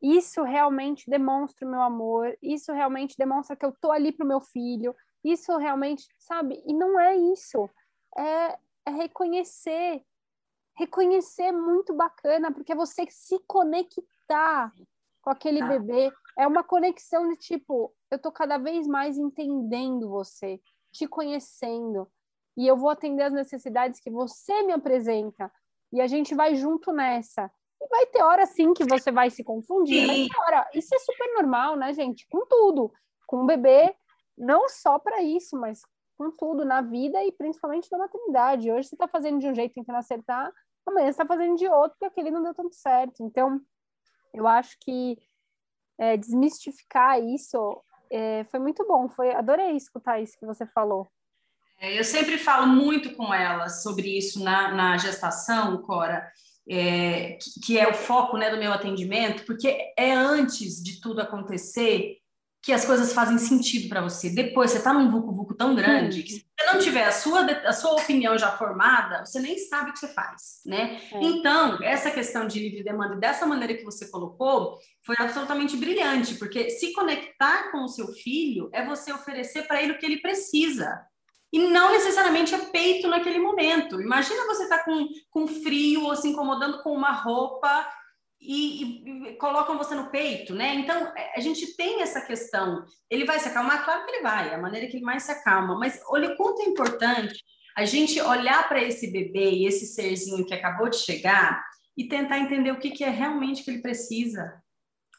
isso 0.01 0.43
realmente 0.43 1.11
demonstra 1.11 1.67
o 1.67 1.71
meu 1.71 1.83
amor, 1.83 2.37
isso 2.41 2.73
realmente 2.73 3.17
demonstra 3.17 3.57
que 3.57 3.65
eu 3.65 3.73
tô 3.73 3.91
ali 3.91 4.13
pro 4.13 4.27
meu 4.27 4.41
filho, 4.41 4.95
isso 5.25 5.57
realmente, 5.57 6.09
sabe? 6.19 6.63
E 6.67 6.73
não 6.73 6.99
é 6.99 7.17
isso. 7.17 7.69
É, 8.17 8.59
é 8.87 8.91
reconhecer. 8.91 10.05
Reconhecer 10.77 11.45
é 11.45 11.53
muito 11.53 11.93
bacana, 11.95 12.53
porque 12.53 12.73
é 12.73 12.77
você 12.77 13.05
se 13.11 13.39
conectar 13.41 14.73
com 15.21 15.31
aquele 15.31 15.63
bebê. 15.63 16.13
É 16.39 16.47
uma 16.47 16.63
conexão 16.63 17.29
de 17.29 17.37
tipo, 17.37 17.93
eu 18.11 18.19
tô 18.19 18.31
cada 18.31 18.59
vez 18.59 18.87
mais 18.87 19.19
entendendo 19.19 20.09
você, 20.09 20.61
te 20.93 21.07
conhecendo, 21.09 22.09
e 22.57 22.67
eu 22.67 22.77
vou 22.77 22.91
atender 22.91 23.25
as 23.25 23.33
necessidades 23.33 24.01
que 24.01 24.11
você 24.11 24.63
me 24.63 24.73
apresenta, 24.73 25.51
e 25.93 26.01
a 26.01 26.07
gente 26.07 26.35
vai 26.35 26.55
junto 26.55 26.93
nessa. 26.93 27.51
E 27.81 27.89
vai 27.89 28.07
ter 28.07 28.23
hora 28.23 28.47
sim 28.47 28.73
que 28.73 28.85
você 28.85 29.11
vai 29.11 29.31
se 29.31 29.45
confundir, 29.45 30.29
ter 30.29 30.39
hora. 30.41 30.69
Isso 30.75 30.95
é 30.95 30.99
super 30.99 31.35
normal, 31.35 31.77
né, 31.77 31.93
gente? 31.93 32.27
Com 32.29 32.45
tudo, 32.47 32.93
com 33.27 33.43
o 33.43 33.47
bebê, 33.47 33.95
não 34.37 34.69
só 34.69 34.99
para 34.99 35.23
isso, 35.23 35.57
mas 35.57 35.83
com 36.17 36.31
tudo 36.33 36.65
na 36.65 36.83
vida 36.83 37.23
e 37.25 37.31
principalmente 37.31 37.91
na 37.93 37.99
maternidade. 37.99 38.71
Hoje 38.71 38.89
você 38.89 38.95
está 38.95 39.07
fazendo 39.07 39.39
de 39.39 39.49
um 39.49 39.55
jeito 39.55 39.75
tentando 39.75 39.97
acertar, 39.97 40.53
amanhã 40.85 41.07
você 41.07 41.11
está 41.11 41.27
fazendo 41.27 41.57
de 41.57 41.69
outro 41.69 41.97
porque 41.99 42.07
aquele 42.07 42.31
não 42.31 42.43
deu 42.43 42.55
tanto 42.55 42.75
certo. 42.75 43.23
Então, 43.23 43.61
eu 44.35 44.47
acho 44.47 44.77
que 44.81 45.17
é, 45.99 46.17
desmistificar 46.17 47.21
isso 47.21 47.83
é, 48.11 48.45
foi 48.45 48.61
muito 48.61 48.87
bom. 48.87 49.09
Foi, 49.09 49.33
adorei 49.33 49.73
escutar 49.73 50.21
isso 50.21 50.39
que 50.39 50.47
você 50.47 50.67
falou. 50.67 51.07
É, 51.81 51.99
eu 51.99 52.05
sempre 52.05 52.39
falo 52.39 52.67
muito 52.67 53.15
com 53.15 53.33
elas 53.33 53.83
sobre 53.83 54.17
isso 54.17 54.43
na, 54.43 54.73
na 54.73 54.99
gestação, 54.99 55.81
Cora, 55.83 56.31
é, 56.69 57.39
que, 57.41 57.61
que, 57.61 57.79
é 57.79 57.89
o 57.89 57.95
foco 57.95 58.37
né, 58.37 58.51
do 58.51 58.59
meu 58.59 58.73
atendimento, 58.73 59.45
porque 59.45 59.93
é 59.97 60.13
antes 60.13 60.83
de 60.83 61.01
tudo 61.01 61.21
acontecer 61.21 62.17
que 62.63 62.73
as 62.73 62.85
coisas 62.85 63.13
fazem 63.13 63.39
sentido 63.39 63.89
para 63.89 64.01
você. 64.01 64.31
Depois, 64.31 64.71
você 64.71 64.79
está 64.79 64.93
num 64.93 65.11
vucu-vucu 65.11 65.55
tão 65.55 65.75
grande 65.75 66.23
que 66.23 66.33
se 66.33 66.47
você 66.59 66.73
não 66.73 66.81
tiver 66.81 67.05
a 67.05 67.13
sua, 67.13 67.45
a 67.45 67.73
sua 67.73 67.93
opinião 67.93 68.37
já 68.37 68.51
formada, 68.51 69.25
você 69.25 69.39
nem 69.39 69.57
sabe 69.59 69.91
o 69.91 69.93
que 69.93 70.01
você 70.01 70.09
faz, 70.09 70.61
né? 70.67 71.01
É. 71.13 71.23
Então, 71.23 71.83
essa 71.83 72.11
questão 72.11 72.47
de 72.47 72.59
livre 72.59 72.83
demanda, 72.83 73.15
dessa 73.15 73.47
maneira 73.47 73.75
que 73.75 73.85
você 73.85 74.09
colocou, 74.09 74.79
foi 75.03 75.15
absolutamente 75.19 75.77
brilhante, 75.77 76.35
porque 76.35 76.71
se 76.71 76.93
conectar 76.93 77.71
com 77.71 77.85
o 77.85 77.89
seu 77.89 78.09
filho 78.09 78.69
é 78.73 78.85
você 78.85 79.13
oferecer 79.13 79.63
para 79.67 79.81
ele 79.83 79.93
o 79.93 79.99
que 79.99 80.07
ele 80.07 80.21
precisa. 80.21 81.01
E 81.51 81.59
não 81.71 81.93
necessariamente 81.93 82.55
é 82.55 82.59
peito 82.59 83.09
naquele 83.09 83.39
momento. 83.39 84.03
Imagina 84.03 84.47
você 84.47 84.65
estar 84.65 84.79
tá 84.79 84.85
com, 84.85 85.09
com 85.31 85.47
frio 85.47 86.05
ou 86.05 86.15
se 86.15 86.29
incomodando 86.29 86.83
com 86.83 86.93
uma 86.93 87.13
roupa 87.13 87.89
e, 88.41 89.31
e, 89.31 89.37
colocam 89.37 89.77
você 89.77 89.95
no 89.95 90.11
peito, 90.11 90.55
né? 90.55 90.75
Então, 90.75 91.13
é, 91.17 91.33
a 91.37 91.41
gente 91.41 91.77
tem 91.77 92.03
essa 92.03 92.21
questão. 92.21 92.85
Ele 93.11 93.25
vai 93.25 93.39
se 93.39 93.49
acalmar? 93.49 93.85
Claro 93.85 94.05
que 94.05 94.13
ele 94.13 94.23
vai, 94.23 94.51
é 94.51 94.55
a 94.55 94.61
maneira 94.61 94.87
que 94.87 94.97
ele 94.97 95.05
mais 95.05 95.25
se 95.25 95.33
acalma. 95.33 95.79
Mas 95.79 96.01
olha 96.09 96.31
o 96.31 96.37
quanto 96.37 96.63
é 96.63 96.67
importante 96.67 97.43
a 97.77 97.85
gente 97.85 98.21
olhar 98.21 98.69
para 98.69 98.83
esse 98.83 99.11
bebê 99.11 99.51
e 99.51 99.67
esse 99.67 99.87
serzinho 99.87 100.47
que 100.47 100.55
acabou 100.55 100.89
de 100.89 100.97
chegar 100.97 101.65
e 101.97 102.09
tentar 102.09 102.39
entender 102.39 102.71
o 102.71 102.79
que, 102.79 102.91
que 102.91 103.05
é 103.05 103.11
realmente 103.11 103.63
que 103.63 103.71
ele 103.71 103.83
precisa. 103.83 104.63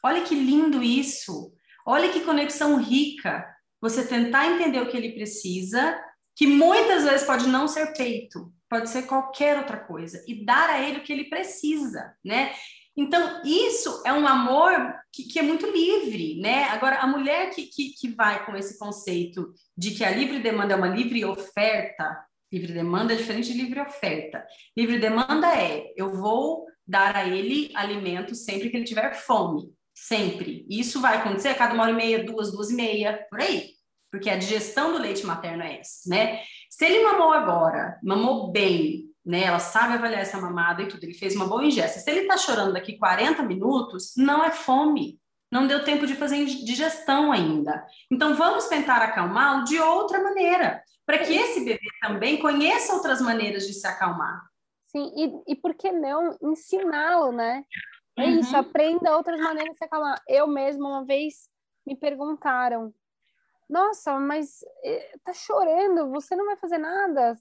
Olha 0.02 0.22
que 0.22 0.34
lindo 0.34 0.82
isso! 0.82 1.52
Olha 1.86 2.10
que 2.10 2.20
conexão 2.20 2.76
rica 2.76 3.46
você 3.80 4.06
tentar 4.06 4.46
entender 4.46 4.80
o 4.80 4.88
que 4.88 4.96
ele 4.96 5.12
precisa, 5.12 5.98
que 6.36 6.46
muitas 6.46 7.04
vezes 7.04 7.26
pode 7.26 7.48
não 7.48 7.66
ser 7.66 7.94
peito, 7.94 8.52
pode 8.68 8.90
ser 8.90 9.02
qualquer 9.02 9.58
outra 9.58 9.78
coisa, 9.78 10.22
e 10.26 10.44
dar 10.44 10.68
a 10.70 10.80
ele 10.80 10.98
o 10.98 11.02
que 11.02 11.12
ele 11.12 11.24
precisa, 11.24 12.14
né? 12.24 12.52
Então, 12.96 13.42
isso 13.44 14.02
é 14.04 14.12
um 14.12 14.26
amor 14.26 14.94
que, 15.12 15.24
que, 15.24 15.38
é 15.38 15.42
muito 15.42 15.66
livre, 15.66 16.40
né? 16.40 16.64
Agora, 16.64 16.98
a 16.98 17.06
mulher 17.06 17.50
que, 17.50 17.66
que, 17.66 17.90
que 17.90 18.08
vai 18.08 18.44
com 18.44 18.56
esse 18.56 18.78
conceito 18.78 19.52
de 19.76 19.92
que 19.92 20.04
a 20.04 20.10
livre 20.10 20.40
demanda 20.40 20.74
é 20.74 20.76
uma 20.76 20.88
livre 20.88 21.24
oferta, 21.24 22.24
livre 22.52 22.72
demanda 22.72 23.12
é 23.12 23.16
diferente 23.16 23.52
de 23.52 23.58
livre 23.58 23.80
oferta. 23.80 24.44
Livre 24.76 24.98
demanda 24.98 25.46
é, 25.56 25.92
eu 25.96 26.12
vou 26.12 26.66
dar 26.86 27.14
a 27.16 27.26
ele 27.26 27.70
alimento 27.74 28.34
sempre 28.34 28.68
que 28.68 28.76
ele 28.76 28.84
tiver 28.84 29.14
fome, 29.14 29.72
sempre. 29.94 30.66
Isso 30.68 31.00
vai 31.00 31.18
acontecer 31.18 31.48
a 31.48 31.54
cada 31.54 31.74
uma 31.74 31.84
hora 31.84 31.92
e 31.92 31.96
meia, 31.96 32.24
duas, 32.24 32.50
duas 32.50 32.70
e 32.70 32.74
meia, 32.74 33.24
por 33.30 33.40
aí. 33.40 33.70
Porque 34.10 34.28
a 34.28 34.36
digestão 34.36 34.92
do 34.92 34.98
leite 34.98 35.24
materno 35.24 35.62
é 35.62 35.78
essa, 35.78 36.08
né? 36.08 36.42
Se 36.68 36.84
ele 36.84 37.04
mamou 37.04 37.32
agora, 37.32 37.98
mamou 38.02 38.50
bem, 38.50 39.09
né? 39.24 39.44
Ela 39.44 39.58
sabe 39.58 39.94
avaliar 39.94 40.20
essa 40.20 40.40
mamada 40.40 40.82
e 40.82 40.88
tudo. 40.88 41.04
Ele 41.04 41.14
fez 41.14 41.36
uma 41.36 41.46
boa 41.46 41.64
ingesta. 41.64 42.00
Se 42.00 42.10
ele 42.10 42.20
está 42.20 42.36
chorando 42.36 42.72
daqui 42.72 42.98
40 42.98 43.42
minutos, 43.42 44.14
não 44.16 44.44
é 44.44 44.50
fome. 44.50 45.18
Não 45.50 45.66
deu 45.66 45.84
tempo 45.84 46.06
de 46.06 46.14
fazer 46.14 46.44
digestão 46.44 47.32
ainda. 47.32 47.84
Então, 48.10 48.34
vamos 48.34 48.68
tentar 48.68 49.02
acalmá-lo 49.02 49.64
de 49.64 49.80
outra 49.80 50.22
maneira, 50.22 50.82
para 51.04 51.18
que 51.18 51.34
esse 51.34 51.64
bebê 51.64 51.88
também 52.00 52.38
conheça 52.38 52.94
outras 52.94 53.20
maneiras 53.20 53.66
de 53.66 53.74
se 53.74 53.86
acalmar. 53.86 54.48
Sim, 54.86 55.10
e, 55.16 55.52
e 55.52 55.56
por 55.56 55.74
que 55.74 55.90
não 55.90 56.36
ensiná-lo, 56.40 57.32
né? 57.32 57.64
É 58.16 58.24
uhum. 58.24 58.38
isso, 58.38 58.56
aprenda 58.56 59.16
outras 59.16 59.40
maneiras 59.40 59.72
de 59.72 59.78
se 59.78 59.84
acalmar. 59.84 60.20
Eu 60.28 60.46
mesma, 60.46 60.88
uma 60.88 61.04
vez, 61.04 61.48
me 61.84 61.96
perguntaram, 61.96 62.94
nossa, 63.70 64.18
mas 64.18 64.64
eh, 64.82 65.16
tá 65.24 65.32
chorando, 65.32 66.10
você 66.10 66.34
não 66.34 66.44
vai 66.44 66.56
fazer 66.56 66.78
nada? 66.78 67.36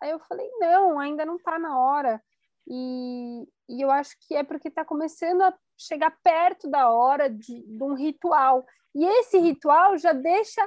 Aí 0.00 0.10
eu 0.10 0.20
falei, 0.20 0.48
não, 0.60 1.00
ainda 1.00 1.26
não 1.26 1.36
tá 1.36 1.58
na 1.58 1.76
hora. 1.76 2.22
E, 2.66 3.48
e 3.68 3.80
eu 3.80 3.90
acho 3.90 4.16
que 4.20 4.36
é 4.36 4.44
porque 4.44 4.70
tá 4.70 4.84
começando 4.84 5.42
a 5.42 5.52
chegar 5.76 6.16
perto 6.22 6.70
da 6.70 6.90
hora 6.90 7.28
de, 7.28 7.62
de 7.62 7.82
um 7.82 7.94
ritual. 7.94 8.64
E 8.94 9.04
esse 9.04 9.38
ritual 9.38 9.98
já 9.98 10.12
deixa 10.12 10.66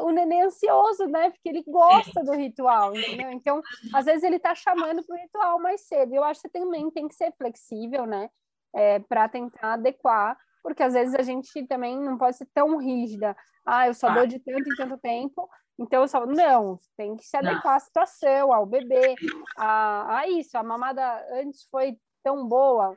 o 0.00 0.10
neném 0.10 0.42
ansioso, 0.42 1.06
né? 1.06 1.30
Porque 1.30 1.48
ele 1.48 1.62
gosta 1.64 2.24
do 2.24 2.32
ritual, 2.32 2.96
entendeu? 2.96 3.30
Então, 3.30 3.62
às 3.94 4.06
vezes 4.06 4.24
ele 4.24 4.40
tá 4.40 4.56
chamando 4.56 5.04
pro 5.04 5.16
ritual 5.16 5.60
mais 5.60 5.82
cedo. 5.82 6.14
Eu 6.14 6.24
acho 6.24 6.42
que 6.42 6.48
também 6.48 6.90
tem 6.90 7.06
que 7.06 7.14
ser 7.14 7.32
flexível, 7.38 8.06
né? 8.06 8.28
É, 8.74 8.98
para 8.98 9.28
tentar 9.28 9.74
adequar 9.74 10.36
porque 10.62 10.82
às 10.82 10.94
vezes 10.94 11.14
a 11.14 11.22
gente 11.22 11.66
também 11.66 11.98
não 11.98 12.16
pode 12.16 12.36
ser 12.36 12.46
tão 12.54 12.76
rígida. 12.76 13.36
Ah, 13.64 13.86
eu 13.86 13.94
só 13.94 14.08
ah. 14.08 14.14
dou 14.14 14.26
de 14.26 14.38
tanto 14.38 14.68
em 14.68 14.76
tanto 14.76 14.98
tempo, 14.98 15.48
então 15.78 16.02
eu 16.02 16.08
só. 16.08 16.26
Não, 16.26 16.78
tem 16.96 17.16
que 17.16 17.24
se 17.24 17.36
adequar 17.36 17.64
não. 17.64 17.72
à 17.72 17.80
situação, 17.80 18.52
ao 18.52 18.66
bebê, 18.66 19.14
a, 19.56 20.18
a 20.18 20.28
isso. 20.28 20.56
A 20.56 20.62
mamada 20.62 21.02
antes 21.32 21.66
foi 21.70 21.96
tão 22.22 22.46
boa. 22.46 22.96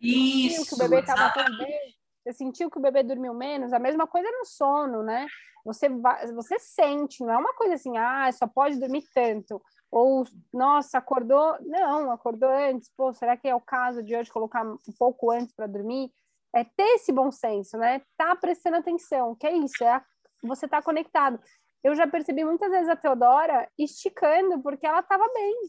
Isso. 0.00 0.56
Sentiu 0.56 0.66
que 0.66 0.74
o 0.74 0.88
bebê 0.88 1.00
estava 1.00 1.32
tão 1.32 1.58
bem. 1.58 1.94
Você 2.24 2.32
sentiu 2.32 2.70
que 2.70 2.78
o 2.78 2.82
bebê 2.82 3.02
dormiu 3.02 3.34
menos, 3.34 3.72
a 3.72 3.78
mesma 3.78 4.06
coisa 4.06 4.30
no 4.30 4.46
sono, 4.46 5.02
né? 5.02 5.26
Você, 5.64 5.88
vai, 5.88 6.26
você 6.32 6.58
sente, 6.58 7.22
não 7.22 7.34
é 7.34 7.36
uma 7.36 7.54
coisa 7.54 7.74
assim, 7.74 7.96
ah, 7.96 8.30
só 8.32 8.46
pode 8.46 8.78
dormir 8.78 9.04
tanto. 9.14 9.60
Ou, 9.90 10.24
nossa, 10.52 10.98
acordou. 10.98 11.56
Não, 11.60 12.10
acordou 12.10 12.50
antes. 12.50 12.90
Pô, 12.96 13.12
será 13.14 13.36
que 13.36 13.46
é 13.46 13.54
o 13.54 13.60
caso 13.60 14.02
de 14.02 14.16
hoje 14.16 14.30
colocar 14.30 14.64
um 14.64 14.78
pouco 14.98 15.30
antes 15.30 15.54
para 15.54 15.66
dormir? 15.66 16.10
É 16.54 16.64
ter 16.64 16.94
esse 16.94 17.12
bom 17.12 17.30
senso, 17.30 17.76
né? 17.76 18.00
Tá 18.16 18.34
prestando 18.36 18.76
atenção, 18.76 19.34
que 19.34 19.46
é 19.46 19.52
isso, 19.52 19.82
é 19.82 19.88
a, 19.88 20.04
você 20.42 20.68
tá 20.68 20.80
conectado. 20.80 21.40
Eu 21.82 21.94
já 21.94 22.06
percebi 22.06 22.44
muitas 22.44 22.70
vezes 22.70 22.88
a 22.88 22.96
Teodora 22.96 23.68
esticando 23.78 24.62
porque 24.62 24.86
ela 24.86 25.00
estava 25.00 25.28
bem. 25.34 25.60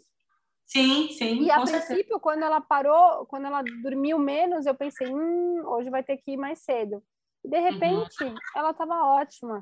Sim, 0.66 1.10
sim. 1.10 1.42
E 1.42 1.52
a 1.52 1.62
princípio, 1.62 1.82
certeza. 1.88 2.20
quando 2.20 2.44
ela 2.44 2.62
parou, 2.62 3.26
quando 3.26 3.46
ela 3.46 3.62
dormiu 3.84 4.18
menos, 4.18 4.66
eu 4.66 4.74
pensei, 4.74 5.08
hum, 5.14 5.62
hoje 5.66 5.90
vai 5.90 6.04
ter 6.04 6.18
que 6.18 6.32
ir 6.32 6.38
mais 6.38 6.60
cedo. 6.60 7.04
E 7.44 7.50
de 7.50 7.60
repente, 7.60 8.24
uhum. 8.24 8.36
ela 8.56 8.72
estava 8.72 9.06
ótima. 9.06 9.62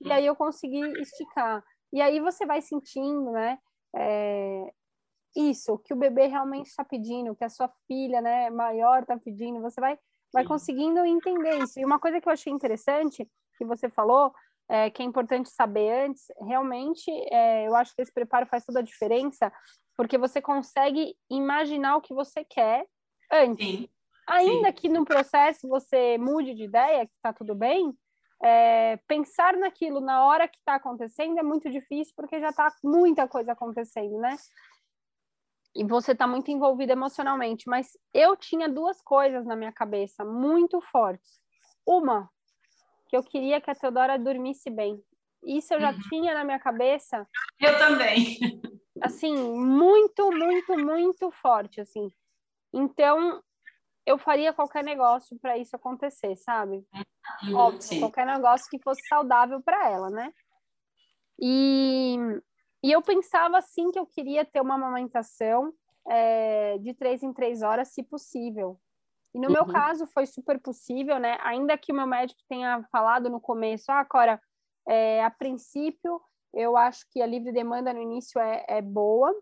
E 0.00 0.12
aí 0.12 0.24
eu 0.24 0.36
consegui 0.36 0.80
esticar. 1.00 1.62
E 1.92 2.00
aí 2.00 2.20
você 2.20 2.46
vai 2.46 2.62
sentindo, 2.62 3.32
né? 3.32 3.58
É, 3.94 4.72
isso, 5.36 5.78
que 5.78 5.92
o 5.92 5.96
bebê 5.96 6.26
realmente 6.26 6.66
está 6.66 6.84
pedindo, 6.84 7.34
que 7.34 7.44
a 7.44 7.48
sua 7.48 7.70
filha, 7.86 8.20
né, 8.20 8.50
maior 8.50 9.02
está 9.02 9.16
pedindo. 9.18 9.60
Você 9.60 9.80
vai 9.80 9.98
vai 10.32 10.44
conseguindo 10.44 11.04
entender 11.04 11.58
isso. 11.62 11.78
E 11.80 11.84
uma 11.84 11.98
coisa 11.98 12.20
que 12.20 12.28
eu 12.28 12.32
achei 12.32 12.52
interessante, 12.52 13.28
que 13.56 13.64
você 13.64 13.88
falou, 13.88 14.32
é, 14.68 14.90
que 14.90 15.02
é 15.02 15.04
importante 15.04 15.48
saber 15.50 16.06
antes, 16.06 16.24
realmente, 16.46 17.10
é, 17.32 17.66
eu 17.66 17.74
acho 17.74 17.94
que 17.94 18.02
esse 18.02 18.12
preparo 18.12 18.46
faz 18.46 18.64
toda 18.64 18.80
a 18.80 18.82
diferença, 18.82 19.52
porque 19.96 20.18
você 20.18 20.40
consegue 20.40 21.16
imaginar 21.30 21.96
o 21.96 22.00
que 22.00 22.14
você 22.14 22.44
quer 22.44 22.86
antes. 23.32 23.66
Sim. 23.66 23.88
Ainda 24.28 24.68
Sim. 24.68 24.74
que 24.74 24.88
no 24.88 25.04
processo 25.04 25.66
você 25.66 26.18
mude 26.18 26.54
de 26.54 26.64
ideia, 26.64 27.06
que 27.06 27.14
está 27.16 27.32
tudo 27.32 27.54
bem, 27.54 27.96
é, 28.42 28.98
pensar 29.08 29.56
naquilo 29.56 30.00
na 30.00 30.24
hora 30.24 30.46
que 30.46 30.58
está 30.58 30.74
acontecendo 30.74 31.38
é 31.38 31.42
muito 31.42 31.70
difícil, 31.70 32.12
porque 32.14 32.38
já 32.38 32.50
está 32.50 32.72
muita 32.84 33.26
coisa 33.26 33.52
acontecendo, 33.52 34.18
né? 34.18 34.36
E 35.74 35.84
você 35.84 36.12
está 36.12 36.26
muito 36.26 36.50
envolvido 36.50 36.92
emocionalmente. 36.92 37.68
Mas 37.68 37.96
eu 38.12 38.36
tinha 38.36 38.68
duas 38.68 39.00
coisas 39.02 39.46
na 39.46 39.56
minha 39.56 39.72
cabeça 39.72 40.24
muito 40.24 40.80
fortes. 40.80 41.40
Uma, 41.86 42.30
que 43.08 43.16
eu 43.16 43.22
queria 43.22 43.60
que 43.60 43.70
a 43.70 43.74
Teodora 43.74 44.18
dormisse 44.18 44.70
bem. 44.70 45.02
Isso 45.42 45.72
eu 45.72 45.80
já 45.80 45.92
uhum. 45.92 46.00
tinha 46.08 46.34
na 46.34 46.44
minha 46.44 46.58
cabeça. 46.58 47.26
Eu 47.60 47.78
também. 47.78 48.38
Assim, 49.00 49.34
muito, 49.34 50.30
muito, 50.32 50.76
muito 50.76 51.30
forte, 51.30 51.80
assim. 51.80 52.10
Então, 52.72 53.42
eu 54.04 54.18
faria 54.18 54.52
qualquer 54.52 54.82
negócio 54.82 55.38
para 55.38 55.56
isso 55.56 55.76
acontecer, 55.76 56.36
sabe? 56.36 56.84
Uhum, 57.44 57.54
Óbvio, 57.54 57.82
sim. 57.82 58.00
qualquer 58.00 58.26
negócio 58.26 58.68
que 58.68 58.82
fosse 58.82 59.06
saudável 59.06 59.62
para 59.62 59.88
ela, 59.90 60.10
né? 60.10 60.32
E 61.40 62.16
e 62.82 62.92
eu 62.92 63.02
pensava 63.02 63.58
assim 63.58 63.90
que 63.90 63.98
eu 63.98 64.06
queria 64.06 64.44
ter 64.44 64.60
uma 64.60 64.74
amamentação 64.74 65.72
é, 66.08 66.78
de 66.78 66.94
três 66.94 67.22
em 67.22 67.32
três 67.32 67.62
horas, 67.62 67.88
se 67.88 68.02
possível. 68.02 68.78
E 69.34 69.38
no 69.38 69.48
uhum. 69.48 69.52
meu 69.52 69.66
caso 69.66 70.06
foi 70.06 70.26
super 70.26 70.58
possível, 70.60 71.18
né? 71.18 71.36
Ainda 71.42 71.76
que 71.76 71.92
o 71.92 71.94
meu 71.94 72.06
médico 72.06 72.40
tenha 72.48 72.82
falado 72.90 73.28
no 73.28 73.40
começo, 73.40 73.90
ah, 73.90 74.04
Cora, 74.04 74.40
é, 74.86 75.22
a 75.22 75.30
princípio 75.30 76.20
eu 76.54 76.76
acho 76.76 77.04
que 77.10 77.20
a 77.20 77.26
livre 77.26 77.52
demanda 77.52 77.92
no 77.92 78.00
início 78.00 78.40
é, 78.40 78.64
é 78.68 78.80
boa, 78.80 79.34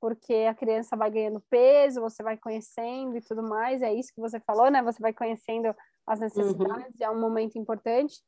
porque 0.00 0.34
a 0.48 0.54
criança 0.54 0.96
vai 0.96 1.10
ganhando 1.10 1.42
peso, 1.48 2.00
você 2.00 2.22
vai 2.22 2.36
conhecendo 2.36 3.16
e 3.16 3.22
tudo 3.22 3.42
mais, 3.42 3.80
é 3.80 3.92
isso 3.92 4.12
que 4.14 4.20
você 4.20 4.38
falou, 4.40 4.70
né? 4.70 4.82
Você 4.82 5.00
vai 5.00 5.14
conhecendo 5.14 5.74
as 6.06 6.20
necessidades, 6.20 7.00
uhum. 7.00 7.06
é 7.06 7.10
um 7.10 7.20
momento 7.20 7.56
importante. 7.56 8.20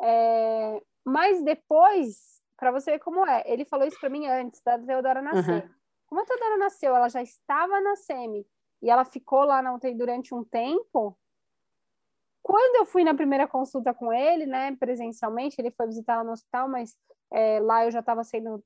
É, 0.00 0.82
mas 1.04 1.42
depois 1.42 2.35
para 2.56 2.70
você 2.70 2.92
ver 2.92 2.98
como 2.98 3.26
é. 3.26 3.42
Ele 3.46 3.64
falou 3.64 3.86
isso 3.86 3.98
para 4.00 4.08
mim 4.08 4.26
antes 4.26 4.60
da 4.62 4.78
Teodora 4.78 5.22
nascer. 5.22 5.64
Uhum. 5.64 5.74
Como 6.06 6.20
a 6.20 6.24
Teodora 6.24 6.56
nasceu, 6.56 6.94
ela 6.94 7.08
já 7.08 7.22
estava 7.22 7.80
na 7.80 7.96
SEMI 7.96 8.46
e 8.82 8.90
ela 8.90 9.04
ficou 9.04 9.44
lá 9.44 9.60
na 9.60 9.74
UTI 9.74 9.94
durante 9.94 10.34
um 10.34 10.44
tempo. 10.44 11.18
Quando 12.42 12.76
eu 12.76 12.86
fui 12.86 13.02
na 13.02 13.14
primeira 13.14 13.48
consulta 13.48 13.92
com 13.92 14.12
ele, 14.12 14.46
né, 14.46 14.76
presencialmente, 14.76 15.56
ele 15.58 15.72
foi 15.72 15.86
visitar 15.86 16.14
ela 16.14 16.24
no 16.24 16.32
hospital, 16.32 16.68
mas 16.68 16.96
é, 17.32 17.58
lá 17.60 17.84
eu 17.84 17.90
já 17.90 18.00
estava 18.00 18.22
sendo 18.22 18.62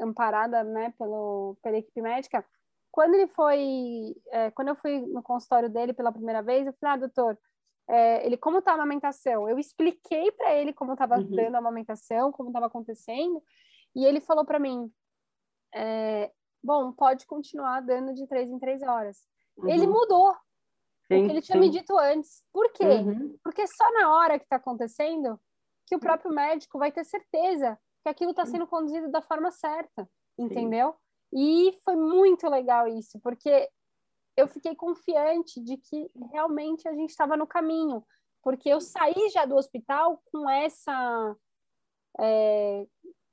amparada, 0.00 0.64
né, 0.64 0.94
pelo, 0.98 1.56
pela 1.62 1.76
equipe 1.76 2.00
médica. 2.00 2.44
Quando 2.90 3.14
ele 3.14 3.26
foi, 3.28 4.16
é, 4.30 4.50
quando 4.52 4.68
eu 4.68 4.74
fui 4.74 5.00
no 5.06 5.22
consultório 5.22 5.68
dele 5.68 5.92
pela 5.92 6.10
primeira 6.10 6.42
vez, 6.42 6.66
eu 6.66 6.72
falei, 6.80 6.94
ah, 6.94 6.96
doutor, 6.96 7.38
é, 7.90 8.24
ele 8.24 8.36
como 8.36 8.58
está 8.58 8.70
a 8.70 8.74
amamentação. 8.74 9.48
Eu 9.48 9.58
expliquei 9.58 10.30
para 10.32 10.54
ele 10.54 10.72
como 10.72 10.92
estava 10.92 11.16
uhum. 11.16 11.30
dando 11.34 11.56
a 11.56 11.58
amamentação, 11.58 12.30
como 12.30 12.50
estava 12.50 12.66
acontecendo, 12.66 13.42
e 13.94 14.04
ele 14.04 14.20
falou 14.20 14.44
para 14.44 14.60
mim: 14.60 14.90
é, 15.74 16.30
bom, 16.62 16.92
pode 16.92 17.26
continuar 17.26 17.80
dando 17.80 18.14
de 18.14 18.26
três 18.28 18.48
em 18.48 18.58
três 18.60 18.80
horas. 18.82 19.26
Uhum. 19.56 19.68
Ele 19.68 19.86
mudou 19.88 20.32
sim, 21.08 21.24
o 21.24 21.26
que 21.26 21.32
ele 21.32 21.42
tinha 21.42 21.60
sim. 21.60 21.60
me 21.60 21.68
dito 21.68 21.98
antes. 21.98 22.44
Por 22.52 22.72
quê? 22.72 22.84
Uhum. 22.84 23.36
Porque 23.42 23.66
só 23.66 23.92
na 23.92 24.14
hora 24.14 24.38
que 24.38 24.44
está 24.44 24.56
acontecendo 24.56 25.40
que 25.86 25.96
o 25.96 26.00
próprio 26.00 26.32
médico 26.32 26.78
vai 26.78 26.92
ter 26.92 27.04
certeza 27.04 27.76
que 28.04 28.08
aquilo 28.08 28.30
está 28.30 28.46
sendo 28.46 28.66
conduzido 28.68 29.10
da 29.10 29.20
forma 29.20 29.50
certa, 29.50 30.08
entendeu? 30.38 30.94
E 31.32 31.76
foi 31.84 31.96
muito 31.96 32.48
legal 32.48 32.86
isso, 32.86 33.18
porque 33.20 33.68
eu 34.36 34.48
fiquei 34.48 34.74
confiante 34.74 35.60
de 35.60 35.76
que 35.76 36.10
realmente 36.32 36.88
a 36.88 36.92
gente 36.92 37.10
estava 37.10 37.36
no 37.36 37.46
caminho, 37.46 38.04
porque 38.42 38.68
eu 38.68 38.80
saí 38.80 39.28
já 39.32 39.44
do 39.44 39.56
hospital 39.56 40.22
com 40.32 40.48
essa 40.48 41.36
é, 42.18 42.86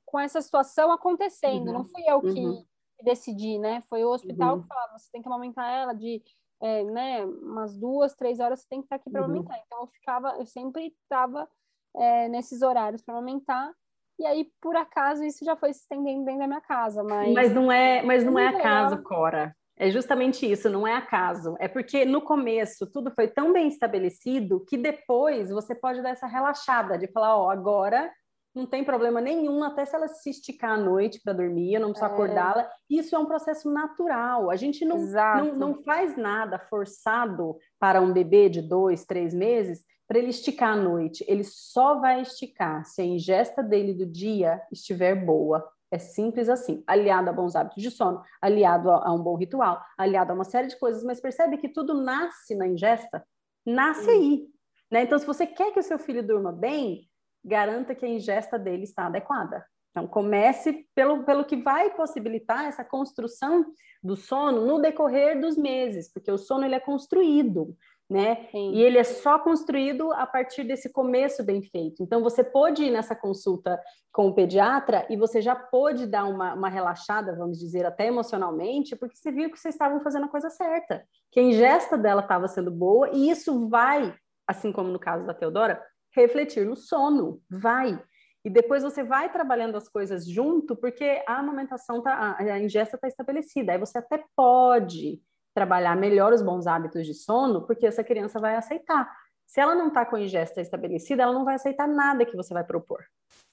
com 0.04 0.18
essa 0.18 0.40
situação 0.40 0.90
acontecendo. 0.90 1.68
Uhum. 1.68 1.72
Não 1.72 1.84
fui 1.84 2.02
eu 2.06 2.20
que 2.20 2.40
uhum. 2.40 2.64
decidi, 3.02 3.58
né? 3.58 3.82
Foi 3.88 4.04
o 4.04 4.10
hospital 4.10 4.56
uhum. 4.56 4.62
que 4.62 4.68
falava, 4.68 4.98
você 4.98 5.10
tem 5.10 5.22
que 5.22 5.28
amamentar 5.28 5.70
ela 5.70 5.92
de 5.92 6.22
é, 6.60 6.82
né, 6.84 7.24
umas 7.24 7.76
duas, 7.76 8.14
três 8.14 8.40
horas 8.40 8.60
você 8.60 8.68
tem 8.68 8.80
que 8.80 8.86
estar 8.86 8.96
aqui 8.96 9.10
para 9.10 9.20
uhum. 9.20 9.26
amamentar. 9.26 9.60
Então 9.66 9.80
eu 9.80 9.86
ficava, 9.86 10.36
eu 10.38 10.46
sempre 10.46 10.94
estava 11.02 11.48
é, 11.96 12.28
nesses 12.28 12.62
horários 12.62 13.02
para 13.02 13.14
amamentar. 13.14 13.72
E 14.18 14.26
aí, 14.26 14.50
por 14.60 14.74
acaso, 14.74 15.22
isso 15.22 15.44
já 15.44 15.54
foi 15.54 15.72
se 15.72 15.82
estendendo 15.82 16.24
dentro 16.24 16.40
da 16.40 16.46
minha 16.48 16.60
casa, 16.60 17.04
mas... 17.04 17.32
Mas 17.32 17.54
não 17.54 17.70
é, 17.70 18.02
mas 18.02 18.24
não 18.24 18.36
é 18.36 18.48
acaso, 18.48 19.00
Cora. 19.04 19.56
É 19.78 19.90
justamente 19.90 20.50
isso, 20.50 20.68
não 20.68 20.86
é 20.86 20.94
acaso. 20.94 21.54
É 21.60 21.68
porque 21.68 22.04
no 22.04 22.20
começo 22.20 22.90
tudo 22.90 23.12
foi 23.12 23.28
tão 23.28 23.52
bem 23.52 23.68
estabelecido 23.68 24.64
que 24.66 24.76
depois 24.76 25.50
você 25.50 25.74
pode 25.74 26.02
dar 26.02 26.10
essa 26.10 26.26
relaxada 26.26 26.98
de 26.98 27.06
falar, 27.06 27.36
ó, 27.36 27.50
agora 27.50 28.10
não 28.54 28.66
tem 28.66 28.82
problema 28.82 29.20
nenhum, 29.20 29.62
até 29.62 29.84
se 29.84 29.94
ela 29.94 30.08
se 30.08 30.30
esticar 30.30 30.72
à 30.72 30.76
noite 30.76 31.20
para 31.22 31.32
dormir, 31.32 31.74
eu 31.74 31.80
não 31.80 31.90
preciso 31.90 32.10
é. 32.10 32.12
acordá-la. 32.12 32.68
Isso 32.90 33.14
é 33.14 33.18
um 33.18 33.26
processo 33.26 33.70
natural. 33.70 34.50
A 34.50 34.56
gente 34.56 34.84
não, 34.84 34.98
não, 34.98 35.54
não 35.54 35.82
faz 35.82 36.16
nada 36.16 36.58
forçado 36.58 37.56
para 37.78 38.00
um 38.00 38.12
bebê 38.12 38.48
de 38.48 38.60
dois, 38.60 39.04
três 39.04 39.32
meses 39.32 39.84
para 40.08 40.18
ele 40.18 40.30
esticar 40.30 40.72
à 40.72 40.76
noite. 40.76 41.24
Ele 41.28 41.44
só 41.44 42.00
vai 42.00 42.22
esticar 42.22 42.84
se 42.84 43.02
a 43.02 43.04
ingesta 43.04 43.62
dele 43.62 43.92
do 43.92 44.06
dia 44.06 44.60
estiver 44.72 45.14
boa. 45.14 45.64
É 45.90 45.98
simples 45.98 46.48
assim, 46.48 46.82
aliado 46.86 47.30
a 47.30 47.32
bons 47.32 47.56
hábitos 47.56 47.82
de 47.82 47.90
sono, 47.90 48.22
aliado 48.42 48.90
a, 48.90 49.08
a 49.08 49.12
um 49.12 49.22
bom 49.22 49.36
ritual, 49.36 49.80
aliado 49.96 50.32
a 50.32 50.34
uma 50.34 50.44
série 50.44 50.68
de 50.68 50.78
coisas, 50.78 51.02
mas 51.02 51.20
percebe 51.20 51.56
que 51.56 51.68
tudo 51.68 51.94
nasce 51.94 52.54
na 52.54 52.66
ingesta, 52.66 53.24
nasce 53.64 54.10
aí. 54.10 54.46
Né? 54.90 55.02
Então, 55.02 55.18
se 55.18 55.26
você 55.26 55.46
quer 55.46 55.72
que 55.72 55.80
o 55.80 55.82
seu 55.82 55.98
filho 55.98 56.26
durma 56.26 56.52
bem, 56.52 57.08
garanta 57.44 57.94
que 57.94 58.04
a 58.04 58.08
ingesta 58.08 58.58
dele 58.58 58.84
está 58.84 59.06
adequada. 59.06 59.64
Então, 59.90 60.06
comece 60.06 60.86
pelo, 60.94 61.24
pelo 61.24 61.44
que 61.44 61.56
vai 61.56 61.90
possibilitar 61.94 62.66
essa 62.66 62.84
construção 62.84 63.64
do 64.02 64.14
sono 64.14 64.64
no 64.64 64.80
decorrer 64.80 65.40
dos 65.40 65.56
meses, 65.56 66.12
porque 66.12 66.30
o 66.30 66.38
sono 66.38 66.64
ele 66.64 66.74
é 66.74 66.80
construído, 66.80 67.76
né? 68.08 68.48
Sim. 68.50 68.72
E 68.72 68.82
ele 68.82 68.96
é 68.96 69.04
só 69.04 69.38
construído 69.38 70.12
a 70.14 70.26
partir 70.26 70.64
desse 70.64 70.90
começo 70.90 71.44
bem 71.44 71.62
feito. 71.62 72.02
Então, 72.02 72.22
você 72.22 72.42
pode 72.42 72.82
ir 72.82 72.90
nessa 72.90 73.14
consulta 73.14 73.78
com 74.10 74.28
o 74.28 74.34
pediatra 74.34 75.06
e 75.10 75.16
você 75.16 75.42
já 75.42 75.54
pode 75.54 76.06
dar 76.06 76.24
uma, 76.24 76.54
uma 76.54 76.68
relaxada, 76.70 77.36
vamos 77.36 77.58
dizer, 77.58 77.84
até 77.84 78.06
emocionalmente, 78.06 78.96
porque 78.96 79.16
você 79.16 79.30
viu 79.30 79.50
que 79.50 79.58
vocês 79.58 79.74
estavam 79.74 80.00
fazendo 80.00 80.24
a 80.24 80.30
coisa 80.30 80.48
certa, 80.48 81.04
que 81.30 81.38
a 81.38 81.42
ingesta 81.42 81.98
dela 81.98 82.22
estava 82.22 82.48
sendo 82.48 82.70
boa, 82.70 83.10
e 83.10 83.30
isso 83.30 83.68
vai, 83.68 84.14
assim 84.46 84.72
como 84.72 84.88
no 84.88 84.98
caso 84.98 85.26
da 85.26 85.34
Teodora, 85.34 85.82
refletir 86.14 86.64
no 86.64 86.76
sono, 86.76 87.42
vai. 87.50 88.02
E 88.42 88.48
depois 88.48 88.82
você 88.82 89.02
vai 89.02 89.30
trabalhando 89.30 89.76
as 89.76 89.88
coisas 89.88 90.26
junto, 90.26 90.74
porque 90.74 91.22
a 91.26 91.38
amamentação, 91.38 92.02
tá, 92.02 92.36
a 92.38 92.58
ingesta 92.58 92.96
está 92.96 93.06
estabelecida. 93.06 93.72
Aí 93.72 93.78
você 93.78 93.98
até 93.98 94.24
pode 94.34 95.20
trabalhar 95.54 95.96
melhor 95.96 96.32
os 96.32 96.42
bons 96.42 96.66
hábitos 96.66 97.06
de 97.06 97.14
sono, 97.14 97.66
porque 97.66 97.86
essa 97.86 98.04
criança 98.04 98.38
vai 98.38 98.56
aceitar. 98.56 99.10
Se 99.46 99.60
ela 99.60 99.74
não 99.74 99.88
está 99.88 100.04
com 100.04 100.16
a 100.16 100.20
ingesta 100.20 100.60
estabelecida, 100.60 101.22
ela 101.22 101.32
não 101.32 101.44
vai 101.44 101.54
aceitar 101.54 101.88
nada 101.88 102.24
que 102.24 102.36
você 102.36 102.52
vai 102.52 102.64
propor. 102.64 103.04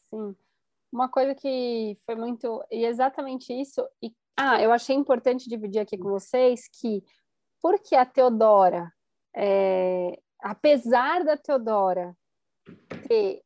Sim. 0.09 0.35
Uma 0.91 1.09
coisa 1.09 1.33
que 1.33 1.97
foi 2.05 2.15
muito. 2.15 2.63
E 2.71 2.85
exatamente 2.85 3.53
isso. 3.53 3.85
E, 4.01 4.13
ah, 4.37 4.61
eu 4.61 4.71
achei 4.71 4.95
importante 4.95 5.49
dividir 5.49 5.79
aqui 5.79 5.97
com 5.97 6.09
vocês 6.09 6.67
que, 6.67 7.03
porque 7.61 7.95
a 7.95 8.05
Teodora, 8.05 8.91
é, 9.35 10.19
apesar 10.41 11.23
da 11.23 11.37
Teodora 11.37 12.15
ter 13.07 13.41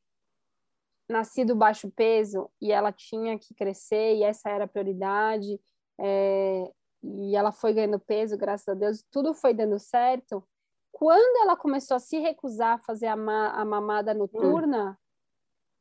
nascido 1.10 1.56
baixo 1.56 1.92
peso 1.92 2.50
e 2.62 2.72
ela 2.72 2.92
tinha 2.92 3.38
que 3.38 3.54
crescer 3.54 4.16
e 4.16 4.24
essa 4.24 4.50
era 4.50 4.66
a 4.66 4.68
prioridade 4.68 5.60
é, 6.00 6.72
e 7.04 7.36
ela 7.36 7.52
foi 7.52 7.74
ganhando 7.74 8.00
peso, 8.00 8.38
graças 8.38 8.68
a 8.68 8.74
Deus, 8.74 9.04
tudo 9.12 9.34
foi 9.34 9.54
dando 9.54 9.80
certo. 9.80 10.44
Quando 10.92 11.44
ela 11.44 11.56
começou 11.56 11.96
a 11.96 12.00
se 12.00 12.18
recusar 12.20 12.76
a 12.76 12.80
fazer 12.80 13.08
a, 13.08 13.16
ma 13.16 13.50
a 13.52 13.64
mamada 13.64 14.14
noturna, 14.14 15.00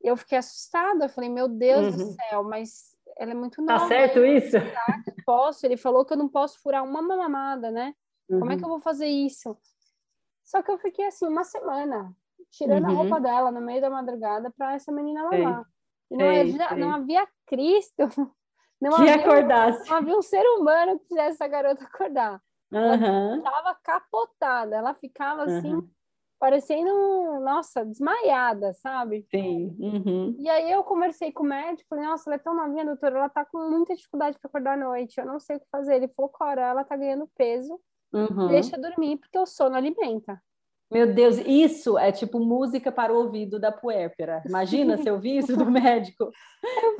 eu 0.00 0.16
fiquei 0.16 0.38
assustada. 0.38 1.06
Eu 1.06 1.08
falei, 1.08 1.28
meu 1.28 1.48
Deus 1.48 1.94
uhum. 1.94 2.06
do 2.06 2.12
céu, 2.12 2.44
mas 2.44 2.96
ela 3.16 3.32
é 3.32 3.34
muito 3.34 3.64
tá 3.64 3.72
nova. 3.72 3.84
Tá 3.84 3.88
certo 3.88 4.24
isso? 4.24 4.56
Posso? 5.24 5.66
Ele 5.66 5.76
falou 5.76 6.04
que 6.04 6.12
eu 6.12 6.16
não 6.16 6.28
posso 6.28 6.60
furar 6.60 6.84
uma 6.84 7.02
mamada, 7.02 7.70
né? 7.70 7.94
Uhum. 8.28 8.40
Como 8.40 8.52
é 8.52 8.56
que 8.56 8.64
eu 8.64 8.68
vou 8.68 8.80
fazer 8.80 9.06
isso? 9.06 9.56
Só 10.44 10.62
que 10.62 10.70
eu 10.70 10.78
fiquei 10.78 11.06
assim 11.06 11.26
uma 11.26 11.44
semana 11.44 12.14
tirando 12.50 12.84
uhum. 12.84 12.90
a 12.90 12.94
roupa 12.94 13.20
dela 13.20 13.50
no 13.50 13.60
meio 13.60 13.80
da 13.80 13.90
madrugada 13.90 14.50
para 14.56 14.74
essa 14.74 14.92
menina 14.92 15.24
mamar. 15.24 15.66
E 16.10 16.16
não, 16.16 16.26
havia, 16.26 16.76
não 16.76 16.94
havia 16.94 17.28
Cristo, 17.46 18.08
não 18.80 18.96
que 18.96 19.02
havia, 19.02 19.16
acordasse. 19.16 19.88
não 19.88 19.96
havia 19.96 20.16
um 20.16 20.22
ser 20.22 20.44
humano 20.56 20.98
que 20.98 21.08
fizesse 21.08 21.30
essa 21.30 21.48
garota 21.48 21.84
acordar. 21.84 22.40
Ela 22.70 23.36
estava 23.36 23.74
capotada, 23.82 24.76
ela 24.76 24.94
ficava 24.94 25.44
assim, 25.44 25.88
parecendo, 26.38 27.40
nossa, 27.40 27.84
desmaiada, 27.84 28.74
sabe? 28.74 29.26
Sim. 29.30 29.74
Uhum. 29.78 30.36
E 30.38 30.48
aí 30.48 30.70
eu 30.70 30.84
conversei 30.84 31.32
com 31.32 31.42
o 31.42 31.46
médico, 31.46 31.88
falei, 31.88 32.04
nossa, 32.04 32.28
ela 32.28 32.36
é 32.36 32.38
tão 32.38 32.54
novinha, 32.54 32.84
doutora, 32.84 33.18
ela 33.18 33.28
tá 33.28 33.44
com 33.44 33.58
muita 33.70 33.94
dificuldade 33.94 34.38
para 34.38 34.48
acordar 34.48 34.74
à 34.74 34.76
noite, 34.76 35.18
eu 35.18 35.26
não 35.26 35.40
sei 35.40 35.56
o 35.56 35.60
que 35.60 35.66
fazer. 35.70 35.96
Ele 35.96 36.08
falou, 36.08 36.30
Cora, 36.30 36.60
ela 36.60 36.84
tá 36.84 36.94
ganhando 36.94 37.28
peso, 37.36 37.80
uhum. 38.12 38.48
deixa 38.48 38.78
dormir, 38.78 39.16
porque 39.16 39.38
o 39.38 39.46
sono 39.46 39.76
alimenta. 39.76 40.40
Meu 40.90 41.12
Deus, 41.12 41.36
isso 41.46 41.98
é 41.98 42.10
tipo 42.10 42.40
música 42.40 42.90
para 42.90 43.12
o 43.12 43.16
ouvido 43.16 43.60
da 43.60 43.70
puérpera. 43.70 44.42
Imagina 44.46 44.96
se 44.96 45.08
eu 45.08 45.14
ouvir 45.14 45.38
isso 45.38 45.56
do 45.56 45.66
médico. 45.70 46.30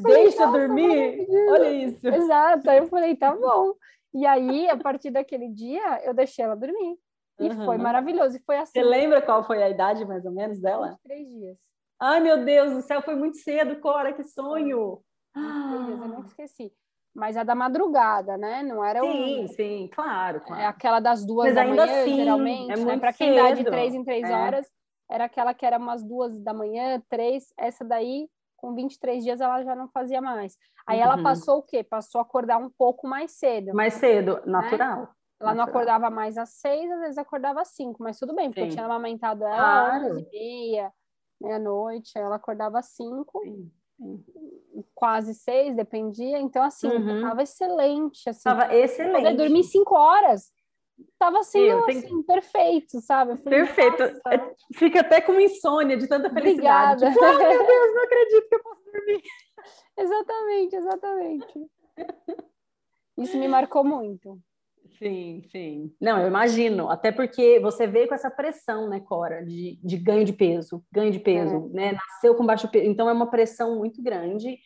Falei, 0.02 0.24
Deixa 0.24 0.46
dormir. 0.46 1.26
Olha 1.50 1.72
isso. 1.72 2.06
Exato. 2.06 2.68
Aí 2.68 2.78
eu 2.78 2.86
falei, 2.88 3.16
tá 3.16 3.34
bom. 3.34 3.72
E 4.12 4.26
aí, 4.26 4.68
a 4.68 4.76
partir 4.76 5.10
daquele 5.10 5.48
dia, 5.48 6.02
eu 6.04 6.12
deixei 6.12 6.44
ela 6.44 6.54
dormir. 6.54 6.98
E 7.40 7.48
uhum. 7.48 7.64
foi 7.64 7.78
maravilhoso. 7.78 8.36
E 8.36 8.40
foi 8.40 8.58
assim. 8.58 8.72
Você 8.72 8.82
lembra 8.82 9.22
qual 9.22 9.42
foi 9.44 9.62
a 9.62 9.70
idade 9.70 10.04
mais 10.04 10.24
ou 10.26 10.32
menos 10.32 10.60
dela? 10.60 10.98
Três 11.02 11.26
dias. 11.28 11.56
Ai, 12.00 12.20
meu 12.20 12.44
Deus 12.44 12.74
do 12.74 12.82
céu, 12.82 13.00
foi 13.02 13.16
muito 13.16 13.38
cedo, 13.38 13.80
Cora, 13.80 14.12
que 14.12 14.22
sonho. 14.22 15.00
Dias, 15.34 16.00
eu 16.00 16.08
nunca 16.08 16.28
esqueci 16.28 16.72
mas 17.18 17.36
a 17.36 17.42
da 17.42 17.54
madrugada, 17.54 18.38
né? 18.38 18.62
Não 18.62 18.82
era 18.82 19.00
sim, 19.00 19.44
um... 19.44 19.48
sim, 19.48 19.90
claro, 19.92 20.40
claro. 20.40 20.62
É 20.62 20.66
aquela 20.66 21.00
das 21.00 21.26
duas 21.26 21.46
mas 21.46 21.54
da 21.56 21.64
manhã, 21.64 21.84
assim, 21.84 22.14
geralmente, 22.14 22.70
é 22.70 22.76
né? 22.76 22.98
Para 22.98 23.12
quem 23.12 23.34
dá 23.34 23.50
de 23.50 23.64
três 23.64 23.92
em 23.92 24.04
três 24.04 24.22
é. 24.22 24.32
horas, 24.32 24.70
era 25.10 25.24
aquela 25.24 25.52
que 25.52 25.66
era 25.66 25.78
umas 25.78 26.04
duas 26.04 26.40
da 26.40 26.54
manhã, 26.54 27.02
três, 27.10 27.52
essa 27.56 27.84
daí, 27.84 28.28
com 28.56 28.72
23 28.72 29.24
dias, 29.24 29.40
ela 29.40 29.64
já 29.64 29.74
não 29.74 29.88
fazia 29.88 30.20
mais. 30.20 30.56
Aí 30.86 30.98
uhum. 30.98 31.04
ela 31.04 31.22
passou 31.22 31.58
o 31.58 31.62
quê? 31.62 31.82
Passou 31.82 32.20
a 32.20 32.22
acordar 32.22 32.58
um 32.58 32.70
pouco 32.70 33.08
mais 33.08 33.32
cedo. 33.32 33.74
Mais 33.74 33.94
cedo, 33.94 34.40
natural. 34.46 35.00
Né? 35.00 35.08
Ela 35.40 35.54
natural. 35.54 35.56
não 35.56 35.64
acordava 35.64 36.10
mais 36.10 36.38
às 36.38 36.50
seis, 36.50 36.88
às 36.88 37.00
vezes 37.00 37.18
acordava 37.18 37.62
às 37.62 37.68
cinco, 37.68 38.00
mas 38.00 38.16
tudo 38.18 38.32
bem, 38.32 38.48
porque 38.48 38.60
sim. 38.60 38.68
eu 38.68 38.72
tinha 38.72 38.84
amamentado 38.84 39.44
ela 39.44 39.96
às 39.96 40.30
meia, 40.30 40.92
meia-noite, 41.40 42.16
aí 42.16 42.24
ela 42.24 42.36
acordava 42.36 42.78
às 42.78 42.86
cinco. 42.86 43.40
Sim 43.42 43.72
quase 44.94 45.34
seis, 45.34 45.74
dependia. 45.76 46.38
Então, 46.38 46.62
assim, 46.62 46.88
uhum. 46.88 47.22
tava 47.22 47.42
excelente. 47.42 48.28
Assim, 48.28 48.42
tava 48.42 48.74
excelente. 48.74 49.22
Poder 49.22 49.36
dormir 49.36 49.64
cinco 49.64 49.94
horas. 49.94 50.52
Tava 51.18 51.42
sendo, 51.44 51.84
tenho... 51.86 51.98
assim, 51.98 52.22
perfeito, 52.22 53.00
sabe? 53.00 53.36
Falei, 53.36 53.60
perfeito. 53.60 54.02
É, 54.02 54.54
fica 54.74 55.00
até 55.00 55.20
com 55.20 55.38
insônia 55.38 55.96
de 55.96 56.08
tanta 56.08 56.28
felicidade. 56.28 57.04
Obrigada. 57.04 57.12
Tipo, 57.12 57.24
oh, 57.24 57.38
meu 57.38 57.66
Deus, 57.66 57.94
não 57.94 58.02
acredito 58.04 58.48
que 58.48 58.54
eu 58.54 58.62
posso 58.62 58.84
dormir. 58.84 59.22
exatamente, 59.96 60.76
exatamente. 60.76 61.70
Isso 63.16 63.36
me 63.36 63.48
marcou 63.48 63.84
muito. 63.84 64.40
Sim, 64.98 65.42
sim. 65.50 65.92
Não, 66.00 66.20
eu 66.20 66.28
imagino, 66.28 66.88
até 66.88 67.12
porque 67.12 67.60
você 67.60 67.86
veio 67.86 68.08
com 68.08 68.14
essa 68.14 68.30
pressão, 68.30 68.88
né, 68.88 69.00
Cora, 69.00 69.44
de, 69.44 69.78
de 69.82 69.96
ganho 69.96 70.24
de 70.24 70.32
peso, 70.32 70.82
ganho 70.92 71.10
de 71.10 71.20
peso, 71.20 71.70
é. 71.72 71.76
né? 71.76 71.92
Nasceu 71.92 72.34
com 72.34 72.46
baixo 72.46 72.68
peso, 72.68 72.86
então 72.86 73.08
é 73.08 73.12
uma 73.12 73.30
pressão 73.30 73.76
muito 73.76 74.02
grande. 74.02 74.58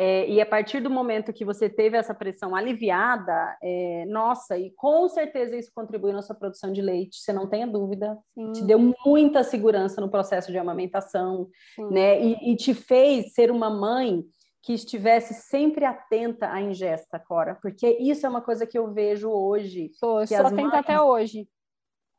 É, 0.00 0.28
e 0.30 0.40
a 0.40 0.46
partir 0.46 0.80
do 0.80 0.88
momento 0.88 1.32
que 1.32 1.44
você 1.44 1.68
teve 1.68 1.96
essa 1.96 2.14
pressão 2.14 2.54
aliviada, 2.54 3.56
é, 3.60 4.04
nossa, 4.06 4.56
e 4.56 4.70
com 4.76 5.08
certeza 5.08 5.56
isso 5.56 5.72
contribui 5.74 6.12
na 6.12 6.22
sua 6.22 6.36
produção 6.36 6.72
de 6.72 6.80
leite, 6.80 7.18
você 7.18 7.32
não 7.32 7.48
tenha 7.48 7.66
dúvida, 7.66 8.16
Sim. 8.32 8.52
te 8.52 8.62
deu 8.62 8.78
muita 9.04 9.42
segurança 9.42 10.00
no 10.00 10.08
processo 10.08 10.52
de 10.52 10.58
amamentação, 10.58 11.48
Sim. 11.74 11.90
né? 11.90 12.22
E, 12.22 12.52
e 12.52 12.56
te 12.56 12.74
fez 12.74 13.32
ser 13.32 13.50
uma 13.50 13.68
mãe 13.68 14.22
que 14.62 14.72
estivesse 14.72 15.34
sempre 15.34 15.84
atenta 15.84 16.50
à 16.50 16.60
ingesta, 16.60 17.18
Cora, 17.18 17.54
porque 17.62 17.96
isso 18.00 18.26
é 18.26 18.28
uma 18.28 18.42
coisa 18.42 18.66
que 18.66 18.78
eu 18.78 18.92
vejo 18.92 19.30
hoje. 19.30 19.90
Sou, 19.94 20.26
sou 20.26 20.36
atenta 20.38 20.62
mães... 20.62 20.74
até 20.74 21.00
hoje. 21.00 21.48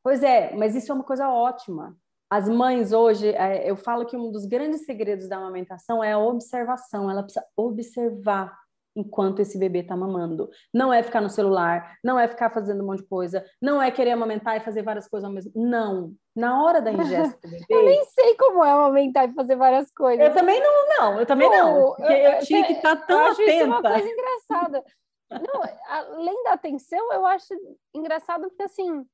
Pois 0.03 0.23
é, 0.23 0.55
mas 0.55 0.75
isso 0.75 0.91
é 0.91 0.95
uma 0.95 1.03
coisa 1.03 1.29
ótima. 1.29 1.95
As 2.29 2.47
mães 2.47 2.91
hoje, 2.91 3.29
é, 3.29 3.69
eu 3.69 3.75
falo 3.75 4.05
que 4.05 4.15
um 4.15 4.31
dos 4.31 4.45
grandes 4.45 4.85
segredos 4.85 5.27
da 5.27 5.37
amamentação 5.37 6.03
é 6.03 6.13
a 6.13 6.19
observação. 6.19 7.09
Ela 7.09 7.23
precisa 7.23 7.45
observar 7.57 8.57
enquanto 8.95 9.39
esse 9.39 9.57
bebê 9.57 9.79
está 9.79 9.95
mamando. 9.95 10.49
Não 10.73 10.93
é 10.93 11.01
ficar 11.03 11.21
no 11.21 11.29
celular, 11.29 11.97
não 12.03 12.19
é 12.19 12.27
ficar 12.27 12.49
fazendo 12.49 12.83
um 12.83 12.87
monte 12.87 13.01
de 13.01 13.07
coisa, 13.07 13.45
não 13.61 13.81
é 13.81 13.91
querer 13.91 14.11
amamentar 14.11 14.57
e 14.57 14.61
fazer 14.61 14.81
várias 14.81 15.07
coisas 15.07 15.27
ao 15.27 15.33
mesmo 15.33 15.51
Não. 15.55 16.13
Na 16.35 16.63
hora 16.63 16.81
da 16.81 16.91
ingesta 16.91 17.37
do 17.41 17.51
bebê. 17.51 17.65
eu 17.69 17.83
nem 17.83 18.03
sei 18.05 18.35
como 18.35 18.63
é 18.63 18.71
amamentar 18.71 19.29
e 19.29 19.33
fazer 19.33 19.55
várias 19.55 19.91
coisas. 19.91 20.25
Eu 20.25 20.33
também 20.33 20.61
não, 20.61 20.87
não, 20.87 21.19
eu 21.19 21.25
também 21.25 21.49
não. 21.49 21.93
Porque 21.95 22.03
eu, 22.03 22.15
eu 22.15 22.39
tinha 22.39 22.65
que 22.65 22.73
estar 22.73 22.95
tá 22.95 23.05
tão 23.05 23.19
eu 23.19 23.27
acho 23.27 23.41
atenta. 23.41 23.55
Isso 23.55 23.65
uma 23.65 23.81
coisa 23.81 24.09
engraçada. 24.09 24.83
não, 25.31 25.61
além 25.87 26.43
da 26.43 26.53
atenção, 26.53 27.13
eu 27.13 27.25
acho 27.25 27.53
engraçado 27.93 28.47
porque 28.49 28.63
assim. 28.63 29.05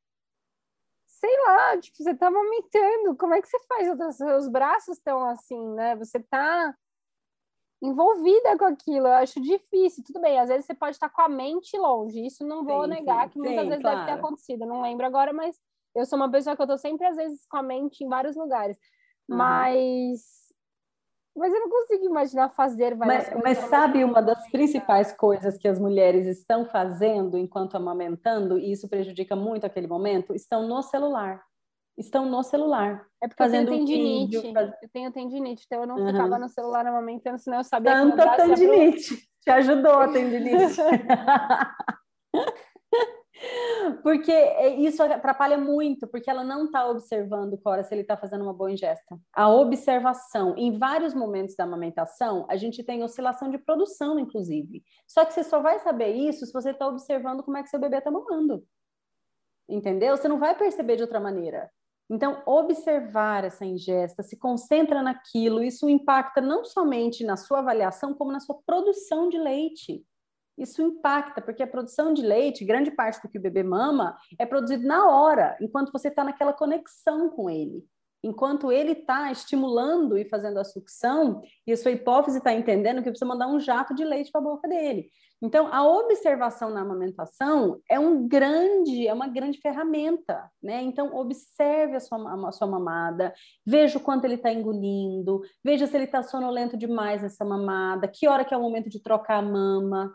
Sei 1.08 1.44
lá, 1.46 1.78
tipo, 1.78 1.96
você 1.98 2.14
tá 2.14 2.28
amamentando, 2.28 3.16
como 3.18 3.34
é 3.34 3.42
que 3.42 3.48
você 3.48 3.58
faz? 3.68 3.88
Os 4.38 4.50
braços 4.50 4.98
estão 4.98 5.24
assim, 5.24 5.74
né? 5.74 5.96
Você 5.96 6.20
tá 6.20 6.76
envolvida 7.82 8.58
com 8.58 8.66
aquilo. 8.66 9.08
Eu 9.08 9.14
acho 9.14 9.42
difícil. 9.42 10.04
Tudo 10.06 10.22
bem, 10.22 10.40
às 10.40 10.50
vezes 10.50 10.66
você 10.66 10.74
pode 10.74 10.96
estar 10.96 11.10
com 11.10 11.22
a 11.22 11.30
mente 11.30 11.78
longe. 11.78 12.26
Isso 12.26 12.46
não 12.46 12.64
vou 12.64 12.84
sim, 12.84 12.90
negar, 12.90 13.26
sim, 13.26 13.30
que 13.30 13.40
muitas 13.40 13.64
sim, 13.64 13.70
vezes 13.70 13.82
claro. 13.82 13.98
deve 13.98 14.12
ter 14.12 14.20
acontecido. 14.20 14.66
Não 14.66 14.82
lembro 14.82 15.06
agora, 15.06 15.34
mas 15.34 15.60
eu 15.96 16.06
sou 16.06 16.18
uma 16.18 16.30
pessoa 16.30 16.56
que 16.56 16.62
eu 16.62 16.68
tô 16.68 16.78
sempre, 16.78 17.06
às 17.06 17.16
vezes, 17.16 17.46
com 17.48 17.58
a 17.58 17.64
mente 17.64 18.04
em 18.04 18.10
vários 18.10 18.36
lugares. 18.36 18.78
Uhum. 19.30 19.38
Mas. 19.38 20.46
Mas 21.38 21.54
eu 21.54 21.60
não 21.60 21.70
consigo 21.70 22.06
imaginar 22.06 22.50
fazer 22.52 22.96
várias 22.96 23.30
mas, 23.30 23.44
Mas 23.44 23.58
sabe 23.70 24.06
uma 24.06 24.22
das 24.22 24.50
principais 24.50 25.12
coisas 25.12 25.58
que 25.58 25.68
as 25.68 25.78
mulheres 25.78 26.28
estão 26.28 26.66
fazendo 26.66 27.38
enquanto 27.38 27.76
amamentando, 27.76 28.58
e 28.58 28.72
isso 28.72 28.88
prejudica 28.88 29.36
muito 29.36 29.66
aquele 29.66 29.86
momento? 29.86 30.34
Estão 30.34 30.66
no 30.66 30.82
celular 30.82 31.44
estão 31.98 32.26
no 32.26 32.44
celular. 32.44 33.06
É 33.22 33.28
porque 33.28 33.44
fazendo 33.44 33.72
eu 33.72 33.74
tenho 33.74 33.86
tendinite. 33.86 34.54
Faz... 34.54 34.74
Eu 34.82 34.90
tenho 34.92 35.12
tendinite, 35.12 35.64
então 35.66 35.82
eu 35.82 35.88
não 35.88 35.98
uhum. 35.98 36.08
ficava 36.08 36.38
no 36.38 36.50
celular 36.50 36.86
amamentando, 36.86 37.40
senão 37.40 37.60
eu 37.60 37.64
sabia 37.64 37.92
Tanta 37.92 38.30
que 38.30 38.36
tendinite. 38.38 39.30
Te 39.42 39.52
ajudou, 39.52 40.12
tendinite. 40.12 40.82
Porque 44.02 44.32
isso 44.78 45.04
atrapalha 45.04 45.58
muito, 45.58 46.08
porque 46.08 46.30
ela 46.30 46.44
não 46.44 46.66
está 46.66 46.88
observando, 46.88 47.58
Cora, 47.58 47.84
se 47.84 47.94
ele 47.94 48.02
está 48.02 48.16
fazendo 48.16 48.44
uma 48.44 48.54
boa 48.54 48.72
ingesta. 48.72 49.20
A 49.34 49.50
observação, 49.50 50.56
em 50.58 50.78
vários 50.78 51.14
momentos 51.14 51.56
da 51.56 51.66
amamentação, 51.66 52.46
a 52.50 52.56
gente 52.56 52.84
tem 52.84 53.04
oscilação 53.04 53.50
de 53.50 53.58
produção, 53.58 54.18
inclusive. 54.18 54.84
Só 55.06 55.26
que 55.26 55.34
você 55.34 55.44
só 55.44 55.60
vai 55.60 55.80
saber 55.80 56.14
isso 56.14 56.46
se 56.46 56.54
você 56.54 56.72
está 56.72 56.88
observando 56.88 57.44
como 57.44 57.58
é 57.58 57.64
que 57.64 57.70
seu 57.70 57.80
bebê 57.80 57.98
está 57.98 58.10
mamando. 58.10 58.66
Entendeu? 59.68 60.16
Você 60.16 60.28
não 60.28 60.40
vai 60.40 60.56
perceber 60.56 60.96
de 60.96 61.04
outra 61.04 61.20
maneira. 61.20 61.70
Então, 62.10 62.44
observar 62.46 63.44
essa 63.44 63.66
ingesta, 63.66 64.22
se 64.22 64.38
concentra 64.38 65.02
naquilo, 65.02 65.64
isso 65.64 65.90
impacta 65.90 66.40
não 66.40 66.64
somente 66.64 67.24
na 67.24 67.36
sua 67.36 67.60
avaliação, 67.60 68.14
como 68.14 68.32
na 68.32 68.40
sua 68.40 68.60
produção 68.66 69.28
de 69.28 69.38
leite 69.38 70.06
isso 70.58 70.82
impacta, 70.82 71.42
porque 71.42 71.62
a 71.62 71.68
produção 71.68 72.14
de 72.14 72.22
leite, 72.22 72.64
grande 72.64 72.92
parte 72.92 73.22
do 73.22 73.30
que 73.30 73.38
o 73.38 73.42
bebê 73.42 73.62
mama, 73.62 74.18
é 74.40 74.46
produzido 74.46 74.88
na 74.88 75.10
hora, 75.10 75.58
enquanto 75.60 75.92
você 75.92 76.08
está 76.08 76.24
naquela 76.24 76.54
conexão 76.54 77.30
com 77.30 77.50
ele. 77.50 77.86
Enquanto 78.24 78.72
ele 78.72 78.94
está 78.94 79.32
estimulando 79.32 80.18
e 80.18 80.28
fazendo 80.28 80.58
a 80.58 80.64
sucção, 80.64 81.42
e 81.68 81.74
a 81.74 81.78
sua 81.78 81.92
hipófise 81.92 82.38
está 82.38 82.54
entendendo 82.54 83.04
que 83.04 83.10
precisa 83.10 83.26
mandar 83.26 83.48
um 83.48 83.60
jato 83.60 83.94
de 83.94 84.04
leite 84.04 84.32
para 84.32 84.42
a 84.42 84.44
boca 84.44 84.68
dele. 84.68 85.12
Então, 85.42 85.68
a 85.72 85.86
observação 85.86 86.70
na 86.70 86.82
amamentação 86.82 87.80
é 87.90 88.00
um 88.00 88.28
grande, 88.28 89.08
é 89.08 89.14
uma 89.14 89.28
grande 89.28 89.60
ferramenta, 89.60 90.50
né? 90.64 90.82
Então, 90.82 91.16
observe 91.16 91.96
a 91.96 92.00
sua, 92.00 92.48
a 92.48 92.52
sua 92.52 92.68
mamada, 92.68 93.34
veja 93.66 93.98
o 93.98 94.02
quanto 94.02 94.26
ele 94.26 94.36
está 94.36 94.52
engolindo, 94.52 95.42
veja 95.64 95.88
se 95.88 95.96
ele 95.96 96.06
está 96.06 96.24
sonolento 96.24 96.78
demais 96.78 97.22
nessa 97.22 97.44
mamada, 97.44 98.08
que 98.08 98.28
hora 98.28 98.46
que 98.46 98.54
é 98.54 98.58
o 98.58 98.62
momento 98.62 98.90
de 98.90 99.02
trocar 99.02 99.38
a 99.38 99.42
mama, 99.42 100.14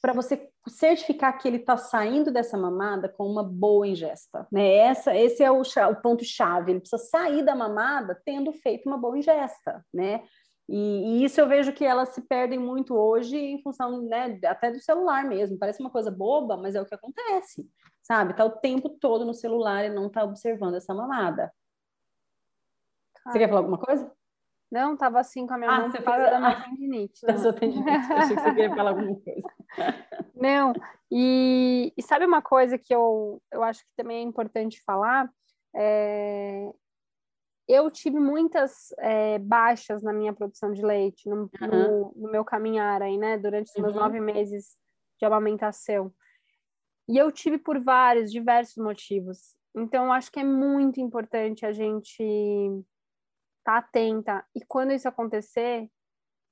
para 0.00 0.12
você 0.12 0.48
certificar 0.68 1.36
que 1.38 1.48
ele 1.48 1.56
está 1.56 1.76
saindo 1.76 2.30
dessa 2.30 2.56
mamada 2.56 3.08
com 3.08 3.26
uma 3.26 3.42
boa 3.42 3.86
ingesta. 3.86 4.46
Né? 4.52 4.76
Essa, 4.76 5.16
esse 5.16 5.42
é 5.42 5.50
o, 5.50 5.62
o 5.62 5.96
ponto-chave. 5.96 6.70
Ele 6.70 6.80
precisa 6.80 7.02
sair 7.02 7.44
da 7.44 7.54
mamada 7.54 8.20
tendo 8.24 8.52
feito 8.52 8.86
uma 8.86 8.98
boa 8.98 9.18
ingesta. 9.18 9.84
Né? 9.92 10.22
E, 10.68 10.76
e, 10.76 11.24
isso 11.24 11.40
eu 11.40 11.46
vejo 11.46 11.72
que 11.72 11.84
elas 11.84 12.08
se 12.10 12.20
perdem 12.22 12.58
muito 12.58 12.94
hoje 12.94 13.36
em 13.36 13.62
função 13.62 14.02
né, 14.02 14.38
até 14.44 14.70
do 14.70 14.80
celular 14.80 15.24
mesmo. 15.24 15.58
Parece 15.58 15.80
uma 15.80 15.90
coisa 15.90 16.10
boba, 16.10 16.56
mas 16.56 16.74
é 16.74 16.80
o 16.80 16.86
que 16.86 16.94
acontece. 16.94 17.68
Sabe? 18.02 18.34
Tá 18.34 18.44
o 18.44 18.50
tempo 18.50 18.90
todo 18.90 19.24
no 19.24 19.34
celular 19.34 19.84
e 19.84 19.90
não 19.90 20.10
tá 20.10 20.24
observando 20.24 20.74
essa 20.74 20.94
mamada. 20.94 21.52
Você 23.26 23.38
quer 23.38 23.48
falar 23.48 23.60
alguma 23.60 23.78
coisa? 23.78 24.10
Não, 24.70 24.94
estava 24.94 25.20
assim 25.20 25.46
com 25.46 25.54
a 25.54 25.58
minha 25.58 25.70
ah, 25.70 25.80
mão 25.80 25.90
por 25.90 26.02
causa 26.02 26.30
da 26.30 26.38
minha 26.38 26.64
tendinite. 26.64 27.24
Da 27.24 27.38
sua 27.38 27.52
tendinite. 27.52 27.90
Achei 28.12 28.36
que 28.36 28.42
você 28.42 28.54
queria 28.54 28.74
falar 28.74 28.90
alguma 28.90 29.20
coisa. 29.20 29.48
Não, 30.34 30.72
e, 31.10 31.92
e, 31.96 32.02
sabe 32.02 32.26
uma 32.26 32.42
coisa 32.42 32.76
que 32.76 32.94
eu, 32.94 33.40
eu 33.52 33.62
acho 33.62 33.80
que 33.84 33.90
também 33.96 34.18
é 34.18 34.22
importante 34.22 34.82
falar? 34.84 35.30
É, 35.74 36.68
eu 37.68 37.90
tive 37.90 38.18
muitas 38.18 38.92
é, 38.98 39.38
baixas 39.38 40.02
na 40.02 40.12
minha 40.12 40.32
produção 40.32 40.72
de 40.72 40.82
leite, 40.82 41.28
no, 41.28 41.50
uhum. 41.60 41.68
no, 41.68 42.12
no 42.16 42.30
meu 42.30 42.44
caminhar 42.44 43.02
aí, 43.02 43.18
né? 43.18 43.36
Durante 43.38 43.68
os 43.68 43.82
meus 43.82 43.94
uhum. 43.94 44.00
nove 44.00 44.20
meses 44.20 44.76
de 45.18 45.26
amamentação. 45.26 46.12
E 47.08 47.16
eu 47.16 47.30
tive 47.30 47.58
por 47.58 47.80
vários, 47.80 48.30
diversos 48.30 48.76
motivos. 48.76 49.56
Então, 49.74 50.12
acho 50.12 50.30
que 50.30 50.40
é 50.40 50.44
muito 50.44 51.00
importante 51.00 51.66
a 51.66 51.72
gente 51.72 52.24
tá 53.64 53.78
atenta. 53.78 54.44
E 54.54 54.64
quando 54.64 54.92
isso 54.92 55.08
acontecer, 55.08 55.90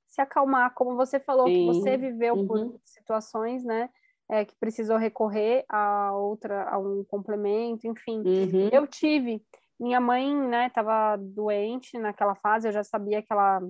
se 0.07 0.21
acalmar, 0.21 0.73
como 0.73 0.95
você 0.95 1.19
falou, 1.19 1.47
Sim. 1.47 1.53
que 1.53 1.65
você 1.65 1.97
viveu 1.97 2.35
uhum. 2.35 2.47
por 2.47 2.79
situações, 2.83 3.63
né? 3.63 3.89
É, 4.29 4.43
que 4.43 4.55
precisou 4.55 4.97
recorrer 4.97 5.63
a 5.69 6.11
outra, 6.13 6.67
a 6.67 6.79
um 6.79 7.03
complemento, 7.03 7.87
enfim. 7.87 8.19
Uhum. 8.19 8.69
Eu 8.71 8.87
tive. 8.87 9.41
Minha 9.79 9.99
mãe, 9.99 10.33
né, 10.33 10.67
estava 10.67 11.17
doente 11.17 11.97
naquela 11.97 12.35
fase, 12.35 12.67
eu 12.67 12.71
já 12.71 12.83
sabia 12.83 13.21
que 13.21 13.31
ela 13.31 13.61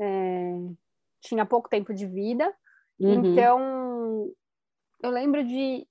é, 0.00 0.52
tinha 1.20 1.44
pouco 1.44 1.68
tempo 1.68 1.92
de 1.92 2.06
vida. 2.06 2.52
Uhum. 2.98 3.32
Então, 3.32 4.32
eu 5.02 5.10
lembro 5.10 5.44
de, 5.44 5.86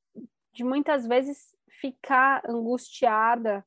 de 0.53 0.63
muitas 0.63 1.05
vezes 1.05 1.55
ficar 1.81 2.41
angustiada 2.47 3.65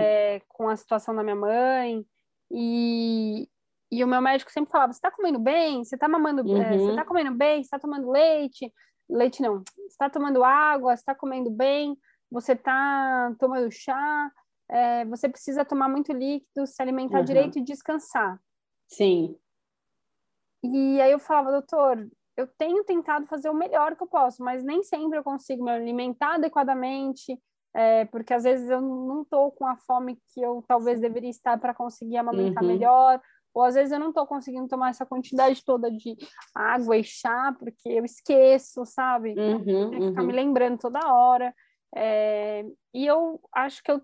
é, 0.00 0.40
com 0.48 0.68
a 0.68 0.76
situação 0.76 1.14
da 1.14 1.22
minha 1.22 1.36
mãe, 1.36 2.04
e, 2.50 3.48
e 3.90 4.02
o 4.02 4.08
meu 4.08 4.20
médico 4.20 4.50
sempre 4.50 4.70
falava: 4.70 4.92
você 4.92 5.00
tá 5.00 5.10
comendo 5.10 5.38
bem? 5.38 5.84
Você 5.84 5.96
tá 5.96 6.08
mamando 6.08 6.42
uhum. 6.42 6.62
é, 6.62 6.78
Você 6.78 6.94
tá 6.94 7.04
comendo 7.04 7.32
bem? 7.32 7.62
Você 7.62 7.70
tá 7.70 7.78
tomando 7.78 8.10
leite? 8.10 8.72
Leite 9.08 9.42
não. 9.42 9.58
Você 9.58 9.96
tá 9.98 10.10
tomando 10.10 10.44
água? 10.44 10.96
Você 10.96 11.04
tá 11.04 11.14
comendo 11.14 11.50
bem? 11.50 11.96
Você 12.30 12.54
tá 12.54 13.34
tomando 13.38 13.70
chá? 13.70 14.30
É, 14.70 15.04
você 15.06 15.28
precisa 15.28 15.64
tomar 15.64 15.88
muito 15.88 16.12
líquido, 16.12 16.66
se 16.66 16.80
alimentar 16.82 17.18
uhum. 17.18 17.24
direito 17.24 17.58
e 17.58 17.64
descansar. 17.64 18.40
Sim. 18.88 19.36
E 20.62 21.00
aí 21.00 21.12
eu 21.12 21.18
falava, 21.18 21.52
doutor, 21.52 22.08
eu 22.36 22.46
tenho 22.58 22.84
tentado 22.84 23.26
fazer 23.26 23.48
o 23.48 23.54
melhor 23.54 23.96
que 23.96 24.02
eu 24.02 24.06
posso, 24.06 24.42
mas 24.42 24.62
nem 24.62 24.82
sempre 24.82 25.18
eu 25.18 25.24
consigo 25.24 25.64
me 25.64 25.70
alimentar 25.70 26.34
adequadamente, 26.34 27.40
é, 27.74 28.04
porque 28.06 28.34
às 28.34 28.44
vezes 28.44 28.68
eu 28.68 28.80
não 28.80 29.22
estou 29.22 29.50
com 29.52 29.66
a 29.66 29.76
fome 29.76 30.18
que 30.32 30.40
eu 30.40 30.64
talvez 30.66 31.00
deveria 31.00 31.30
estar 31.30 31.58
para 31.58 31.74
conseguir 31.74 32.16
amamentar 32.16 32.62
uhum. 32.62 32.68
melhor, 32.68 33.20
ou 33.54 33.62
às 33.62 33.74
vezes 33.74 33.92
eu 33.92 33.98
não 33.98 34.10
estou 34.10 34.26
conseguindo 34.26 34.68
tomar 34.68 34.90
essa 34.90 35.06
quantidade 35.06 35.64
toda 35.64 35.90
de 35.90 36.16
água 36.54 36.96
e 36.96 37.02
chá, 37.02 37.54
porque 37.58 37.88
eu 37.88 38.04
esqueço, 38.04 38.84
sabe? 38.84 39.34
Uhum, 39.36 39.90
Tem 39.90 40.00
que 40.00 40.08
ficar 40.08 40.20
uhum. 40.20 40.26
me 40.26 40.32
lembrando 40.32 40.78
toda 40.78 41.12
hora. 41.12 41.52
É, 41.94 42.64
e 42.94 43.06
eu 43.06 43.40
acho 43.52 43.82
que 43.82 43.90
eu. 43.90 44.00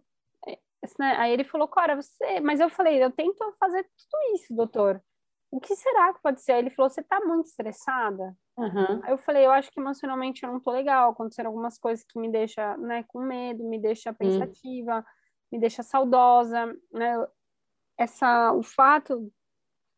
Né? 0.99 1.15
Aí 1.17 1.33
ele 1.33 1.45
falou, 1.45 1.67
Cora, 1.69 1.97
você. 1.97 2.41
Mas 2.41 2.61
eu 2.61 2.69
falei, 2.69 3.03
eu 3.03 3.11
tento 3.11 3.39
fazer 3.59 3.83
tudo 3.83 4.35
isso, 4.35 4.55
doutor. 4.55 5.03
O 5.51 5.61
que 5.61 5.75
será 5.77 6.13
que 6.13 6.21
pode 6.21 6.41
ser? 6.43 6.53
Aí 6.53 6.59
ele 6.59 6.71
falou, 6.71 6.91
você 6.91 7.01
está 7.01 7.21
muito 7.21 7.47
estressada? 7.47 8.37
Uhum. 8.57 9.01
Aí 9.03 9.13
eu 9.13 9.19
falei, 9.19 9.47
eu 9.47 9.53
acho 9.53 9.71
que 9.71 9.81
emocionalmente 9.81 10.43
eu 10.43 10.53
não 10.53 10.61
tô 10.61 10.71
legal, 10.71 11.13
aconteceram 11.13 11.51
algumas 11.51 11.79
coisas 11.79 12.05
que 12.05 12.19
me 12.19 12.31
deixam 12.31 12.77
né, 12.79 13.05
com 13.09 13.21
medo, 13.21 13.69
me 13.69 13.81
deixa 13.81 14.11
hum. 14.11 14.15
pensativa, 14.15 14.97
uhum. 14.97 15.03
me 15.53 15.61
deixa 15.61 15.83
saudosa, 15.83 16.67
né? 16.93 17.27
Essa, 17.97 18.53
o 18.53 18.63
fato 18.63 19.33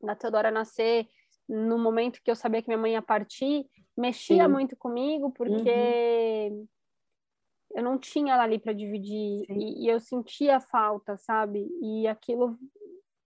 da 0.02 0.14
Teodora 0.14 0.50
nascer 0.50 1.08
no 1.48 1.78
momento 1.78 2.20
que 2.22 2.30
eu 2.30 2.36
sabia 2.36 2.60
que 2.60 2.68
minha 2.68 2.78
mãe 2.78 2.92
ia 2.92 3.02
partir, 3.02 3.66
mexia 3.96 4.44
Sim. 4.44 4.50
muito 4.50 4.76
comigo, 4.76 5.30
porque 5.30 6.50
uhum. 6.50 6.68
Eu 7.76 7.82
não 7.82 7.98
tinha 7.98 8.32
ela 8.32 8.42
ali 8.42 8.58
para 8.58 8.72
dividir, 8.72 9.44
e, 9.50 9.84
e 9.84 9.88
eu 9.88 10.00
sentia 10.00 10.58
falta, 10.58 11.14
sabe? 11.18 11.68
E 11.82 12.08
aquilo 12.08 12.58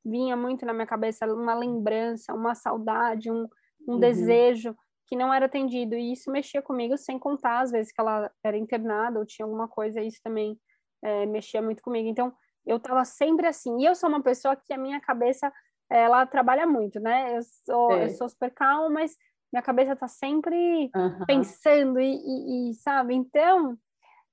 vinha 0.04 0.36
muito 0.36 0.66
na 0.66 0.72
minha 0.72 0.88
cabeça, 0.88 1.24
uma 1.32 1.54
lembrança, 1.54 2.34
uma 2.34 2.52
saudade, 2.56 3.30
um, 3.30 3.46
um 3.86 3.92
uhum. 3.92 4.00
desejo 4.00 4.76
que 5.06 5.14
não 5.14 5.32
era 5.32 5.46
atendido, 5.46 5.94
e 5.94 6.12
isso 6.12 6.32
mexia 6.32 6.60
comigo, 6.60 6.98
sem 6.98 7.16
contar 7.16 7.60
às 7.60 7.70
vezes 7.70 7.92
que 7.92 8.00
ela 8.00 8.28
era 8.42 8.56
internada 8.56 9.20
ou 9.20 9.24
tinha 9.24 9.46
alguma 9.46 9.68
coisa, 9.68 10.02
isso 10.02 10.20
também 10.20 10.58
é, 11.00 11.26
mexia 11.26 11.62
muito 11.62 11.80
comigo. 11.80 12.08
Então, 12.08 12.32
eu 12.66 12.76
estava 12.76 13.04
sempre 13.04 13.46
assim, 13.46 13.80
e 13.80 13.84
eu 13.84 13.94
sou 13.94 14.08
uma 14.08 14.22
pessoa 14.22 14.56
que 14.56 14.72
a 14.72 14.78
minha 14.78 15.00
cabeça, 15.00 15.52
ela 15.88 16.26
trabalha 16.26 16.66
muito, 16.66 16.98
né? 16.98 17.36
Eu 17.36 17.42
sou, 17.64 17.92
eu 17.92 18.10
sou 18.10 18.28
super 18.28 18.52
calma, 18.52 18.90
mas 18.90 19.16
minha 19.52 19.62
cabeça 19.62 19.92
está 19.92 20.08
sempre 20.08 20.90
uhum. 20.94 21.24
pensando 21.24 22.00
e, 22.00 22.16
e, 22.16 22.70
e, 22.70 22.74
sabe? 22.74 23.14
Então, 23.14 23.78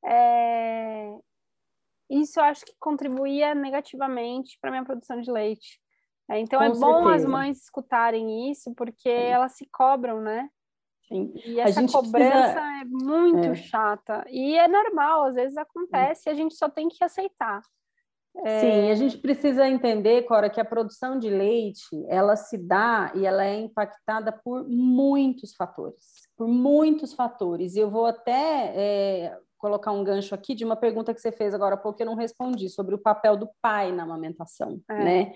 é... 0.05 1.17
isso 2.09 2.39
eu 2.39 2.43
acho 2.43 2.65
que 2.65 2.73
contribuía 2.79 3.55
negativamente 3.55 4.57
para 4.61 4.71
minha 4.71 4.85
produção 4.85 5.19
de 5.21 5.31
leite. 5.31 5.79
É, 6.29 6.39
então, 6.39 6.59
Com 6.59 6.65
é 6.65 6.67
certeza. 6.67 6.85
bom 6.85 7.07
as 7.07 7.25
mães 7.25 7.63
escutarem 7.63 8.51
isso, 8.51 8.73
porque 8.75 9.09
Sim. 9.09 9.25
elas 9.25 9.53
se 9.53 9.67
cobram, 9.71 10.21
né? 10.21 10.49
Sim. 11.07 11.33
E 11.45 11.59
essa 11.59 11.81
cobrança 11.87 12.11
precisa... 12.11 12.81
é 12.81 12.85
muito 12.85 13.47
é. 13.47 13.55
chata. 13.55 14.25
E 14.29 14.57
é 14.57 14.67
normal, 14.67 15.25
às 15.25 15.35
vezes 15.35 15.57
acontece, 15.57 16.27
e 16.27 16.31
a 16.31 16.33
gente 16.33 16.55
só 16.55 16.69
tem 16.69 16.89
que 16.89 17.01
aceitar. 17.03 17.61
É... 18.45 18.59
Sim, 18.59 18.91
a 18.91 18.95
gente 18.95 19.17
precisa 19.17 19.67
entender, 19.67 20.23
Cora, 20.23 20.49
que 20.49 20.59
a 20.59 20.65
produção 20.65 21.17
de 21.17 21.29
leite, 21.29 22.05
ela 22.07 22.35
se 22.35 22.57
dá 22.57 23.11
e 23.15 23.25
ela 23.25 23.45
é 23.45 23.55
impactada 23.55 24.31
por 24.31 24.67
muitos 24.67 25.55
fatores, 25.55 26.27
por 26.35 26.47
muitos 26.47 27.13
fatores. 27.13 27.75
E 27.75 27.79
eu 27.79 27.89
vou 27.89 28.05
até 28.05 28.73
é, 28.75 29.39
colocar 29.57 29.91
um 29.91 30.03
gancho 30.03 30.33
aqui 30.35 30.53
de 30.53 30.63
uma 30.63 30.75
pergunta 30.75 31.13
que 31.13 31.21
você 31.21 31.31
fez 31.31 31.53
agora 31.53 31.75
há 31.75 31.77
pouco 31.77 32.01
eu 32.01 32.05
não 32.05 32.15
respondi, 32.15 32.69
sobre 32.69 32.95
o 32.95 32.99
papel 32.99 33.35
do 33.35 33.49
pai 33.61 33.91
na 33.91 34.03
amamentação, 34.03 34.79
é. 34.89 35.03
né? 35.03 35.33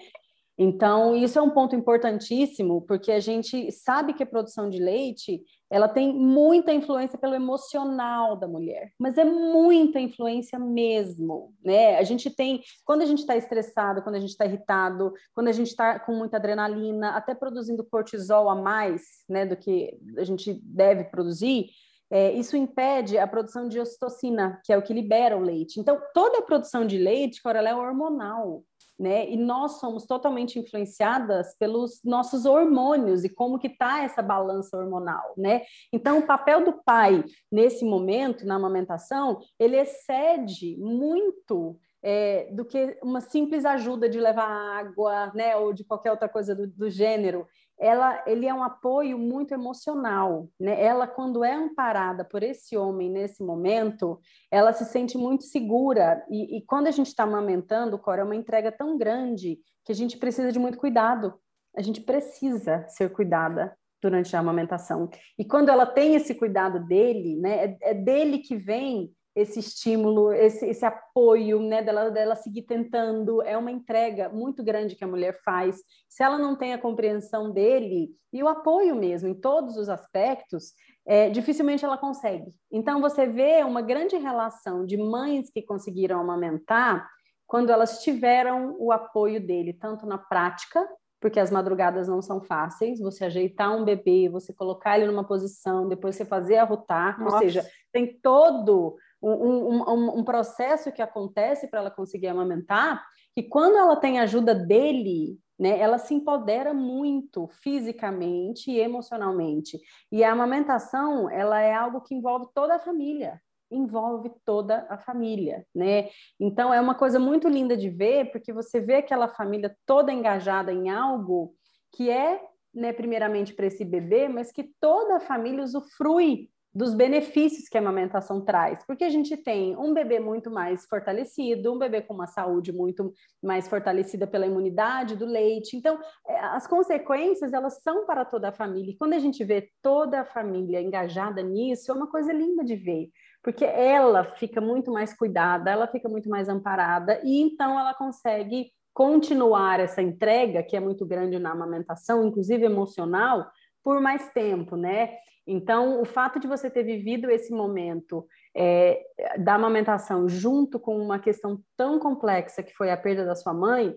Então, 0.64 1.16
isso 1.16 1.40
é 1.40 1.42
um 1.42 1.50
ponto 1.50 1.76
importantíssimo, 1.76 2.82
porque 2.82 3.12
a 3.12 3.20
gente 3.20 3.72
sabe 3.72 4.14
que 4.14 4.22
a 4.22 4.28
produção 4.28 4.70
de 4.70 4.78
leite, 4.78 5.42
ela 5.72 5.88
tem 5.88 6.14
muita 6.14 6.72
influência 6.72 7.18
pelo 7.18 7.34
emocional 7.34 8.36
da 8.36 8.48
mulher, 8.48 8.92
mas 9.00 9.18
é 9.18 9.24
muita 9.24 10.00
influência 10.00 10.60
mesmo, 10.60 11.52
né? 11.64 11.98
A 11.98 12.04
gente 12.04 12.30
tem, 12.30 12.62
quando 12.86 13.02
a 13.02 13.08
gente 13.08 13.20
está 13.20 13.36
estressado, 13.36 14.04
quando 14.04 14.16
a 14.16 14.20
gente 14.20 14.32
está 14.32 14.46
irritado, 14.46 15.14
quando 15.34 15.48
a 15.48 15.52
gente 15.52 15.70
está 15.70 16.00
com 16.00 16.14
muita 16.14 16.38
adrenalina, 16.38 17.12
até 17.12 17.34
produzindo 17.34 17.84
cortisol 17.84 18.48
a 18.48 18.56
mais, 18.56 19.02
né, 19.28 19.48
do 19.48 19.58
que 19.58 19.98
a 20.16 20.24
gente 20.24 20.54
deve 20.64 21.06
produzir, 21.06 21.70
é, 22.12 22.32
isso 22.34 22.58
impede 22.58 23.18
a 23.18 23.26
produção 23.26 23.68
de 23.68 23.80
ocitocina, 23.80 24.60
que 24.66 24.74
é 24.74 24.78
o 24.78 24.82
que 24.82 24.94
libera 24.94 25.38
o 25.38 25.42
leite. 25.42 25.80
Então, 25.80 26.00
toda 26.14 26.40
a 26.40 26.44
produção 26.44 26.86
de 26.86 26.98
leite, 26.98 27.40
ela 27.46 27.70
é 27.70 27.76
hormonal 27.76 28.64
né? 29.02 29.28
E 29.30 29.36
nós 29.36 29.80
somos 29.80 30.06
totalmente 30.06 30.60
influenciadas 30.60 31.56
pelos 31.58 32.00
nossos 32.06 32.46
hormônios 32.46 33.24
e 33.24 33.30
como 33.30 33.58
que 33.58 33.66
está 33.66 34.04
essa 34.04 34.22
balança 34.22 34.78
hormonal, 34.78 35.34
né? 35.36 35.64
Então, 35.92 36.20
o 36.20 36.28
papel 36.28 36.64
do 36.64 36.74
pai 36.86 37.26
nesse 37.52 37.84
momento, 37.84 38.46
na 38.46 38.56
amamentação, 38.56 39.40
ele 39.60 39.76
excede 39.76 40.78
muito 40.78 41.80
é, 42.04 42.50
do 42.52 42.64
que 42.64 42.98
uma 43.02 43.22
simples 43.22 43.66
ajuda 43.66 44.08
de 44.08 44.20
levar 44.20 44.48
água, 44.48 45.32
né, 45.34 45.56
ou 45.56 45.72
de 45.72 45.84
qualquer 45.84 46.12
outra 46.12 46.28
coisa 46.28 46.56
do, 46.56 46.68
do 46.68 46.90
gênero 46.90 47.48
ela, 47.82 48.24
ele 48.28 48.46
é 48.46 48.54
um 48.54 48.64
apoio 48.64 49.18
muito 49.18 49.56
emocional, 49.56 50.48
né? 50.60 50.80
Ela, 50.80 51.08
quando 51.08 51.44
é 51.44 51.52
amparada 51.52 52.24
por 52.24 52.44
esse 52.44 52.78
homem 52.78 53.10
nesse 53.10 53.44
momento, 53.44 54.20
ela 54.52 54.72
se 54.72 54.86
sente 54.86 55.18
muito 55.18 55.46
segura. 55.46 56.24
E, 56.30 56.58
e 56.58 56.62
quando 56.62 56.86
a 56.86 56.92
gente 56.92 57.08
está 57.08 57.24
amamentando, 57.24 57.98
Cora, 57.98 58.22
é 58.22 58.24
uma 58.24 58.36
entrega 58.36 58.72
tão 58.72 59.00
grande 59.00 59.60
que 59.84 59.92
a 59.92 59.96
gente 59.96 60.16
precisa 60.20 60.52
de 60.52 60.60
muito 60.60 60.78
cuidado. 60.78 61.34
A 61.76 61.82
gente 61.82 62.02
precisa 62.02 62.86
ser 62.88 63.12
cuidada 63.12 63.76
durante 64.00 64.36
a 64.36 64.40
amamentação. 64.40 65.10
E 65.36 65.44
quando 65.44 65.70
ela 65.70 65.88
tem 65.88 66.14
esse 66.14 66.36
cuidado 66.36 66.86
dele, 66.86 67.36
né? 67.38 67.66
É, 67.66 67.78
é 67.82 67.94
dele 67.96 68.38
que 68.38 68.56
vem 68.56 69.12
esse 69.36 69.60
estímulo, 69.60 70.34
esse, 70.34 70.66
esse 70.66 70.86
apoio, 70.86 71.62
né, 71.62 71.82
dela, 71.82 72.10
dela 72.10 72.36
seguir 72.36 72.64
tentando, 72.64 73.42
é 73.42 73.58
uma 73.58 73.72
entrega 73.72 74.30
muito 74.30 74.64
grande 74.64 74.96
que 74.96 75.04
a 75.04 75.08
mulher 75.08 75.40
faz. 75.44 75.78
Se 76.10 76.24
ela 76.24 76.38
não 76.38 76.56
tem 76.56 76.74
a 76.74 76.78
compreensão 76.78 77.52
dele 77.52 78.10
e 78.34 78.44
o 78.44 78.48
apoio 78.48 78.96
mesmo 78.96 79.30
em 79.30 79.34
todos 79.34 79.78
os 79.78 79.88
aspectos, 79.88 80.74
é, 81.06 81.30
dificilmente 81.30 81.86
ela 81.86 81.98
consegue. 81.98 82.54
Então 82.72 83.00
você 83.00 83.26
vê 83.26 83.64
uma 83.64 83.82
grande 83.82 84.18
relação 84.18 84.86
de 84.86 84.98
mães 84.98 85.50
que 85.50 85.62
conseguiram 85.62 86.20
amamentar 86.20 87.08
quando 87.48 87.70
elas 87.70 88.02
tiveram 88.02 88.76
o 88.80 88.92
apoio 88.92 89.46
dele, 89.46 89.74
tanto 89.74 90.06
na 90.06 90.18
prática, 90.18 90.88
porque 91.20 91.40
as 91.40 91.52
madrugadas 91.52 92.08
não 92.08 92.22
são 92.22 92.42
fáceis, 92.42 93.00
você 93.00 93.26
ajeitar 93.26 93.76
um 93.76 93.86
bebê, 93.86 94.28
você 94.28 94.52
colocar 94.52 94.98
ele 94.98 95.08
numa 95.08 95.24
posição, 95.24 95.88
depois 95.88 96.16
você 96.16 96.26
fazer 96.26 96.58
arrotar, 96.58 97.22
ou 97.22 97.38
seja, 97.38 97.64
tem 97.92 98.20
todo 98.22 98.96
um, 99.22 99.84
um, 99.84 100.20
um 100.20 100.24
processo 100.24 100.92
que 100.92 101.02
acontece 101.02 101.68
para 101.68 101.80
ela 101.80 101.92
conseguir 101.92 102.28
amamentar, 102.28 103.04
que 103.36 103.44
quando 103.44 103.78
ela 103.78 103.96
tem 103.96 104.20
ajuda 104.20 104.56
dele, 104.56 105.38
né, 105.60 105.80
ela 105.80 106.00
se 106.00 106.14
empodera 106.14 106.74
muito 106.74 107.48
fisicamente 107.48 108.72
e 108.72 108.80
emocionalmente. 108.80 109.80
E 110.12 110.24
a 110.24 110.32
amamentação, 110.32 111.30
ela 111.30 111.62
é 111.62 111.74
algo 111.74 112.02
que 112.02 112.16
envolve 112.16 112.48
toda 112.54 112.76
a 112.76 112.80
família, 112.80 113.40
envolve 113.70 114.32
toda 114.44 114.86
a 114.90 114.98
família, 114.98 115.66
né? 115.74 116.10
Então 116.40 116.74
é 116.74 116.82
uma 116.82 116.96
coisa 116.96 117.20
muito 117.20 117.48
linda 117.48 117.78
de 117.78 117.90
ver, 117.90 118.32
porque 118.32 118.52
você 118.52 118.82
vê 118.82 118.96
aquela 118.96 119.28
família 119.28 119.76
toda 119.86 120.12
engajada 120.12 120.74
em 120.74 120.90
algo 120.90 121.54
que 121.94 122.10
é, 122.10 122.42
né, 122.74 122.92
primeiramente 122.92 123.54
para 123.54 123.68
esse 123.68 123.86
bebê, 123.86 124.28
mas 124.28 124.52
que 124.52 124.72
toda 124.80 125.18
a 125.18 125.20
família 125.22 125.64
usufrui 125.64 126.50
dos 126.74 126.94
benefícios 126.94 127.68
que 127.68 127.78
a 127.78 127.82
amamentação 127.82 128.40
traz, 128.40 128.84
porque 128.86 129.04
a 129.04 129.10
gente 129.10 129.36
tem 129.36 129.76
um 129.76 129.94
bebê 129.94 130.20
muito 130.20 130.50
mais 130.50 130.86
fortalecido, 130.86 131.74
um 131.74 131.78
bebê 131.78 132.02
com 132.02 132.14
uma 132.14 132.28
saúde 132.28 132.72
muito 132.72 133.14
mais 133.44 133.68
fortalecida 133.68 134.26
pela 134.26 134.46
imunidade 134.46 135.18
do 135.18 135.26
leite. 135.26 135.76
Então, 135.76 136.00
é, 136.26 136.40
as 136.40 136.66
consequências 136.68 137.52
elas 137.52 137.82
são 137.82 138.06
para 138.06 138.24
toda 138.24 138.50
a 138.50 138.54
família. 138.54 138.92
E 138.92 138.98
quando 138.98 139.14
a 139.14 139.20
gente 139.20 139.44
vê 139.44 139.70
toda 139.82 140.22
a 140.22 140.26
família 140.26 140.82
engajada 140.82 141.42
nisso, 141.42 141.92
é 141.92 141.96
uma 141.96 142.08
coisa 142.08 142.32
linda 142.32 142.64
de 142.64 142.76
ver, 142.76 143.10
porque 143.44 143.66
ela 143.66 144.24
fica 144.24 144.62
muito 144.62 144.92
mais 144.92 145.14
cuidada, 145.14 145.70
ela 145.70 145.88
fica 145.88 146.08
muito 146.08 146.30
mais 146.30 146.48
amparada 146.48 147.20
e 147.24 147.42
então 147.42 147.78
ela 147.78 147.94
consegue 147.94 148.72
continuar 148.94 149.80
essa 149.80 150.02
entrega 150.02 150.64
que 150.64 150.76
é 150.76 150.80
muito 150.80 151.06
grande 151.06 151.38
na 151.38 151.52
amamentação, 151.52 152.26
inclusive 152.26 152.64
emocional, 152.66 153.50
por 153.84 154.00
mais 154.00 154.32
tempo, 154.32 154.76
né? 154.76 155.18
Então, 155.54 156.02
o 156.02 156.06
fato 156.06 156.40
de 156.40 156.48
você 156.48 156.70
ter 156.70 156.82
vivido 156.82 157.30
esse 157.30 157.52
momento 157.52 158.26
é, 158.56 159.06
da 159.38 159.56
amamentação 159.56 160.30
junto 160.30 160.80
com 160.80 160.98
uma 160.98 161.20
questão 161.20 161.62
tão 161.76 162.00
complexa 162.00 162.64
que 162.64 162.74
foi 162.74 162.90
a 162.90 162.96
perda 162.96 163.26
da 163.26 163.36
sua 163.36 163.54
mãe, 163.54 163.94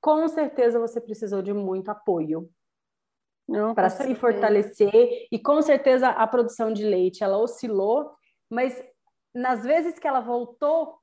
com 0.00 0.28
certeza 0.28 0.78
você 0.78 1.00
precisou 1.00 1.42
de 1.42 1.52
muito 1.52 1.90
apoio 1.90 2.48
para 3.74 3.90
se 3.90 4.14
fortalecer 4.14 5.26
e 5.30 5.38
com 5.40 5.60
certeza 5.60 6.08
a 6.08 6.24
produção 6.24 6.72
de 6.72 6.84
leite 6.84 7.24
ela 7.24 7.36
oscilou, 7.36 8.12
mas 8.48 8.80
nas 9.34 9.64
vezes 9.64 9.98
que 9.98 10.06
ela 10.06 10.20
voltou 10.20 10.98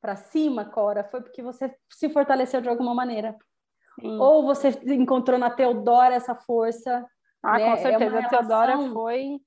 para 0.00 0.16
cima, 0.16 0.64
Cora, 0.64 1.04
foi 1.04 1.20
porque 1.20 1.42
você 1.42 1.74
se 1.92 2.08
fortaleceu 2.08 2.62
de 2.62 2.70
alguma 2.70 2.94
maneira. 2.94 3.36
Sim. 4.00 4.18
Ou 4.18 4.44
você 4.44 4.70
encontrou 4.86 5.38
na 5.38 5.50
Teodora 5.50 6.14
essa 6.14 6.34
força 6.34 7.06
ah, 7.42 7.58
né? 7.58 7.64
com 7.64 7.72
é 7.72 7.76
certeza. 7.76 8.16
É 8.16 8.24
a 8.24 8.28
Teodora 8.28 8.78
foi. 8.92 9.40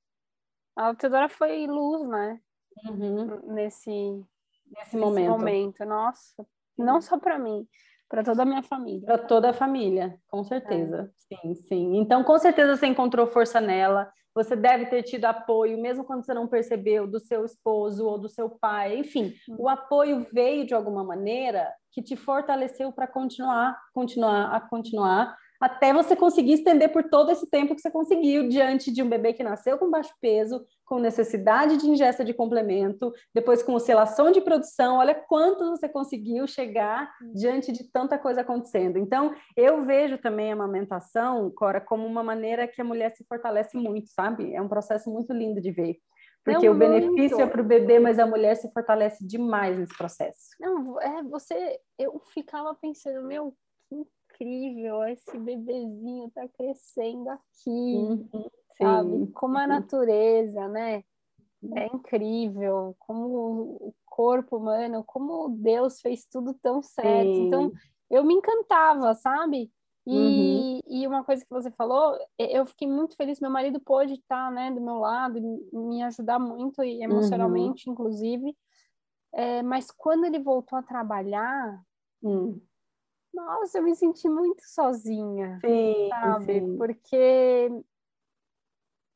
A 0.75 0.95
Teodora 0.95 1.29
foi 1.29 1.67
luz, 1.67 2.07
né? 2.07 2.39
Uhum. 2.85 3.53
Nesse, 3.53 3.89
nesse, 3.89 4.25
nesse 4.69 4.97
momento. 4.97 5.29
momento. 5.29 5.85
Nossa, 5.85 6.45
não 6.77 6.99
só 6.99 7.17
para 7.17 7.39
mim, 7.39 7.65
para 8.09 8.23
toda 8.23 8.43
a 8.43 8.45
minha 8.45 8.61
família. 8.61 9.05
Para 9.05 9.17
toda 9.17 9.49
a 9.49 9.53
família, 9.53 10.19
com 10.27 10.43
certeza. 10.43 11.11
É. 11.31 11.35
Sim, 11.37 11.55
sim. 11.55 11.97
Então, 11.97 12.23
com 12.23 12.37
certeza 12.37 12.75
você 12.75 12.87
encontrou 12.87 13.27
força 13.27 13.61
nela. 13.61 14.11
Você 14.33 14.53
deve 14.53 14.87
ter 14.87 15.01
tido 15.03 15.23
apoio, 15.23 15.81
mesmo 15.81 16.03
quando 16.03 16.25
você 16.25 16.33
não 16.33 16.45
percebeu, 16.45 17.07
do 17.07 17.21
seu 17.21 17.45
esposo 17.45 18.05
ou 18.05 18.19
do 18.19 18.27
seu 18.27 18.49
pai. 18.49 18.99
Enfim, 18.99 19.33
uhum. 19.47 19.55
o 19.59 19.69
apoio 19.69 20.27
veio 20.33 20.65
de 20.65 20.73
alguma 20.73 21.05
maneira 21.05 21.73
que 21.91 22.01
te 22.01 22.17
fortaleceu 22.17 22.91
para 22.91 23.07
continuar, 23.07 23.79
continuar, 23.93 24.53
a 24.53 24.59
continuar 24.59 25.37
até 25.59 25.93
você 25.93 26.15
conseguir 26.15 26.53
estender 26.53 26.91
por 26.91 27.03
todo 27.03 27.31
esse 27.31 27.49
tempo 27.49 27.75
que 27.75 27.81
você 27.81 27.91
conseguiu 27.91 28.47
diante 28.47 28.91
de 28.91 29.01
um 29.01 29.09
bebê 29.09 29.33
que 29.33 29.43
nasceu 29.43 29.77
com 29.77 29.89
baixo 29.89 30.13
peso, 30.21 30.65
com 30.85 30.99
necessidade 30.99 31.77
de 31.77 31.87
ingesta 31.87 32.23
de 32.23 32.33
complemento, 32.33 33.11
depois 33.33 33.63
com 33.63 33.73
oscilação 33.73 34.31
de 34.31 34.41
produção. 34.41 34.97
Olha 34.97 35.15
quanto 35.15 35.69
você 35.71 35.89
conseguiu 35.89 36.47
chegar 36.47 37.11
diante 37.33 37.71
de 37.71 37.89
tanta 37.91 38.17
coisa 38.17 38.41
acontecendo. 38.41 38.97
Então, 38.97 39.33
eu 39.55 39.83
vejo 39.83 40.17
também 40.17 40.51
a 40.51 40.53
amamentação, 40.53 41.51
Cora, 41.51 41.81
como 41.81 42.05
uma 42.05 42.23
maneira 42.23 42.67
que 42.67 42.81
a 42.81 42.85
mulher 42.85 43.15
se 43.15 43.25
fortalece 43.25 43.77
muito, 43.77 44.09
sabe? 44.09 44.53
É 44.53 44.61
um 44.61 44.69
processo 44.69 45.09
muito 45.09 45.33
lindo 45.33 45.59
de 45.59 45.71
ver. 45.71 45.97
Porque 46.45 46.69
o 46.69 46.75
benefício 46.75 47.41
é 47.41 47.47
para 47.47 47.61
o 47.61 47.65
bebê, 47.65 47.97
mas 47.97 48.19
a 48.19 48.27
mulher 48.27 48.55
se 48.55 48.71
fortalece 48.71 49.25
demais 49.25 49.79
nesse 49.79 49.97
processo. 49.97 50.49
Não, 50.59 51.01
é, 51.01 51.23
você, 51.23 51.79
eu 51.97 52.21
ficava 52.31 52.75
pensando, 52.75 53.25
meu, 53.25 53.51
que 53.89 54.05
incrível, 54.35 55.03
esse 55.05 55.37
bebezinho 55.37 56.29
tá 56.31 56.47
crescendo 56.49 57.29
aqui, 57.29 57.69
uhum, 57.69 58.49
sabe? 58.77 59.09
Sim. 59.09 59.31
Como 59.31 59.57
a 59.57 59.67
natureza, 59.67 60.67
né? 60.67 61.03
É 61.75 61.87
incrível, 61.87 62.95
como 62.99 63.27
o 63.27 63.93
corpo 64.05 64.57
humano, 64.57 65.03
como 65.03 65.49
Deus 65.49 65.99
fez 65.99 66.25
tudo 66.25 66.53
tão 66.61 66.81
certo. 66.81 67.33
Sim. 67.33 67.47
Então, 67.47 67.71
eu 68.09 68.23
me 68.23 68.35
encantava, 68.35 69.13
sabe? 69.15 69.71
E, 70.07 70.15
uhum. 70.15 70.81
e 70.87 71.07
uma 71.07 71.23
coisa 71.23 71.43
que 71.43 71.49
você 71.49 71.71
falou, 71.71 72.15
eu 72.37 72.65
fiquei 72.67 72.87
muito 72.87 73.15
feliz. 73.15 73.39
Meu 73.39 73.49
marido 73.49 73.79
pôde 73.79 74.13
estar 74.13 74.51
né, 74.51 74.71
do 74.71 74.79
meu 74.79 74.99
lado, 74.99 75.39
me 75.73 76.03
ajudar 76.03 76.37
muito, 76.37 76.83
e 76.83 77.01
emocionalmente, 77.01 77.87
uhum. 77.87 77.93
inclusive. 77.93 78.55
É, 79.33 79.63
mas 79.63 79.89
quando 79.89 80.25
ele 80.25 80.39
voltou 80.39 80.77
a 80.77 80.83
trabalhar, 80.83 81.81
uhum. 82.21 82.61
Nossa, 83.35 83.77
eu 83.79 83.83
me 83.83 83.93
senti 83.95 84.29
muito 84.29 84.61
sozinha, 84.65 85.59
sim, 85.59 86.07
sabe? 86.09 86.45
Sim. 86.45 86.77
Porque 86.77 87.69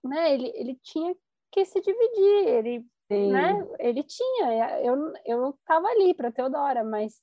né, 0.03 0.33
ele, 0.33 0.51
ele 0.55 0.79
tinha 0.83 1.15
que 1.51 1.65
se 1.65 1.81
dividir, 1.81 2.47
ele, 2.47 2.85
né, 3.09 3.67
ele 3.79 4.03
tinha, 4.03 4.81
eu, 4.81 5.13
eu 5.25 5.49
estava 5.51 5.87
ali 5.87 6.13
para 6.13 6.31
Teodora, 6.31 6.83
mas 6.83 7.21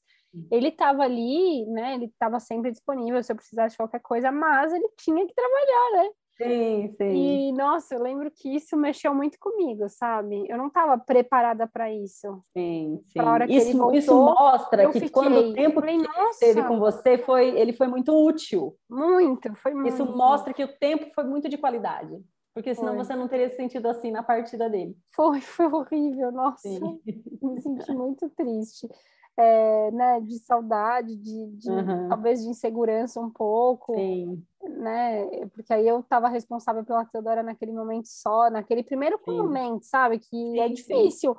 ele 0.50 0.68
estava 0.68 1.02
ali, 1.02 1.64
né, 1.66 1.94
ele 1.94 2.06
estava 2.06 2.40
sempre 2.40 2.70
disponível 2.70 3.22
se 3.22 3.32
eu 3.32 3.36
precisasse 3.36 3.72
de 3.72 3.76
qualquer 3.76 4.00
coisa, 4.00 4.32
mas 4.32 4.72
ele 4.72 4.88
tinha 4.98 5.26
que 5.26 5.34
trabalhar, 5.34 6.02
né? 6.02 6.10
Sim, 6.36 6.94
sim. 6.96 7.48
E, 7.48 7.52
nossa, 7.52 7.94
eu 7.94 8.02
lembro 8.02 8.30
que 8.30 8.54
isso 8.54 8.76
mexeu 8.76 9.14
muito 9.14 9.38
comigo, 9.38 9.88
sabe? 9.88 10.44
Eu 10.48 10.58
não 10.58 10.66
estava 10.66 10.98
preparada 10.98 11.66
para 11.66 11.90
isso. 11.90 12.42
Sim, 12.52 13.00
sim. 13.06 13.20
isso, 13.48 13.78
voltou, 13.78 13.98
isso 13.98 14.14
mostra 14.14 14.86
que 14.86 14.92
fiquei, 14.92 15.08
quando 15.08 15.38
o 15.38 15.54
tempo 15.54 15.80
falei, 15.80 15.98
que 15.98 16.04
ele 16.04 16.28
esteve 16.30 16.62
com 16.64 16.78
você, 16.78 17.18
foi, 17.18 17.58
ele 17.58 17.72
foi 17.72 17.86
muito 17.86 18.12
útil. 18.12 18.76
Muito, 18.88 19.54
foi 19.54 19.72
muito. 19.72 19.88
Isso 19.88 20.04
mostra 20.04 20.52
que 20.52 20.64
o 20.64 20.78
tempo 20.78 21.10
foi 21.14 21.24
muito 21.24 21.48
de 21.48 21.56
qualidade. 21.56 22.22
Porque 22.54 22.74
senão 22.74 22.94
foi. 22.94 23.04
você 23.04 23.14
não 23.14 23.28
teria 23.28 23.50
se 23.50 23.56
sentido 23.56 23.86
assim 23.86 24.10
na 24.10 24.22
partida 24.22 24.68
dele. 24.68 24.96
Foi, 25.14 25.40
foi 25.42 25.66
horrível, 25.66 26.32
nossa. 26.32 26.68
Sim. 26.68 27.00
Me 27.42 27.60
senti 27.60 27.92
muito 27.92 28.28
triste 28.30 28.88
é, 29.36 29.90
né, 29.90 30.20
de 30.20 30.38
saudade, 30.38 31.14
de, 31.16 31.46
de 31.56 31.70
uhum. 31.70 32.08
talvez 32.08 32.42
de 32.42 32.48
insegurança 32.48 33.20
um 33.20 33.30
pouco, 33.30 33.94
Sim. 33.94 34.42
né? 34.62 35.26
Porque 35.48 35.72
aí 35.72 35.86
eu 35.86 36.00
estava 36.00 36.28
responsável 36.28 36.84
pela 36.84 37.04
Teodora 37.04 37.42
naquele 37.42 37.72
momento 37.72 38.06
só, 38.06 38.48
naquele 38.50 38.82
primeiro 38.82 39.20
Sim. 39.24 39.36
momento, 39.36 39.84
sabe? 39.84 40.18
Que 40.18 40.36
é 40.36 40.52
Sim. 40.52 40.60
é 40.60 40.68
difícil, 40.68 41.36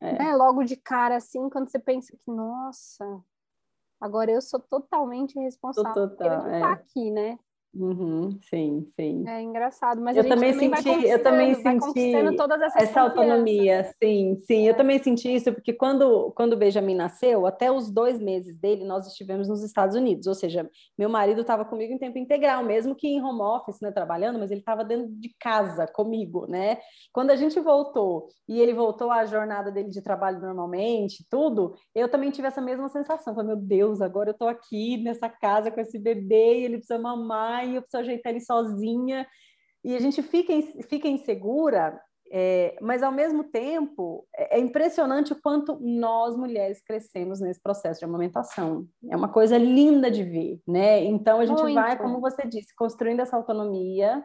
é. 0.00 0.18
né? 0.18 0.34
Logo 0.34 0.64
de 0.64 0.76
cara, 0.76 1.16
assim, 1.16 1.48
quando 1.48 1.70
você 1.70 1.78
pensa 1.78 2.12
que, 2.16 2.30
nossa, 2.30 3.04
agora 4.00 4.30
eu 4.32 4.40
sou 4.40 4.58
totalmente 4.58 5.38
responsável 5.38 6.10
por 6.10 6.26
ele 6.26 6.34
estar 6.34 6.50
é. 6.50 6.62
aqui, 6.62 7.10
né? 7.10 7.38
Uhum, 7.74 8.38
sim, 8.42 8.88
sim. 8.98 9.28
É 9.28 9.42
engraçado, 9.42 10.00
mas 10.00 10.16
eu 10.16 10.26
também, 10.26 10.52
também 10.52 10.74
senti, 10.74 11.06
eu 11.06 11.22
também 11.22 11.54
senti 11.54 12.14
essa 12.76 13.02
autonomia, 13.02 13.84
sim, 14.02 14.36
sim. 14.38 14.66
É. 14.66 14.70
Eu 14.70 14.76
também 14.76 14.98
senti 14.98 15.34
isso 15.34 15.52
porque 15.52 15.74
quando 15.74 16.32
quando 16.34 16.54
o 16.54 16.56
Benjamin 16.56 16.94
nasceu, 16.94 17.46
até 17.46 17.70
os 17.70 17.90
dois 17.90 18.18
meses 18.18 18.58
dele, 18.58 18.84
nós 18.84 19.06
estivemos 19.06 19.48
nos 19.48 19.62
Estados 19.62 19.94
Unidos, 19.94 20.26
ou 20.26 20.34
seja, 20.34 20.68
meu 20.96 21.10
marido 21.10 21.42
estava 21.42 21.64
comigo 21.64 21.92
em 21.92 21.98
tempo 21.98 22.18
integral, 22.18 22.64
mesmo 22.64 22.94
que 22.94 23.06
em 23.06 23.22
home 23.22 23.42
office, 23.42 23.80
né, 23.80 23.92
trabalhando, 23.92 24.38
mas 24.38 24.50
ele 24.50 24.60
estava 24.60 24.82
dentro 24.82 25.08
de 25.08 25.34
casa 25.38 25.86
comigo, 25.86 26.46
né? 26.48 26.78
Quando 27.12 27.30
a 27.30 27.36
gente 27.36 27.60
voltou 27.60 28.28
e 28.48 28.60
ele 28.60 28.72
voltou 28.72 29.10
à 29.10 29.26
jornada 29.26 29.70
dele 29.70 29.90
de 29.90 30.02
trabalho 30.02 30.40
normalmente, 30.40 31.24
tudo, 31.30 31.74
eu 31.94 32.08
também 32.08 32.30
tive 32.30 32.48
essa 32.48 32.62
mesma 32.62 32.88
sensação, 32.88 33.34
falei, 33.34 33.48
meu 33.54 33.56
Deus, 33.62 34.00
agora 34.00 34.30
eu 34.30 34.32
estou 34.32 34.48
aqui 34.48 34.96
nessa 35.02 35.28
casa 35.28 35.70
com 35.70 35.80
esse 35.80 35.98
bebê, 35.98 36.60
e 36.60 36.64
ele 36.64 36.78
precisa 36.78 36.98
mamar 36.98 37.67
e 37.72 37.76
eu 37.76 37.82
preciso 37.82 38.02
ajeitar 38.02 38.32
ele 38.32 38.40
sozinha. 38.40 39.26
E 39.84 39.94
a 39.94 40.00
gente 40.00 40.22
fica, 40.22 40.52
fica 40.88 41.08
insegura, 41.08 42.00
é, 42.30 42.76
mas 42.80 43.02
ao 43.02 43.12
mesmo 43.12 43.44
tempo 43.44 44.26
é, 44.36 44.58
é 44.58 44.60
impressionante 44.60 45.32
o 45.32 45.40
quanto 45.40 45.78
nós 45.80 46.36
mulheres 46.36 46.82
crescemos 46.82 47.40
nesse 47.40 47.60
processo 47.62 48.00
de 48.00 48.04
amamentação. 48.04 48.86
É 49.10 49.16
uma 49.16 49.28
coisa 49.28 49.56
linda 49.56 50.10
de 50.10 50.24
ver, 50.24 50.60
né? 50.66 51.04
Então 51.04 51.40
a 51.40 51.46
gente 51.46 51.62
Muito. 51.62 51.74
vai, 51.74 51.96
como 51.96 52.20
você 52.20 52.46
disse, 52.46 52.74
construindo 52.76 53.20
essa 53.20 53.36
autonomia 53.36 54.24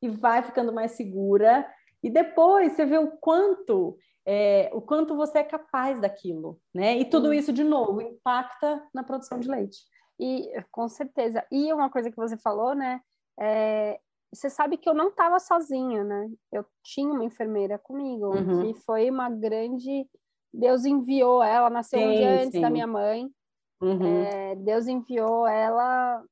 e 0.00 0.08
vai 0.08 0.42
ficando 0.42 0.72
mais 0.72 0.92
segura. 0.92 1.66
E 2.02 2.10
depois 2.10 2.72
você 2.72 2.86
vê 2.86 2.98
o 2.98 3.12
quanto 3.18 3.96
é, 4.24 4.70
o 4.72 4.80
quanto 4.80 5.16
você 5.16 5.38
é 5.38 5.44
capaz 5.44 6.00
daquilo, 6.00 6.60
né? 6.72 6.96
E 6.96 7.04
tudo 7.04 7.34
isso 7.34 7.52
de 7.52 7.64
novo 7.64 8.00
impacta 8.00 8.82
na 8.94 9.02
produção 9.02 9.38
de 9.38 9.48
leite. 9.48 9.78
E 10.22 10.64
com 10.70 10.88
certeza. 10.88 11.44
E 11.50 11.72
uma 11.72 11.90
coisa 11.90 12.08
que 12.08 12.16
você 12.16 12.36
falou, 12.36 12.76
né? 12.76 13.00
É, 13.40 13.98
você 14.32 14.48
sabe 14.48 14.76
que 14.76 14.88
eu 14.88 14.94
não 14.94 15.08
estava 15.08 15.40
sozinha, 15.40 16.04
né? 16.04 16.30
Eu 16.52 16.64
tinha 16.84 17.12
uma 17.12 17.24
enfermeira 17.24 17.76
comigo, 17.76 18.28
uhum. 18.28 18.72
que 18.72 18.80
foi 18.82 19.10
uma 19.10 19.28
grande. 19.28 20.06
Deus 20.54 20.84
enviou 20.84 21.42
ela, 21.42 21.68
nasceu 21.68 21.98
sim, 21.98 22.06
um 22.06 22.12
dia 22.12 22.34
antes 22.34 22.52
sim. 22.52 22.60
da 22.60 22.70
minha 22.70 22.86
mãe. 22.86 23.28
Uhum. 23.80 24.22
É, 24.22 24.54
Deus 24.54 24.86
enviou 24.86 25.44
ela 25.48 26.22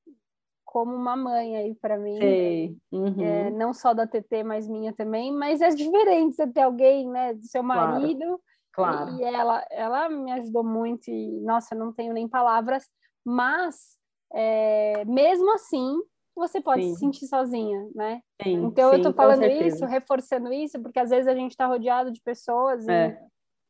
como 0.64 0.94
uma 0.94 1.16
mãe 1.16 1.56
aí 1.56 1.74
para 1.74 1.98
mim. 1.98 2.78
Uhum. 2.92 3.20
É, 3.20 3.50
não 3.50 3.74
só 3.74 3.92
da 3.92 4.06
TT, 4.06 4.44
mas 4.44 4.68
minha 4.68 4.92
também. 4.92 5.32
Mas 5.32 5.60
é 5.60 5.68
diferente 5.70 6.36
você 6.36 6.46
ter 6.46 6.62
alguém, 6.62 7.08
né, 7.08 7.34
do 7.34 7.42
seu 7.42 7.62
marido. 7.62 8.40
Claro. 8.72 9.06
claro. 9.06 9.18
E 9.18 9.24
ela, 9.24 9.66
ela 9.68 10.08
me 10.08 10.30
ajudou 10.30 10.62
muito 10.62 11.10
e, 11.10 11.40
nossa, 11.40 11.74
não 11.74 11.92
tenho 11.92 12.14
nem 12.14 12.28
palavras 12.28 12.88
mas 13.24 13.98
é, 14.32 15.04
mesmo 15.04 15.52
assim 15.54 16.00
você 16.34 16.60
pode 16.60 16.82
sim. 16.82 16.94
se 16.94 17.00
sentir 17.00 17.26
sozinha, 17.26 17.88
né? 17.94 18.22
Sim, 18.42 18.64
então 18.64 18.90
sim, 18.90 18.96
eu 18.96 19.02
tô 19.02 19.12
falando 19.12 19.44
isso, 19.44 19.84
reforçando 19.84 20.52
isso, 20.52 20.80
porque 20.80 20.98
às 20.98 21.10
vezes 21.10 21.26
a 21.26 21.34
gente 21.34 21.50
está 21.50 21.66
rodeado 21.66 22.10
de 22.10 22.20
pessoas 22.22 22.86
é. 22.88 23.20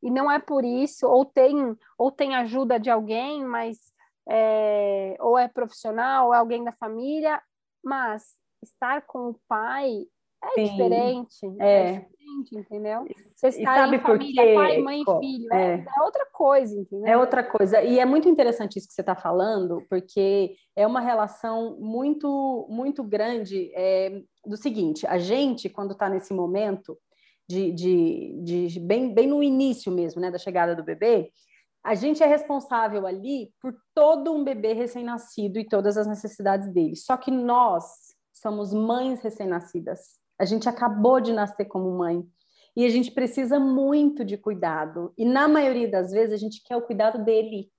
e, 0.03 0.09
e, 0.09 0.11
não 0.11 0.30
é 0.30 0.38
por 0.38 0.64
isso, 0.64 1.07
ou 1.07 1.24
tem, 1.24 1.76
ou 1.98 2.12
tem 2.12 2.36
ajuda 2.36 2.78
de 2.78 2.90
alguém, 2.90 3.44
mas 3.44 3.78
é, 4.28 5.16
ou 5.20 5.36
é 5.36 5.48
profissional, 5.48 6.28
ou 6.28 6.34
é 6.34 6.38
alguém 6.38 6.62
da 6.62 6.72
família, 6.72 7.42
mas 7.82 8.36
estar 8.62 9.03
com 9.03 9.30
o 9.30 9.40
pai 9.48 10.07
é 10.42 10.62
diferente. 10.62 11.46
É. 11.59 12.07
diferente, 12.30 12.56
entendeu? 12.56 13.04
Você 13.34 13.48
está 13.48 13.88
em 13.88 13.98
família, 13.98 14.54
pai, 14.54 14.78
mãe 14.78 15.02
e 15.02 15.20
filho. 15.20 15.52
É. 15.52 15.74
é. 15.74 15.86
é. 15.96 16.02
outra 16.02 16.26
coisa, 16.32 16.78
entendeu? 16.78 17.06
É 17.06 17.16
outra 17.16 17.42
coisa. 17.42 17.82
E 17.82 17.98
é 17.98 18.04
muito 18.04 18.28
interessante 18.28 18.78
isso 18.78 18.88
que 18.88 18.94
você 18.94 19.00
está 19.00 19.14
falando, 19.14 19.84
porque 19.88 20.54
é 20.76 20.86
uma 20.86 21.00
relação 21.00 21.76
muito, 21.78 22.66
muito 22.68 23.02
grande 23.02 23.70
é, 23.74 24.22
do 24.44 24.56
seguinte: 24.56 25.06
a 25.06 25.18
gente, 25.18 25.68
quando 25.68 25.92
está 25.92 26.08
nesse 26.08 26.32
momento, 26.32 26.96
de, 27.48 27.72
de, 27.72 28.68
de, 28.68 28.80
bem, 28.80 29.12
bem 29.12 29.26
no 29.26 29.42
início 29.42 29.90
mesmo, 29.90 30.20
né, 30.20 30.30
da 30.30 30.38
chegada 30.38 30.74
do 30.76 30.84
bebê, 30.84 31.32
a 31.82 31.94
gente 31.94 32.22
é 32.22 32.26
responsável 32.26 33.06
ali 33.06 33.52
por 33.60 33.74
todo 33.94 34.32
um 34.32 34.44
bebê 34.44 34.72
recém-nascido 34.72 35.58
e 35.58 35.66
todas 35.66 35.96
as 35.96 36.06
necessidades 36.06 36.68
dele. 36.72 36.94
Só 36.94 37.16
que 37.16 37.30
nós 37.30 37.84
somos 38.32 38.72
mães 38.72 39.20
recém-nascidas. 39.20 40.19
A 40.41 40.47
gente 40.47 40.68
acabou 40.68 41.20
de 41.20 41.32
nascer 41.32 41.66
como 41.66 41.99
mãe 41.99 42.24
e 42.74 42.86
a 42.86 42.88
gente 42.88 43.11
precisa 43.11 43.61
muito 43.61 44.24
de 44.24 44.38
cuidado. 44.38 45.12
E 45.18 45.24
na 45.24 45.47
maioria 45.47 45.88
das 45.88 46.11
vezes 46.11 46.32
a 46.32 46.38
gente 46.38 46.62
quer 46.64 46.76
o 46.76 46.82
cuidado 46.82 47.22
dele. 47.22 47.70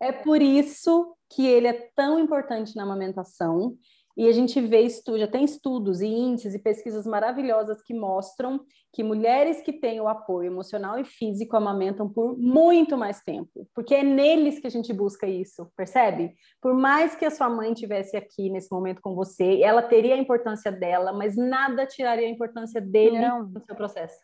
É, 0.00 0.08
é 0.08 0.12
por 0.12 0.42
isso 0.42 1.14
que 1.28 1.46
ele 1.46 1.68
é 1.68 1.90
tão 1.94 2.18
importante 2.18 2.74
na 2.74 2.82
amamentação 2.82 3.76
e 4.16 4.28
a 4.28 4.32
gente 4.32 4.60
vê 4.60 4.80
estudos, 4.80 5.20
já 5.20 5.26
tem 5.26 5.44
estudos 5.44 6.00
e 6.00 6.06
índices 6.06 6.54
e 6.54 6.58
pesquisas 6.58 7.06
maravilhosas 7.06 7.82
que 7.82 7.94
mostram 7.94 8.60
que 8.92 9.04
mulheres 9.04 9.62
que 9.62 9.72
têm 9.72 10.00
o 10.00 10.08
apoio 10.08 10.48
emocional 10.48 10.98
e 10.98 11.04
físico 11.04 11.56
amamentam 11.56 12.08
por 12.08 12.36
muito 12.36 12.96
mais 12.96 13.22
tempo, 13.22 13.68
porque 13.74 13.94
é 13.94 14.02
neles 14.02 14.58
que 14.58 14.66
a 14.66 14.70
gente 14.70 14.92
busca 14.92 15.28
isso, 15.28 15.70
percebe? 15.76 16.34
Por 16.60 16.74
mais 16.74 17.14
que 17.14 17.24
a 17.24 17.30
sua 17.30 17.48
mãe 17.48 17.72
tivesse 17.72 18.16
aqui 18.16 18.50
nesse 18.50 18.70
momento 18.72 19.00
com 19.00 19.14
você, 19.14 19.62
ela 19.62 19.82
teria 19.82 20.14
a 20.14 20.18
importância 20.18 20.72
dela, 20.72 21.12
mas 21.12 21.36
nada 21.36 21.86
tiraria 21.86 22.26
a 22.26 22.30
importância 22.30 22.80
dele 22.80 23.20
Não. 23.20 23.44
no 23.44 23.60
seu 23.60 23.76
processo. 23.76 24.18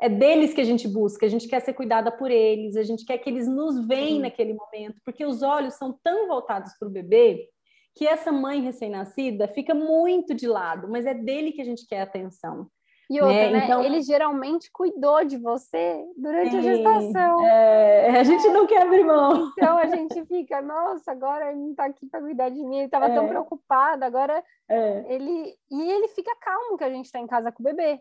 É 0.00 0.08
deles 0.08 0.54
que 0.54 0.60
a 0.60 0.64
gente 0.64 0.86
busca, 0.86 1.26
a 1.26 1.28
gente 1.28 1.48
quer 1.48 1.60
ser 1.60 1.72
cuidada 1.72 2.12
por 2.12 2.30
eles, 2.30 2.76
a 2.76 2.84
gente 2.84 3.04
quer 3.04 3.18
que 3.18 3.28
eles 3.28 3.48
nos 3.48 3.84
veem 3.84 4.20
naquele 4.20 4.54
momento, 4.54 5.00
porque 5.04 5.26
os 5.26 5.42
olhos 5.42 5.74
são 5.74 5.98
tão 6.04 6.28
voltados 6.28 6.72
para 6.78 6.86
o 6.86 6.90
bebê 6.90 7.48
que 7.98 8.06
essa 8.06 8.30
mãe 8.30 8.60
recém-nascida 8.60 9.48
fica 9.48 9.74
muito 9.74 10.32
de 10.32 10.46
lado, 10.46 10.86
mas 10.88 11.04
é 11.04 11.12
dele 11.12 11.50
que 11.50 11.60
a 11.60 11.64
gente 11.64 11.84
quer 11.84 12.02
atenção. 12.02 12.70
E 13.10 13.20
outra, 13.20 13.50
né? 13.50 13.50
né? 13.50 13.64
Então, 13.64 13.82
ele 13.82 14.00
geralmente 14.02 14.70
cuidou 14.70 15.24
de 15.24 15.36
você 15.36 16.04
durante 16.16 16.50
sim, 16.52 16.58
a 16.58 16.62
gestação. 16.62 17.44
É, 17.44 18.20
a 18.20 18.22
gente 18.22 18.46
não 18.50 18.68
quer 18.68 18.82
abrir 18.82 19.02
mão. 19.02 19.50
Então 19.50 19.76
a 19.76 19.86
gente 19.86 20.24
fica, 20.26 20.62
nossa, 20.62 21.10
agora 21.10 21.50
ele 21.50 21.58
não 21.58 21.70
está 21.70 21.86
aqui 21.86 22.06
para 22.06 22.20
cuidar 22.20 22.50
de 22.50 22.62
mim, 22.62 22.76
ele 22.76 22.84
estava 22.84 23.06
é. 23.06 23.14
tão 23.14 23.26
preocupado, 23.26 24.04
agora 24.04 24.44
é. 24.68 25.04
ele. 25.12 25.56
E 25.68 25.90
ele 25.90 26.06
fica 26.08 26.36
calmo 26.40 26.78
que 26.78 26.84
a 26.84 26.90
gente 26.90 27.06
está 27.06 27.18
em 27.18 27.26
casa 27.26 27.50
com 27.50 27.62
o 27.62 27.64
bebê. 27.64 28.00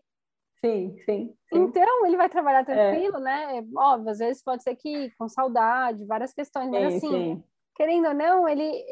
Sim, 0.58 0.96
sim, 1.06 1.34
sim. 1.50 1.60
Então 1.60 2.06
ele 2.06 2.18
vai 2.18 2.30
trabalhar 2.30 2.64
tranquilo, 2.64 3.18
né? 3.18 3.66
Óbvio, 3.76 4.12
às 4.12 4.20
vezes 4.20 4.44
pode 4.44 4.62
ser 4.62 4.76
que 4.76 5.10
com 5.18 5.28
saudade, 5.28 6.06
várias 6.06 6.34
questões, 6.34 6.70
mas 6.70 6.94
sim, 6.94 6.98
assim, 6.98 7.10
sim. 7.10 7.44
querendo 7.76 8.10
ou 8.10 8.14
não, 8.14 8.48
ele 8.48 8.84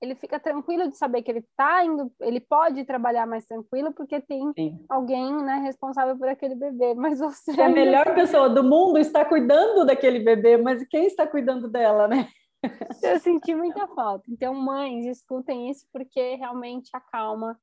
ele 0.00 0.14
fica 0.14 0.38
tranquilo 0.38 0.88
de 0.88 0.96
saber 0.96 1.22
que 1.22 1.30
ele 1.30 1.40
está 1.40 1.84
indo, 1.84 2.12
ele 2.20 2.40
pode 2.40 2.84
trabalhar 2.84 3.26
mais 3.26 3.46
tranquilo 3.46 3.92
porque 3.92 4.20
tem 4.20 4.52
Sim. 4.52 4.84
alguém, 4.88 5.32
né, 5.42 5.60
responsável 5.64 6.16
por 6.16 6.28
aquele 6.28 6.54
bebê. 6.54 6.94
Mas 7.04 7.18
você 7.18 7.60
a 7.60 7.68
melhor 7.68 8.14
pessoa 8.14 8.48
do 8.48 8.62
mundo 8.62 8.98
está 8.98 9.24
cuidando 9.24 9.84
daquele 9.84 10.20
bebê, 10.20 10.56
mas 10.56 10.86
quem 10.88 11.06
está 11.06 11.26
cuidando 11.26 11.68
dela, 11.68 12.08
né? 12.08 12.28
Eu 13.02 13.18
senti 13.20 13.54
muita 13.54 13.86
falta. 13.88 14.24
Então, 14.28 14.54
mães, 14.54 15.06
escutem 15.06 15.70
isso 15.70 15.86
porque 15.92 16.36
realmente 16.36 16.90
acalma 16.94 17.58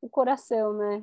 o 0.00 0.08
coração, 0.08 0.72
né? 0.74 1.02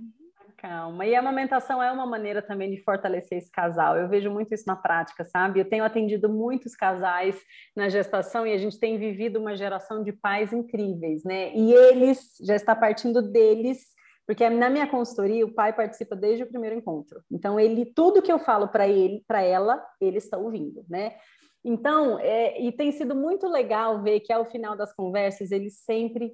Calma. 0.57 1.05
E 1.05 1.15
a 1.15 1.19
amamentação 1.19 1.81
é 1.81 1.91
uma 1.91 2.05
maneira 2.05 2.41
também 2.41 2.69
de 2.71 2.81
fortalecer 2.83 3.37
esse 3.37 3.51
casal. 3.51 3.97
Eu 3.97 4.07
vejo 4.07 4.29
muito 4.29 4.53
isso 4.53 4.63
na 4.67 4.75
prática, 4.75 5.23
sabe? 5.23 5.59
Eu 5.59 5.69
tenho 5.69 5.83
atendido 5.83 6.29
muitos 6.29 6.75
casais 6.75 7.39
na 7.75 7.89
gestação 7.89 8.45
e 8.45 8.53
a 8.53 8.57
gente 8.57 8.79
tem 8.79 8.97
vivido 8.97 9.39
uma 9.39 9.55
geração 9.55 10.03
de 10.03 10.11
pais 10.11 10.51
incríveis, 10.53 11.23
né? 11.23 11.53
E 11.53 11.73
eles, 11.73 12.35
já 12.41 12.55
está 12.55 12.75
partindo 12.75 13.21
deles, 13.21 13.87
porque 14.25 14.49
na 14.49 14.69
minha 14.69 14.87
consultoria 14.87 15.45
o 15.45 15.53
pai 15.53 15.73
participa 15.73 16.15
desde 16.15 16.43
o 16.43 16.47
primeiro 16.47 16.75
encontro. 16.75 17.21
Então, 17.29 17.59
ele, 17.59 17.85
tudo 17.85 18.21
que 18.21 18.31
eu 18.31 18.39
falo 18.39 18.67
para 18.67 18.87
ele, 18.87 19.23
para 19.27 19.41
ela, 19.41 19.83
ele 19.99 20.17
está 20.17 20.37
ouvindo, 20.37 20.85
né? 20.89 21.15
Então, 21.63 22.17
é, 22.19 22.59
e 22.59 22.71
tem 22.71 22.91
sido 22.91 23.15
muito 23.15 23.47
legal 23.47 24.01
ver 24.01 24.19
que 24.21 24.33
ao 24.33 24.45
final 24.45 24.75
das 24.75 24.93
conversas 24.93 25.51
eles 25.51 25.79
sempre 25.79 26.33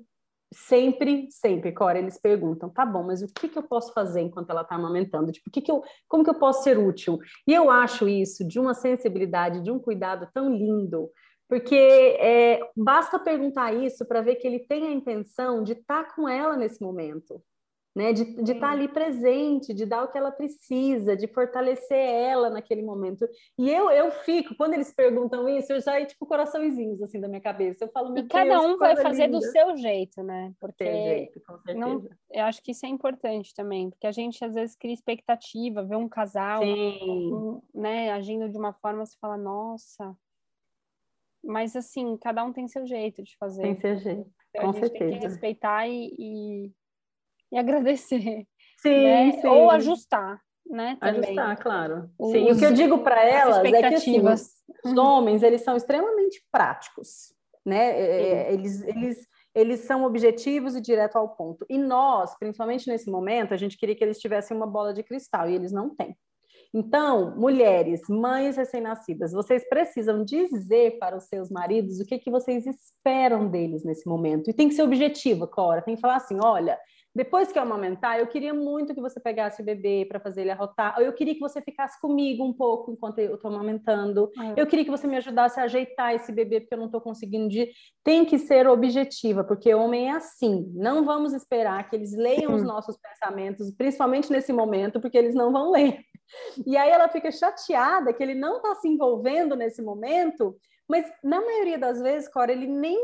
Sempre, 0.53 1.27
sempre, 1.29 1.73
Cora, 1.73 1.99
eles 1.99 2.17
perguntam, 2.17 2.69
tá 2.69 2.85
bom, 2.85 3.03
mas 3.03 3.21
o 3.21 3.27
que, 3.27 3.49
que 3.49 3.57
eu 3.57 3.63
posso 3.63 3.91
fazer 3.93 4.21
enquanto 4.21 4.49
ela 4.49 4.61
está 4.61 4.75
amamentando? 4.75 5.31
Tipo, 5.31 5.51
que 5.51 5.61
que 5.61 5.71
eu, 5.71 5.83
como 6.07 6.23
que 6.23 6.29
eu 6.29 6.39
posso 6.39 6.63
ser 6.63 6.77
útil? 6.77 7.19
E 7.45 7.53
eu 7.53 7.69
acho 7.69 8.07
isso 8.07 8.47
de 8.47 8.57
uma 8.57 8.73
sensibilidade, 8.73 9.61
de 9.61 9.69
um 9.69 9.77
cuidado 9.77 10.29
tão 10.33 10.49
lindo, 10.49 11.09
porque 11.49 11.75
é, 11.75 12.61
basta 12.75 13.19
perguntar 13.19 13.73
isso 13.73 14.05
para 14.05 14.21
ver 14.21 14.35
que 14.35 14.47
ele 14.47 14.59
tem 14.59 14.87
a 14.87 14.91
intenção 14.91 15.63
de 15.63 15.73
estar 15.73 16.05
tá 16.05 16.15
com 16.15 16.29
ela 16.29 16.55
nesse 16.55 16.81
momento 16.81 17.41
né? 17.97 18.13
De 18.13 18.21
estar 18.21 18.59
tá 18.59 18.69
ali 18.69 18.87
presente, 18.87 19.73
de 19.73 19.83
dar 19.83 20.03
o 20.03 20.07
que 20.07 20.17
ela 20.19 20.29
precisa, 20.29 21.17
de 21.17 21.27
fortalecer 21.27 21.97
ela 21.97 22.47
naquele 22.47 22.83
momento. 22.83 23.27
E 23.57 23.71
eu, 23.71 23.89
eu 23.89 24.11
fico, 24.11 24.53
quando 24.55 24.75
eles 24.75 24.93
perguntam 24.93 25.49
isso, 25.49 25.73
eu 25.73 25.81
já 25.81 26.05
tipo 26.05 26.27
coraçõezinhos 26.27 27.01
assim 27.01 27.19
da 27.19 27.27
minha 27.27 27.41
cabeça. 27.41 27.85
Eu 27.85 27.91
falo, 27.91 28.13
meu 28.13 28.23
E 28.23 28.27
cada 28.27 28.51
Deus, 28.51 28.65
um 28.65 28.77
vai 28.77 28.95
fazer 28.97 29.25
linda. 29.25 29.39
do 29.39 29.43
seu 29.45 29.75
jeito, 29.77 30.21
né? 30.21 30.53
Porque 30.59 30.83
jeito, 30.85 31.41
com 31.41 31.57
certeza. 31.57 31.79
Não, 31.79 32.07
eu 32.29 32.43
acho 32.43 32.61
que 32.61 32.69
isso 32.69 32.85
é 32.85 32.89
importante 32.89 33.51
também, 33.55 33.89
porque 33.89 34.05
a 34.05 34.11
gente 34.11 34.45
às 34.45 34.53
vezes 34.53 34.75
cria 34.75 34.93
expectativa, 34.93 35.83
vê 35.83 35.95
um 35.95 36.07
casal, 36.07 36.61
um, 36.63 37.59
né, 37.73 38.11
agindo 38.11 38.47
de 38.47 38.59
uma 38.59 38.73
forma, 38.73 39.07
você 39.07 39.17
fala, 39.19 39.37
nossa. 39.37 40.15
Mas 41.43 41.75
assim, 41.75 42.15
cada 42.17 42.43
um 42.43 42.53
tem 42.53 42.67
seu 42.67 42.85
jeito 42.85 43.23
de 43.23 43.35
fazer. 43.37 43.63
Tem 43.63 43.75
seu 43.75 43.97
jeito. 43.97 44.29
Então, 44.49 44.61
com 44.61 44.69
a 44.69 44.73
gente 44.73 44.87
certeza. 44.87 45.09
tem 45.09 45.19
que 45.19 45.27
respeitar 45.27 45.87
e, 45.87 46.15
e 46.19 46.71
e 47.51 47.57
agradecer. 47.57 48.45
Sim, 48.79 49.03
né? 49.03 49.31
sim. 49.33 49.47
Ou 49.47 49.71
ajustar, 49.71 50.39
né? 50.65 50.97
Também. 50.99 51.23
Ajustar, 51.23 51.57
claro. 51.61 52.09
Os, 52.17 52.31
sim, 52.31 52.51
o 52.51 52.57
que 52.57 52.65
eu 52.65 52.73
digo 52.73 52.99
para 52.99 53.23
elas 53.23 53.57
é 53.65 53.71
que 53.71 53.95
assim, 53.95 54.21
os 54.21 54.97
homens, 54.97 55.43
eles 55.43 55.61
são 55.61 55.75
extremamente 55.75 56.43
práticos, 56.51 57.33
né? 57.65 57.99
É, 57.99 58.21
é, 58.49 58.53
eles, 58.53 58.81
eles, 58.83 59.27
eles 59.55 59.79
são 59.81 60.03
objetivos 60.03 60.75
e 60.75 60.81
direto 60.81 61.15
ao 61.15 61.29
ponto. 61.29 61.65
E 61.69 61.77
nós, 61.77 62.37
principalmente 62.37 62.87
nesse 62.87 63.09
momento, 63.09 63.53
a 63.53 63.57
gente 63.57 63.77
queria 63.77 63.95
que 63.95 64.03
eles 64.03 64.19
tivessem 64.19 64.55
uma 64.55 64.67
bola 64.67 64.93
de 64.93 65.03
cristal 65.03 65.49
e 65.49 65.55
eles 65.55 65.71
não 65.71 65.95
têm. 65.95 66.15
Então, 66.73 67.35
mulheres, 67.37 68.01
mães 68.09 68.57
recém-nascidas, 68.57 69.31
vocês 69.31 69.67
precisam 69.69 70.23
dizer 70.23 70.99
para 70.99 71.15
os 71.15 71.23
seus 71.23 71.49
maridos 71.49 71.99
o 71.99 72.05
que, 72.05 72.19
que 72.19 72.29
vocês 72.29 72.65
esperam 72.65 73.47
deles 73.49 73.83
nesse 73.83 74.07
momento. 74.07 74.49
E 74.49 74.53
tem 74.53 74.67
que 74.67 74.75
ser 74.75 74.83
objetiva, 74.83 75.47
Cora. 75.47 75.81
Tem 75.81 75.95
que 75.95 76.01
falar 76.01 76.17
assim: 76.17 76.37
olha, 76.41 76.77
depois 77.17 77.51
que 77.51 77.57
eu 77.57 77.63
amamentar, 77.63 78.19
eu 78.19 78.27
queria 78.27 78.53
muito 78.53 78.93
que 78.93 79.01
você 79.01 79.19
pegasse 79.19 79.59
o 79.59 79.65
bebê 79.65 80.05
para 80.07 80.19
fazer 80.19 80.41
ele 80.41 80.51
arrotar, 80.51 80.93
ou 80.99 81.03
eu 81.03 81.11
queria 81.11 81.33
que 81.33 81.39
você 81.39 81.59
ficasse 81.59 81.99
comigo 81.99 82.45
um 82.45 82.53
pouco 82.53 82.91
enquanto 82.91 83.17
eu 83.17 83.33
estou 83.33 83.49
amamentando, 83.49 84.29
é. 84.39 84.61
eu 84.61 84.67
queria 84.67 84.85
que 84.85 84.91
você 84.91 85.07
me 85.07 85.17
ajudasse 85.17 85.59
a 85.59 85.63
ajeitar 85.63 86.13
esse 86.13 86.31
bebê, 86.31 86.59
porque 86.59 86.75
eu 86.75 86.77
não 86.77 86.85
estou 86.85 87.01
conseguindo 87.01 87.49
de... 87.49 87.71
Tem 88.03 88.23
que 88.23 88.37
ser 88.37 88.67
objetiva, 88.67 89.43
porque 89.43 89.73
homem 89.73 90.09
é 90.09 90.11
assim, 90.11 90.71
não 90.75 91.03
vamos 91.03 91.33
esperar 91.33 91.89
que 91.89 91.95
eles 91.95 92.15
leiam 92.15 92.53
os 92.53 92.61
nossos 92.61 92.95
pensamentos, 92.97 93.73
principalmente 93.75 94.31
nesse 94.31 94.53
momento, 94.53 95.01
porque 95.01 95.17
eles 95.17 95.33
não 95.33 95.51
vão 95.51 95.71
ler. 95.71 95.99
E 96.67 96.77
aí 96.77 96.91
ela 96.91 97.09
fica 97.09 97.31
chateada 97.31 98.13
que 98.13 98.21
ele 98.21 98.35
não 98.35 98.57
está 98.57 98.75
se 98.75 98.87
envolvendo 98.87 99.55
nesse 99.55 99.81
momento, 99.81 100.55
mas 100.87 101.03
na 101.23 101.41
maioria 101.41 101.79
das 101.79 101.99
vezes, 101.99 102.29
Cora, 102.29 102.51
ele 102.51 102.67
nem 102.67 102.99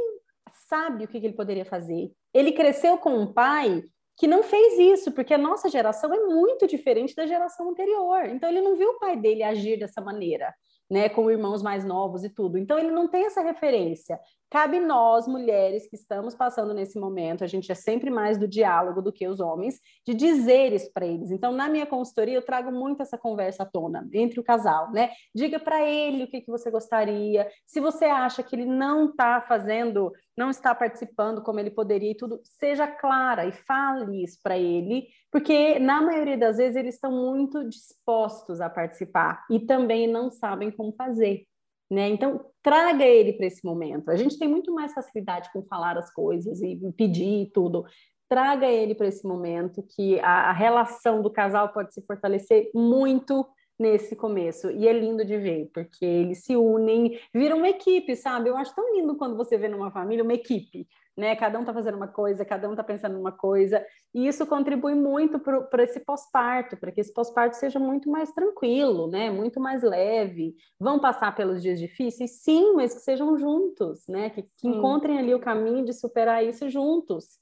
sabe 0.70 1.05
o 1.05 1.07
que, 1.07 1.20
que 1.20 1.26
ele 1.26 1.36
poderia 1.36 1.66
fazer. 1.66 2.11
Ele 2.32 2.51
cresceu 2.51 2.95
com 2.99 3.18
um 3.18 3.34
pai 3.34 3.84
que 4.24 4.28
não 4.28 4.41
fez 4.41 4.80
isso, 4.80 5.11
porque 5.11 5.34
a 5.34 5.38
nossa 5.38 5.67
geração 5.67 6.13
é 6.13 6.17
muito 6.17 6.65
diferente 6.65 7.13
da 7.13 7.28
geração 7.28 7.69
anterior. 7.69 8.24
Então 8.28 8.49
ele 8.49 8.61
não 8.61 8.78
viu 8.78 8.91
o 8.91 8.97
pai 8.97 9.17
dele 9.17 9.43
agir 9.43 9.78
dessa 9.78 9.99
maneira, 9.99 10.55
né, 10.89 11.09
com 11.09 11.30
irmãos 11.30 11.61
mais 11.61 11.84
novos 11.84 12.24
e 12.24 12.30
tudo. 12.30 12.57
Então 12.57 12.80
ele 12.80 12.89
não 12.89 13.05
tem 13.05 13.26
essa 13.26 13.41
referência. 13.41 14.17
Cabe 14.54 14.80
nós, 14.80 15.28
mulheres 15.28 15.88
que 15.88 15.95
estamos 15.95 16.36
passando 16.36 16.76
nesse 16.76 16.99
momento, 16.99 17.43
a 17.43 17.47
gente 17.47 17.72
é 17.72 17.74
sempre 17.74 18.12
mais 18.12 18.38
do 18.38 18.47
diálogo 18.47 19.01
do 19.01 19.12
que 19.12 19.28
os 19.28 19.39
homens, 19.39 19.80
de 20.06 20.14
dizer 20.14 20.72
isso 20.72 20.93
para 20.93 21.08
eles. 21.08 21.32
Então, 21.32 21.51
na 21.51 21.68
minha 21.68 21.88
consultoria, 21.88 22.36
eu 22.36 22.45
trago 22.45 22.72
muito 22.72 23.01
essa 23.01 23.18
conversa 23.18 23.64
à 23.64 23.66
tona 23.66 24.08
entre 24.14 24.39
o 24.39 24.43
casal, 24.43 24.91
né? 24.91 25.10
Diga 25.34 25.60
para 25.60 25.84
ele 25.84 26.26
o 26.26 26.28
que, 26.28 26.39
que 26.39 26.51
você 26.51 26.70
gostaria. 26.70 27.49
Se 27.66 27.80
você 27.80 28.06
acha 28.06 28.43
que 28.43 28.56
ele 28.56 28.66
não 28.66 29.06
está 29.06 29.41
fazendo, 29.41 30.14
não 30.38 30.51
está 30.51 30.76
participando 30.76 31.41
como 31.41 31.60
ele 31.60 31.72
poderia 31.72 32.12
e 32.12 32.16
tudo, 32.16 32.39
seja 32.43 32.86
clara 32.86 33.47
e 33.47 33.51
fale 33.51 34.24
isso 34.24 34.38
para 34.43 34.56
ele, 34.56 35.08
porque 35.32 35.80
na 35.80 35.99
maioria 35.99 36.38
das 36.38 36.58
vezes 36.58 36.76
eles 36.76 36.93
estão 36.93 37.12
muito 37.12 37.68
dispostos 37.68 38.62
a 38.62 38.70
participar 38.70 39.43
e 39.49 39.62
também 39.62 40.06
não 40.06 40.30
sabem 40.30 40.70
como 40.70 40.93
fazer. 40.95 41.47
Né? 41.90 42.10
Então, 42.10 42.46
traga 42.62 43.06
ele 43.06 43.34
para 43.34 43.46
esse 43.46 43.64
momento. 43.66 44.10
A 44.10 44.16
gente 44.16 44.38
tem 44.38 44.48
muito 44.48 44.74
mais 44.74 44.94
facilidade 44.94 45.52
com 45.52 45.64
falar 45.64 45.98
as 45.98 46.12
coisas 46.12 46.62
e 46.62 46.80
pedir 46.98 47.52
tudo. 47.54 47.86
Traga 48.30 48.68
ele 48.68 48.96
para 48.96 49.08
esse 49.08 49.28
momento, 49.28 49.84
que 49.84 50.20
a, 50.22 50.50
a, 50.50 50.52
relação 50.52 51.22
do 51.22 51.30
casal 51.30 51.70
pode 51.70 51.94
se 51.94 52.02
fortalecer 52.06 52.72
muito 52.74 53.46
nesse 53.78 54.16
começo. 54.16 54.72
E 54.72 54.88
é 54.88 54.94
lindo 54.94 55.24
de 55.26 55.38
ver, 55.38 55.70
porque 55.74 56.06
eles 56.06 56.44
se 56.44 56.56
unem, 56.56 57.20
viram 57.34 57.58
uma 57.58 57.70
equipe, 57.70 58.16
sabe? 58.16 58.50
Eu 58.50 58.58
acho 58.58 58.74
tão 58.74 58.96
lindo 58.96 59.16
quando 59.18 59.36
você 59.36 59.58
vê 59.58 59.68
numa 59.68 59.92
família 59.92 60.24
uma 60.24 60.34
equipe 60.34 60.88
né? 61.16 61.36
Cada 61.36 61.57
um 61.57 61.61
está 61.61 61.74
fazendo 61.74 61.95
uma 61.95 62.07
coisa, 62.07 62.43
cada 62.43 62.68
um 62.68 62.72
está 62.72 62.84
pensando 62.84 63.14
numa 63.16 63.32
coisa, 63.32 63.86
e 64.14 64.28
isso 64.28 64.45
contribui 64.45 64.95
muito 64.95 65.39
para 65.39 65.84
esse 65.84 65.99
pós-parto, 65.99 66.78
para 66.78 66.91
que 66.91 67.01
esse 67.01 67.14
pós-parto 67.14 67.55
seja 67.55 67.80
muito 67.80 68.09
mais 68.09 68.32
tranquilo, 68.32 69.07
né? 69.07 69.30
Muito 69.30 69.59
mais 69.59 69.84
leve. 69.84 70.55
Vão 70.80 70.99
passar 70.99 71.36
pelos 71.36 71.61
dias 71.61 71.80
difíceis, 71.80 72.41
sim, 72.41 72.74
mas 72.74 72.93
que 72.93 73.01
sejam 73.01 73.38
juntos, 73.38 74.07
né? 74.07 74.30
Que, 74.30 74.43
que 74.57 74.68
encontrem 74.68 75.18
ali 75.18 75.34
o 75.34 75.39
caminho 75.39 75.86
de 75.86 75.93
superar 75.93 76.43
isso 76.43 76.70
juntos. 76.70 77.39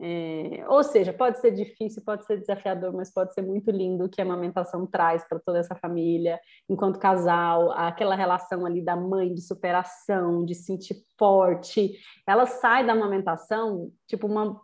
É, 0.00 0.64
ou 0.68 0.84
seja, 0.84 1.12
pode 1.12 1.40
ser 1.40 1.50
difícil, 1.50 2.02
pode 2.04 2.24
ser 2.24 2.38
desafiador, 2.38 2.92
mas 2.92 3.12
pode 3.12 3.34
ser 3.34 3.42
muito 3.42 3.70
lindo 3.70 4.04
o 4.04 4.08
que 4.08 4.20
a 4.20 4.24
amamentação 4.24 4.86
traz 4.86 5.26
para 5.26 5.40
toda 5.40 5.58
essa 5.58 5.74
família, 5.74 6.38
enquanto 6.68 7.00
casal, 7.00 7.72
aquela 7.72 8.14
relação 8.14 8.64
ali 8.64 8.80
da 8.80 8.94
mãe 8.94 9.34
de 9.34 9.40
superação, 9.40 10.44
de 10.44 10.54
sentir 10.54 10.96
forte. 11.18 11.98
Ela 12.26 12.46
sai 12.46 12.86
da 12.86 12.92
amamentação, 12.92 13.90
tipo, 14.06 14.28
uma 14.28 14.60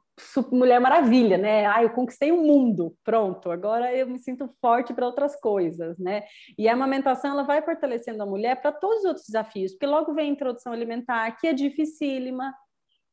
mulher 0.53 0.81
maravilha, 0.81 1.37
né? 1.37 1.67
Ah, 1.67 1.83
eu 1.83 1.91
conquistei 1.91 2.31
o 2.31 2.41
mundo, 2.41 2.95
pronto, 3.03 3.51
agora 3.51 3.93
eu 3.93 4.07
me 4.07 4.19
sinto 4.21 4.49
forte 4.61 4.95
para 4.95 5.07
outras 5.07 5.35
coisas, 5.41 5.99
né? 5.99 6.23
E 6.57 6.69
a 6.69 6.75
amamentação 6.75 7.33
ela 7.33 7.43
vai 7.43 7.61
fortalecendo 7.63 8.23
a 8.23 8.27
mulher 8.27 8.61
para 8.61 8.71
todos 8.71 8.99
os 8.99 9.05
outros 9.07 9.27
desafios, 9.27 9.73
porque 9.73 9.87
logo 9.87 10.15
vem 10.15 10.31
a 10.31 10.33
introdução 10.33 10.73
alimentar, 10.73 11.33
que 11.33 11.49
é 11.49 11.53
dificílima, 11.53 12.55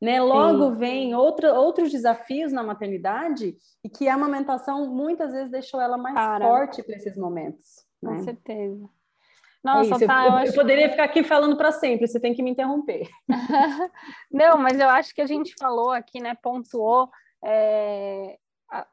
né? 0.02 0.20
Logo 0.20 0.72
Sim. 0.72 0.78
vem 0.78 1.16
outra, 1.16 1.54
outros 1.54 1.92
desafios 1.92 2.52
na 2.52 2.64
maternidade 2.64 3.56
e 3.84 3.90
que 3.90 4.08
a 4.08 4.16
amamentação 4.16 4.88
muitas 4.88 5.32
vezes 5.32 5.52
deixou 5.52 5.80
ela 5.80 5.98
mais 5.98 6.16
Cara, 6.16 6.46
forte 6.46 6.82
para 6.82 6.96
esses 6.96 7.16
momentos. 7.16 7.86
Com 8.00 8.12
né? 8.12 8.24
certeza. 8.24 8.84
É 8.84 8.88
Nossa, 9.64 10.04
é 10.04 10.08
tá, 10.08 10.26
eu, 10.26 10.32
eu, 10.32 10.46
eu, 10.46 10.54
poderia 10.54 10.90
ficar 10.90 11.04
aqui 11.04 11.24
falando 11.24 11.56
para 11.56 11.72
sempre, 11.72 12.08
você 12.08 12.20
tem 12.20 12.34
que 12.34 12.42
me 12.42 12.50
interromper. 12.50 13.08
Não, 14.32 14.58
mas 14.58 14.80
eu 14.80 14.90
acho 14.90 15.14
que 15.14 15.22
a 15.22 15.28
gente 15.28 15.54
falou 15.60 15.92
aqui, 15.92 16.20
né? 16.20 16.36
Pontuou. 16.42 17.12
É, 17.44 18.40
a, 18.72 18.88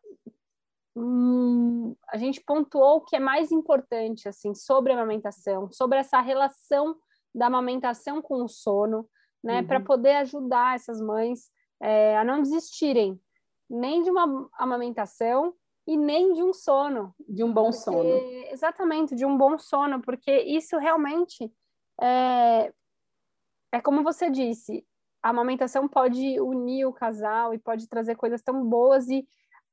hum, 0.95 1.97
a 2.13 2.19
gente 2.19 2.43
pontuou 2.43 2.97
o 2.97 3.01
que 3.01 3.17
é 3.17 3.21
mais 3.21 3.51
importante, 3.51 4.29
assim, 4.29 4.55
sobre 4.55 4.93
a 4.93 4.97
amamentação, 4.97 5.73
sobre 5.73 5.99
essa 5.99 6.21
relação 6.21 6.97
da 7.35 7.47
amamentação 7.47 8.21
com 8.21 8.45
o 8.45 8.49
sono, 8.49 9.09
né, 9.43 9.61
uhum. 9.61 9.67
para 9.67 9.81
poder 9.81 10.17
ajudar 10.17 10.75
essas 10.75 11.01
mães 11.01 11.51
é, 11.81 12.19
a 12.19 12.25
não 12.25 12.43
desistirem 12.43 13.21
nem 13.69 14.03
de 14.03 14.11
uma 14.11 14.49
amamentação 14.59 15.55
e 15.87 15.97
nem 15.97 16.33
de 16.33 16.43
um 16.43 16.53
sono. 16.53 17.15
De 17.29 17.45
um 17.45 17.53
bom 17.53 17.71
porque, 17.71 17.79
sono. 17.79 18.09
Exatamente, 18.51 19.15
de 19.15 19.25
um 19.25 19.37
bom 19.37 19.59
sono, 19.59 20.01
porque 20.01 20.41
isso 20.41 20.77
realmente 20.79 21.53
é, 22.01 22.73
é 23.73 23.81
como 23.81 24.03
você 24.03 24.31
disse, 24.31 24.87
a 25.23 25.31
amamentação 25.31 25.89
pode 25.89 26.41
unir 26.41 26.87
o 26.87 26.93
casal 26.93 27.53
e 27.53 27.59
pode 27.59 27.89
trazer 27.89 28.17
coisas 28.17 28.43
tão 28.43 28.65
boas 28.65 29.09
e 29.09 29.27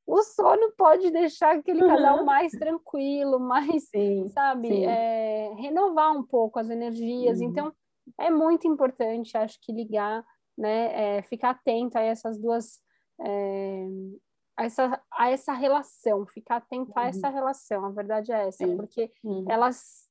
o 0.08 0.22
sono 0.22 0.72
pode 0.78 1.10
deixar 1.12 1.56
aquele 1.56 1.82
uhum. 1.82 1.88
casal 1.88 2.26
mais 2.26 2.52
tranquilo, 2.52 3.40
mais, 3.42 3.90
sim, 3.90 4.28
sabe, 4.30 4.68
sim. 4.68 4.86
É, 4.86 5.54
renovar 5.58 6.12
um 6.12 6.24
pouco 6.24 6.60
as 6.60 6.70
energias. 6.70 7.40
Uhum. 7.40 7.48
Então, 7.48 7.74
é 8.20 8.30
muito 8.30 8.68
importante, 8.68 9.38
acho 9.38 9.60
que 9.62 9.74
ligar, 9.74 10.26
né, 10.58 11.18
é, 11.18 11.22
ficar 11.24 11.52
atento 11.52 11.98
a 11.98 12.02
essas 12.02 12.38
duas, 12.38 12.82
é, 13.22 13.86
a, 14.58 14.66
essa, 14.66 15.02
a 15.12 15.30
essa 15.30 15.54
relação, 15.54 16.26
ficar 16.28 16.58
atento 16.58 16.92
uhum. 16.92 17.00
a 17.00 17.08
essa 17.08 17.30
relação, 17.30 17.86
a 17.86 17.90
verdade 17.90 18.32
é 18.32 18.48
essa, 18.48 18.66
Sim. 18.66 18.78
porque 18.78 19.12
uhum. 19.24 19.46
elas, 19.50 20.08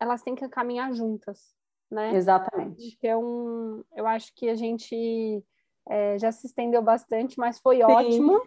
elas 0.00 0.22
têm 0.22 0.34
que 0.34 0.48
caminhar 0.48 0.92
juntas, 0.92 1.54
né? 1.90 2.14
Exatamente. 2.14 2.96
Então, 2.96 3.84
eu 3.94 4.06
acho 4.06 4.32
que 4.34 4.48
a 4.48 4.54
gente 4.54 5.44
é, 5.88 6.18
já 6.18 6.32
se 6.32 6.46
estendeu 6.46 6.82
bastante, 6.82 7.38
mas 7.38 7.58
foi 7.60 7.76
Sim. 7.76 7.84
ótimo, 7.84 8.42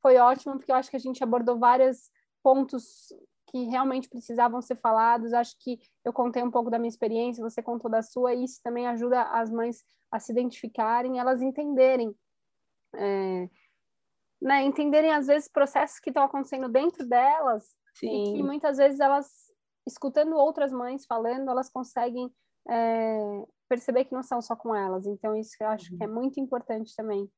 foi 0.00 0.16
ótimo, 0.16 0.56
porque 0.56 0.70
eu 0.70 0.76
acho 0.76 0.90
que 0.90 0.96
a 0.96 1.00
gente 1.00 1.22
abordou 1.22 1.58
vários 1.58 2.10
pontos 2.42 3.12
que 3.64 3.70
realmente 3.70 4.08
precisavam 4.08 4.60
ser 4.60 4.76
falados. 4.76 5.32
Acho 5.32 5.56
que 5.58 5.78
eu 6.04 6.12
contei 6.12 6.42
um 6.42 6.50
pouco 6.50 6.70
da 6.70 6.78
minha 6.78 6.88
experiência, 6.88 7.42
você 7.42 7.62
contou 7.62 7.90
da 7.90 8.02
sua, 8.02 8.34
e 8.34 8.44
isso 8.44 8.60
também 8.62 8.86
ajuda 8.86 9.22
as 9.22 9.50
mães 9.50 9.84
a 10.10 10.18
se 10.20 10.32
identificarem, 10.32 11.18
elas 11.18 11.40
entenderem 11.40 12.14
é, 12.94 13.48
né, 14.40 14.62
entenderem 14.62 15.12
às 15.12 15.26
vezes 15.26 15.48
processos 15.48 15.98
que 15.98 16.10
estão 16.10 16.22
acontecendo 16.22 16.68
dentro 16.68 17.06
delas 17.06 17.74
Sim. 17.94 18.34
e 18.34 18.36
que 18.36 18.42
muitas 18.42 18.76
vezes 18.76 19.00
elas, 19.00 19.26
escutando 19.86 20.36
outras 20.36 20.72
mães 20.72 21.06
falando, 21.06 21.50
elas 21.50 21.70
conseguem 21.70 22.30
é, 22.68 23.44
perceber 23.68 24.04
que 24.04 24.14
não 24.14 24.22
são 24.22 24.40
só 24.40 24.54
com 24.54 24.74
elas. 24.74 25.06
Então 25.06 25.34
isso 25.34 25.56
eu 25.60 25.68
acho 25.68 25.90
uhum. 25.92 25.98
que 25.98 26.04
é 26.04 26.06
uhum. 26.06 26.14
muito 26.14 26.40
importante 26.40 26.94
também. 26.94 27.28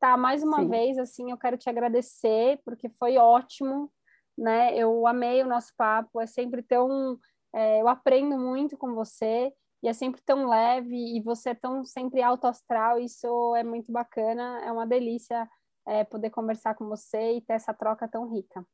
Tá, 0.00 0.16
mais 0.16 0.42
uma 0.44 0.60
Sim. 0.60 0.68
vez, 0.68 0.98
assim, 0.98 1.30
eu 1.30 1.36
quero 1.36 1.58
te 1.58 1.68
agradecer, 1.68 2.60
porque 2.64 2.88
foi 2.88 3.18
ótimo, 3.18 3.90
né? 4.38 4.74
Eu 4.76 5.06
amei 5.06 5.42
o 5.42 5.48
nosso 5.48 5.72
papo, 5.76 6.20
é 6.20 6.26
sempre 6.26 6.62
tão... 6.62 7.18
É, 7.54 7.80
eu 7.80 7.88
aprendo 7.88 8.38
muito 8.38 8.76
com 8.76 8.94
você, 8.94 9.52
e 9.82 9.88
é 9.88 9.92
sempre 9.92 10.20
tão 10.22 10.48
leve, 10.48 11.16
e 11.16 11.22
você 11.22 11.50
é 11.50 11.54
tão 11.54 11.84
sempre 11.84 12.22
alto 12.22 12.46
astral, 12.46 12.98
isso 12.98 13.54
é 13.56 13.62
muito 13.62 13.92
bacana, 13.92 14.60
é 14.64 14.72
uma 14.72 14.86
delícia 14.86 15.48
é, 15.86 16.04
poder 16.04 16.30
conversar 16.30 16.74
com 16.74 16.86
você 16.86 17.36
e 17.36 17.40
ter 17.40 17.54
essa 17.54 17.72
troca 17.72 18.08
tão 18.08 18.28
rica. 18.28 18.64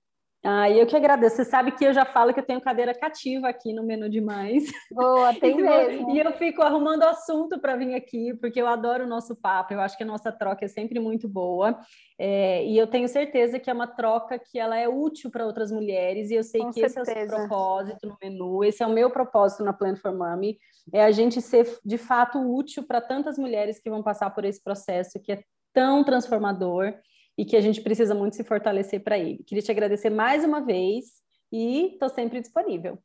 Ah, 0.47 0.71
eu 0.71 0.87
que 0.87 0.95
agradeço. 0.95 1.37
Você 1.37 1.45
sabe 1.47 1.73
que 1.73 1.83
eu 1.83 1.95
já 1.95 2.05
falo 2.05 2.35
que 2.35 2.39
eu 2.39 2.45
tenho 2.45 2.61
cadeira 2.61 2.95
cativa 2.95 3.49
aqui 3.49 3.73
no 3.73 3.83
Menu 3.83 4.11
Demais. 4.11 4.65
Boa, 4.93 5.33
tem 5.41 5.57
mesmo. 5.57 6.11
e 6.15 6.19
eu 6.19 6.33
fico 6.33 6.61
arrumando 6.61 7.03
assunto 7.03 7.59
para 7.59 7.77
vir 7.77 7.95
aqui, 7.95 8.35
porque 8.35 8.61
eu 8.61 8.67
adoro 8.67 9.05
o 9.05 9.09
nosso 9.09 9.35
papo. 9.35 9.73
Eu 9.73 9.81
acho 9.81 9.97
que 9.97 10.03
a 10.03 10.07
nossa 10.07 10.31
troca 10.31 10.63
é 10.63 10.69
sempre 10.69 11.01
muito 11.01 11.27
boa. 11.27 11.79
É, 12.19 12.63
e 12.67 12.77
eu 12.77 12.87
tenho 12.87 13.09
certeza 13.09 13.59
que 13.59 13.71
é 13.71 13.73
uma 13.73 13.87
troca 13.87 14.39
que 14.39 14.59
ela 14.59 14.77
é 14.77 14.87
útil 14.87 15.31
para 15.31 15.47
outras 15.47 15.73
mulheres. 15.73 16.31
E 16.31 16.35
eu 16.35 16.45
sei 16.45 16.61
Com 16.61 16.71
que 16.71 16.81
certeza. 16.81 17.01
esse 17.01 17.11
é 17.11 17.25
o 17.25 17.29
seu 17.29 17.37
propósito 17.39 18.07
no 18.07 18.19
menu. 18.23 18.63
Esse 18.63 18.83
é 18.83 18.87
o 18.87 18.93
meu 18.93 19.09
propósito 19.09 19.65
na 19.65 19.73
Plan 19.73 19.97
for 19.97 20.13
Mommy. 20.13 20.59
É 20.93 21.03
a 21.03 21.11
gente 21.11 21.41
ser, 21.41 21.67
de 21.83 21.97
fato, 21.97 22.39
útil 22.39 22.83
para 22.83 23.01
tantas 23.01 23.39
mulheres 23.39 23.79
que 23.81 23.89
vão 23.89 24.03
passar 24.03 24.29
por 24.29 24.45
esse 24.45 24.63
processo 24.63 25.19
que 25.23 25.33
é 25.33 25.43
tão 25.73 26.05
transformador 26.05 26.93
e 27.37 27.45
que 27.45 27.57
a 27.57 27.61
gente 27.61 27.81
precisa 27.81 28.15
muito 28.15 28.37
se 28.37 28.45
fortalecer 28.45 29.03
para 29.03 29.19
ele. 29.19 29.43
Queria 29.45 29.63
te 29.63 29.71
agradecer 29.71 30.11
mais 30.11 30.45
uma 30.45 30.61
vez 30.61 31.23
e 31.53 31.93
estou 31.93 32.09
sempre 32.09 32.41
disponível. 32.41 32.99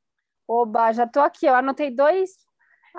Oba, 0.47 0.91
já 0.91 1.03
estou 1.03 1.23
aqui, 1.23 1.45
eu 1.45 1.55
anotei 1.55 1.91
dois 1.91 2.31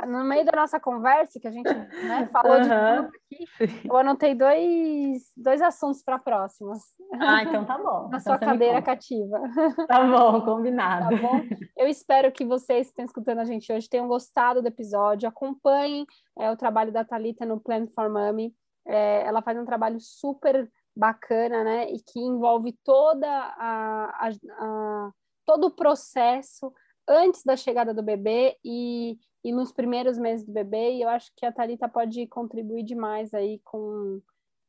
no 0.06 0.24
meio 0.24 0.44
da 0.44 0.52
nossa 0.52 0.78
conversa, 0.78 1.38
que 1.40 1.48
a 1.48 1.50
gente 1.50 1.72
né, 1.72 2.28
falou 2.32 2.56
uhum. 2.56 2.62
de 2.62 2.68
tudo 2.68 3.08
aqui, 3.08 3.88
eu 3.88 3.96
anotei 3.96 4.34
dois, 4.34 5.32
dois 5.36 5.60
assuntos 5.60 6.02
para 6.02 6.18
próximos. 6.18 6.78
Ah, 7.20 7.42
então 7.42 7.64
tá 7.64 7.76
bom. 7.76 8.08
Na 8.10 8.18
então 8.18 8.20
sua 8.20 8.38
cadeira 8.38 8.80
cativa. 8.82 9.40
Tá 9.88 10.04
bom, 10.04 10.40
combinado. 10.42 11.10
Tá 11.10 11.22
bom? 11.22 11.40
Eu 11.76 11.88
espero 11.88 12.30
que 12.30 12.44
vocês 12.44 12.86
que 12.86 12.92
estão 12.92 13.04
escutando 13.04 13.40
a 13.40 13.44
gente 13.44 13.72
hoje 13.72 13.88
tenham 13.88 14.06
gostado 14.06 14.62
do 14.62 14.68
episódio. 14.68 15.28
Acompanhem 15.28 16.06
é, 16.38 16.50
o 16.50 16.56
trabalho 16.56 16.92
da 16.92 17.04
Talita 17.04 17.44
no 17.44 17.60
Plan 17.60 17.86
for 17.94 18.08
Mommy. 18.08 18.54
É, 18.86 19.22
ela 19.26 19.42
faz 19.42 19.58
um 19.58 19.64
trabalho 19.64 19.98
super 20.00 20.70
bacana, 21.00 21.64
né? 21.64 21.90
E 21.90 21.98
que 22.00 22.20
envolve 22.20 22.78
toda 22.84 23.26
a, 23.26 24.28
a, 24.28 24.30
a, 24.58 25.10
todo 25.46 25.68
o 25.68 25.70
processo 25.74 26.70
antes 27.08 27.42
da 27.42 27.56
chegada 27.56 27.94
do 27.94 28.02
bebê 28.02 28.56
e, 28.62 29.18
e 29.42 29.50
nos 29.50 29.72
primeiros 29.72 30.18
meses 30.18 30.44
do 30.44 30.52
bebê. 30.52 30.92
E 30.92 31.02
eu 31.02 31.08
acho 31.08 31.32
que 31.34 31.46
a 31.46 31.52
Thalita 31.52 31.88
pode 31.88 32.26
contribuir 32.26 32.84
demais 32.84 33.32
aí 33.32 33.60
com, 33.64 34.20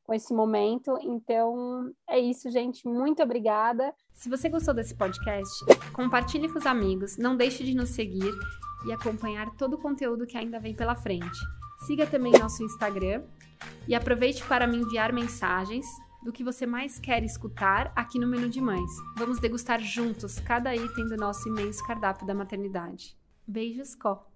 com 0.03 0.13
esse 0.13 0.33
momento. 0.33 0.97
Então, 1.01 1.91
é 2.09 2.17
isso, 2.17 2.49
gente. 2.49 2.87
Muito 2.87 3.21
obrigada. 3.21 3.93
Se 4.13 4.29
você 4.29 4.47
gostou 4.47 4.73
desse 4.73 4.95
podcast, 4.95 5.53
compartilhe 5.93 6.49
com 6.49 6.57
os 6.57 6.65
amigos, 6.65 7.17
não 7.17 7.35
deixe 7.35 7.63
de 7.63 7.75
nos 7.75 7.89
seguir 7.89 8.33
e 8.87 8.93
acompanhar 8.93 9.53
todo 9.57 9.73
o 9.73 9.81
conteúdo 9.81 10.25
que 10.25 10.37
ainda 10.37 10.59
vem 10.59 10.73
pela 10.73 10.95
frente. 10.95 11.37
Siga 11.85 12.07
também 12.07 12.31
nosso 12.31 12.63
Instagram 12.63 13.23
e 13.87 13.93
aproveite 13.93 14.43
para 14.45 14.65
me 14.65 14.77
enviar 14.77 15.11
mensagens 15.11 15.85
do 16.23 16.31
que 16.31 16.43
você 16.43 16.65
mais 16.65 16.99
quer 16.99 17.23
escutar 17.23 17.91
aqui 17.95 18.19
no 18.19 18.27
Menu 18.27 18.49
de 18.49 18.61
Mães. 18.61 18.91
Vamos 19.17 19.39
degustar 19.39 19.81
juntos 19.81 20.39
cada 20.39 20.75
item 20.75 21.07
do 21.07 21.17
nosso 21.17 21.47
imenso 21.47 21.85
cardápio 21.85 22.25
da 22.25 22.33
maternidade. 22.33 23.15
Beijos, 23.47 23.95
Có! 23.95 24.30